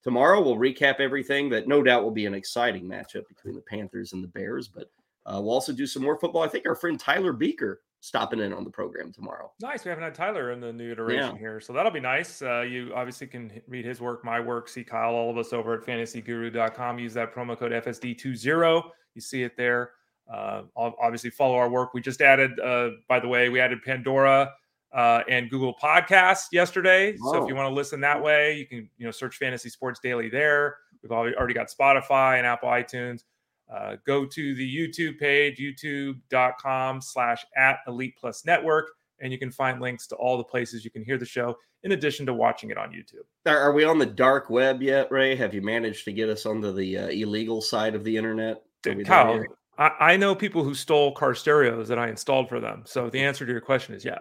tomorrow 0.02 0.40
we'll 0.40 0.56
recap 0.56 0.98
everything 0.98 1.48
that 1.50 1.68
no 1.68 1.82
doubt 1.82 2.02
will 2.02 2.11
be 2.11 2.26
an 2.26 2.34
exciting 2.34 2.84
matchup 2.84 3.28
between 3.28 3.54
the 3.54 3.62
Panthers 3.62 4.12
and 4.12 4.24
the 4.24 4.28
Bears. 4.28 4.68
But 4.68 4.90
uh, 5.26 5.40
we'll 5.40 5.52
also 5.52 5.72
do 5.72 5.86
some 5.86 6.02
more 6.02 6.18
football. 6.18 6.42
I 6.42 6.48
think 6.48 6.66
our 6.66 6.74
friend 6.74 6.98
Tyler 6.98 7.32
Beaker 7.32 7.80
stopping 8.01 8.40
in 8.40 8.53
on 8.53 8.64
the 8.64 8.70
program 8.70 9.12
tomorrow. 9.12 9.53
Nice. 9.61 9.84
We 9.84 9.90
haven't 9.90 10.05
had 10.05 10.14
Tyler 10.14 10.53
in 10.53 10.61
the 10.61 10.72
new 10.72 10.92
iteration 10.92 11.34
yeah. 11.34 11.38
here. 11.38 11.61
So 11.61 11.72
that'll 11.72 11.92
be 11.92 12.01
nice. 12.01 12.42
Uh, 12.42 12.62
you 12.62 12.92
obviously 12.94 13.26
can 13.26 13.61
read 13.68 13.84
his 13.84 14.01
work, 14.01 14.24
my 14.24 14.40
work, 14.40 14.68
see 14.68 14.84
Kyle, 14.84 15.12
all 15.12 15.30
of 15.30 15.36
us 15.36 15.53
over 15.53 15.74
at 15.74 15.86
fantasyguru.com. 15.86 16.98
Use 16.98 17.14
that 17.14 17.34
promo 17.34 17.59
code 17.59 17.72
FSD20. 17.72 18.82
You 19.14 19.20
see 19.20 19.42
it 19.42 19.57
there. 19.57 19.92
Uh, 20.32 20.62
obviously, 20.76 21.30
follow 21.30 21.57
our 21.57 21.68
work. 21.68 21.92
We 21.92 22.01
just 22.01 22.20
added, 22.20 22.59
uh, 22.61 22.90
by 23.09 23.20
the 23.20 23.28
way, 23.28 23.48
we 23.48 23.61
added 23.61 23.82
Pandora 23.84 24.53
uh, 24.92 25.22
and 25.28 25.51
Google 25.51 25.74
Podcasts 25.74 26.46
yesterday. 26.53 27.16
Oh. 27.22 27.32
So 27.32 27.42
if 27.42 27.48
you 27.48 27.55
want 27.55 27.68
to 27.68 27.74
listen 27.74 28.01
that 28.01 28.22
way, 28.22 28.57
you 28.57 28.66
can 28.66 28.88
you 28.96 29.07
know 29.07 29.11
search 29.11 29.36
Fantasy 29.36 29.68
Sports 29.68 30.01
Daily 30.01 30.28
there. 30.28 30.76
We've 31.03 31.12
already 31.12 31.55
got 31.55 31.68
Spotify 31.68 32.38
and 32.38 32.46
Apple 32.46 32.68
iTunes. 32.68 33.24
Uh, 33.72 33.96
go 34.04 34.26
to 34.26 34.54
the 34.54 34.76
YouTube 34.76 35.18
page, 35.18 35.58
youtube.com 35.58 37.00
slash 37.00 37.44
at 37.56 37.78
Elite 37.86 38.14
Plus 38.18 38.44
Network, 38.44 38.90
and 39.20 39.32
you 39.32 39.38
can 39.38 39.50
find 39.50 39.80
links 39.80 40.06
to 40.08 40.16
all 40.16 40.36
the 40.36 40.44
places 40.44 40.84
you 40.84 40.90
can 40.90 41.04
hear 41.04 41.18
the 41.18 41.26
show 41.26 41.56
in 41.82 41.92
addition 41.92 42.26
to 42.26 42.34
watching 42.34 42.70
it 42.70 42.76
on 42.76 42.90
YouTube. 42.90 43.24
Are 43.46 43.72
we 43.72 43.84
on 43.84 43.98
the 43.98 44.06
dark 44.06 44.50
web 44.50 44.82
yet, 44.82 45.10
Ray? 45.10 45.36
Have 45.36 45.54
you 45.54 45.62
managed 45.62 46.04
to 46.06 46.12
get 46.12 46.28
us 46.28 46.46
onto 46.46 46.72
the 46.72 46.98
uh, 46.98 47.08
illegal 47.08 47.60
side 47.62 47.94
of 47.94 48.04
the 48.04 48.16
internet? 48.16 48.62
Kyle, 49.04 49.44
I, 49.78 49.90
I, 50.00 50.16
know 50.16 50.34
people 50.34 50.64
who 50.64 50.74
stole 50.74 51.12
car 51.12 51.34
stereos 51.34 51.86
that 51.88 51.98
I 51.98 52.08
installed 52.08 52.48
for 52.48 52.60
them. 52.60 52.82
So 52.86 53.10
the 53.10 53.20
answer 53.20 53.44
to 53.44 53.52
your 53.52 53.60
question 53.60 53.94
is 53.94 54.04
yes. 54.04 54.18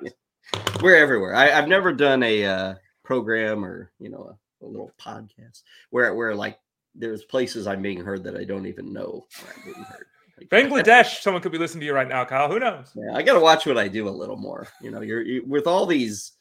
We're 0.81 0.97
everywhere. 0.97 1.33
I, 1.33 1.47
have 1.47 1.67
never 1.67 1.93
done 1.93 2.23
a 2.23 2.45
uh, 2.45 2.75
program 3.03 3.63
or, 3.63 3.91
you 3.99 4.09
know, 4.09 4.35
a, 4.61 4.65
a 4.65 4.67
little 4.67 4.91
podcast 5.01 5.63
where, 5.91 6.13
where 6.13 6.35
like 6.35 6.59
there's 6.95 7.23
places 7.23 7.67
I'm 7.67 7.81
being 7.81 8.03
heard 8.03 8.23
that 8.23 8.35
I 8.35 8.43
don't 8.43 8.65
even 8.65 8.93
know 8.93 9.25
I'm 9.41 9.63
being 9.63 9.83
heard. 9.85 10.05
Like, 10.39 10.47
Bangladesh, 10.47 11.19
someone 11.21 11.41
could 11.41 11.51
be 11.51 11.57
listening 11.57 11.81
to 11.81 11.85
you 11.87 11.93
right 11.93 12.07
now, 12.07 12.23
Kyle. 12.23 12.49
Who 12.49 12.59
knows? 12.59 12.93
Yeah, 12.95 13.13
I 13.13 13.21
got 13.21 13.33
to 13.33 13.41
watch 13.41 13.65
what 13.65 13.77
I 13.77 13.89
do 13.89 14.07
a 14.07 14.09
little 14.09 14.37
more. 14.37 14.69
You 14.81 14.89
know, 14.89 15.01
you're 15.01 15.21
you, 15.21 15.43
with 15.45 15.67
all 15.67 15.85
these, 15.85 16.31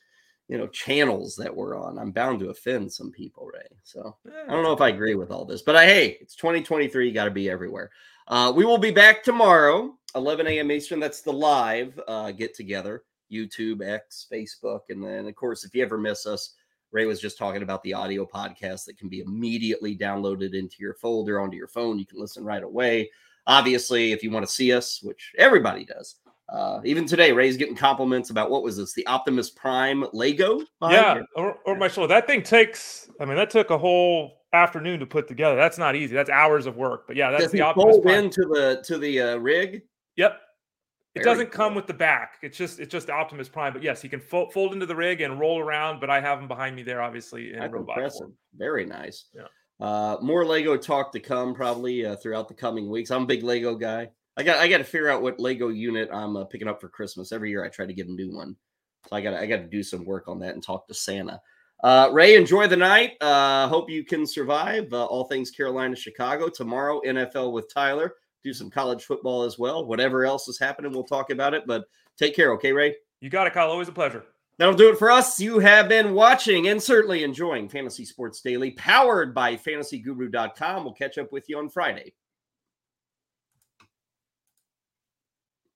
you 0.47 0.57
know, 0.57 0.69
channels 0.69 1.35
that 1.35 1.53
we're 1.53 1.77
on. 1.77 1.99
I'm 1.99 2.13
bound 2.13 2.39
to 2.39 2.51
offend 2.51 2.93
some 2.93 3.11
people, 3.11 3.47
Ray. 3.53 3.67
So 3.83 4.17
yeah, 4.25 4.45
I 4.47 4.53
don't 4.53 4.63
know 4.63 4.73
if 4.73 4.81
I 4.81 4.91
agree 4.91 5.17
with 5.17 5.33
all 5.33 5.45
this, 5.45 5.63
but 5.63 5.75
I 5.75 5.87
hey, 5.87 6.17
it's 6.21 6.37
2023. 6.37 7.09
You 7.09 7.13
got 7.13 7.25
to 7.25 7.33
be 7.33 7.51
everywhere. 7.51 7.91
Uh, 8.29 8.53
we 8.55 8.65
will 8.65 8.79
be 8.79 8.93
back 8.93 9.25
tomorrow, 9.25 9.99
11 10.15 10.47
a.m. 10.47 10.71
Eastern. 10.71 11.01
That's 11.01 11.23
the 11.23 11.33
live 11.33 11.99
uh, 12.07 12.31
get 12.31 12.55
together. 12.55 13.03
YouTube, 13.33 13.87
X, 13.87 14.27
Facebook, 14.33 14.83
and 14.91 15.03
then 15.03 15.27
of 15.27 15.35
course, 15.35 15.65
if 15.65 15.75
you 15.75 15.83
ever 15.83 15.99
miss 15.99 16.25
us, 16.25 16.55
Ray 16.93 17.07
was 17.07 17.21
just 17.21 17.39
talking 17.39 17.63
about 17.63 17.83
the 17.83 17.95
audio 17.95 18.27
podcast 18.27 18.85
that 18.87 18.99
can 18.99 19.09
be 19.09 19.21
immediately 19.21 19.97
downloaded 19.97 20.55
into 20.55 20.77
your 20.81 20.95
folder 20.95 21.41
onto 21.41 21.57
your 21.57 21.69
phone. 21.69 21.99
You 21.99 22.07
can 22.07 22.21
listen 22.21 22.45
right 22.45 22.63
away. 22.63 23.11
Obviously, 23.47 24.13
if 24.13 24.23
you 24.23 24.31
want 24.31 24.47
to 24.47 24.53
see 24.53 24.73
us, 24.73 25.01
which 25.03 25.33
everybody 25.39 25.85
does, 25.85 26.17
uh, 26.49 26.81
even 26.85 27.07
today, 27.07 27.33
Ray's 27.33 27.59
getting 27.59 27.77
compliments 27.77 28.31
about 28.31 28.51
what 28.51 28.63
was 28.63 28.79
this, 28.79 28.95
the 28.95 29.07
Optimus 29.07 29.51
Prime 29.51 30.07
Lego? 30.13 30.61
Yeah, 30.83 31.21
or, 31.37 31.59
or 31.67 31.77
my 31.77 31.89
shoulder. 31.89 32.09
That 32.09 32.27
thing 32.27 32.43
takes. 32.43 33.11
I 33.21 33.27
mean, 33.27 33.37
that 33.37 33.51
took 33.51 33.71
a 33.71 33.77
whole 33.77 34.39
afternoon 34.55 35.01
to 35.01 35.07
put 35.07 35.29
together. 35.29 35.57
That's 35.57 35.77
not 35.77 35.95
easy. 35.95 36.15
That's 36.15 36.31
hours 36.31 36.65
of 36.65 36.77
work. 36.77 37.07
But 37.07 37.17
yeah, 37.17 37.31
that's 37.31 37.45
Does 37.45 37.53
the 37.53 37.61
Optimus 37.61 37.99
Prime. 38.03 38.25
into 38.25 38.41
the 38.43 38.83
to 38.87 38.99
the 38.99 39.21
uh, 39.21 39.37
rig. 39.37 39.83
Yep, 40.17 40.41
it 41.21 41.25
doesn't 41.25 41.51
come 41.51 41.75
with 41.75 41.87
the 41.87 41.95
back. 41.95 42.39
It's 42.43 42.57
just 42.57 42.81
it's 42.81 42.93
just 42.93 43.11
Optimus 43.11 43.49
Prime. 43.49 43.73
But 43.73 43.83
yes, 43.83 44.01
he 44.01 44.09
can 44.09 44.21
fold, 44.21 44.53
fold 44.53 44.73
into 44.73 44.87
the 44.87 44.97
rig 44.97 45.21
and 45.21 45.39
roll 45.39 45.59
around. 45.59 46.01
But 46.01 46.11
I 46.11 46.21
have 46.21 46.39
him 46.39 46.49
behind 46.49 46.77
me 46.77 46.83
there, 46.83 47.03
obviously 47.03 47.53
in 47.53 47.61
That's 47.61 47.73
robot 47.73 47.97
impressive. 47.97 48.19
Form. 48.21 48.35
Very 48.57 48.87
nice. 48.87 49.27
Yeah. 49.35 49.47
Uh, 49.81 50.17
more 50.21 50.45
Lego 50.45 50.77
talk 50.77 51.13
to 51.13 51.21
come 51.21 51.55
probably 51.55 52.05
uh, 52.05 52.17
throughout 52.17 52.49
the 52.49 52.55
coming 52.55 52.91
weeks. 52.91 53.11
I'm 53.11 53.23
a 53.23 53.27
big 53.27 53.43
Lego 53.43 53.75
guy. 53.75 54.09
I 54.37 54.43
got 54.43 54.59
I 54.59 54.69
got 54.69 54.79
to 54.79 54.85
figure 54.85 55.09
out 55.09 55.23
what 55.23 55.41
Lego 55.41 55.69
unit 55.69 56.09
I'm 56.13 56.37
uh, 56.37 56.45
picking 56.45 56.69
up 56.69 56.81
for 56.81 56.89
Christmas. 56.89 57.33
Every 57.33 57.51
year 57.51 57.65
I 57.65 57.69
try 57.69 57.87
to 57.87 57.95
get 57.95 58.09
a 58.09 58.13
new 58.13 58.35
one, 58.35 58.57
so 59.09 59.17
I 59.17 59.21
got 59.21 59.35
I 59.35 59.47
got 59.47 59.59
to 59.59 59.69
do 59.69 59.83
some 59.83 60.05
work 60.05 60.29
on 60.29 60.39
that 60.41 60.55
and 60.55 60.63
talk 60.63 60.87
to 60.89 60.95
Santa. 60.95 61.41
Uh, 61.83 62.11
Ray, 62.13 62.35
enjoy 62.35 62.67
the 62.67 62.77
night. 62.77 63.13
Uh, 63.21 63.69
hope 63.69 63.89
you 63.89 64.05
can 64.05 64.27
survive 64.27 64.93
uh, 64.93 65.05
all 65.07 65.25
things 65.25 65.51
Carolina, 65.51 65.95
Chicago 65.95 66.49
tomorrow. 66.49 67.01
NFL 67.07 67.53
with 67.53 67.73
Tyler 67.73 68.15
do 68.43 68.53
some 68.53 68.71
college 68.71 69.05
football 69.05 69.43
as 69.43 69.59
well. 69.59 69.85
Whatever 69.85 70.25
else 70.25 70.49
is 70.49 70.59
happening, 70.59 70.93
we'll 70.93 71.05
talk 71.05 71.31
about 71.31 71.55
it. 71.55 71.65
But 71.67 71.85
take 72.17 72.35
care, 72.35 72.53
okay, 72.53 72.73
Ray? 72.73 72.97
You 73.21 73.31
got 73.31 73.47
it, 73.47 73.53
Kyle. 73.53 73.71
Always 73.71 73.89
a 73.89 73.93
pleasure. 73.93 74.25
That'll 74.59 74.75
do 74.75 74.91
it 74.91 74.99
for 74.99 75.11
us. 75.11 75.39
You 75.39 75.61
have 75.61 75.89
been 75.89 76.15
watching 76.15 76.69
and 76.69 76.83
certainly 76.83 77.23
enjoying 77.23 77.69
Fantasy 77.69 78.05
Sports 78.05 78.41
Daily, 78.41 78.73
powered 78.73 79.33
by 79.33 79.57
fantasyguru.com. 79.57 80.85
We'll 80.85 80.95
catch 80.95 81.17
up 81.17 81.31
with 81.33 81.49
you 81.49 81.59
on 81.59 81.69
Friday. 81.69 82.13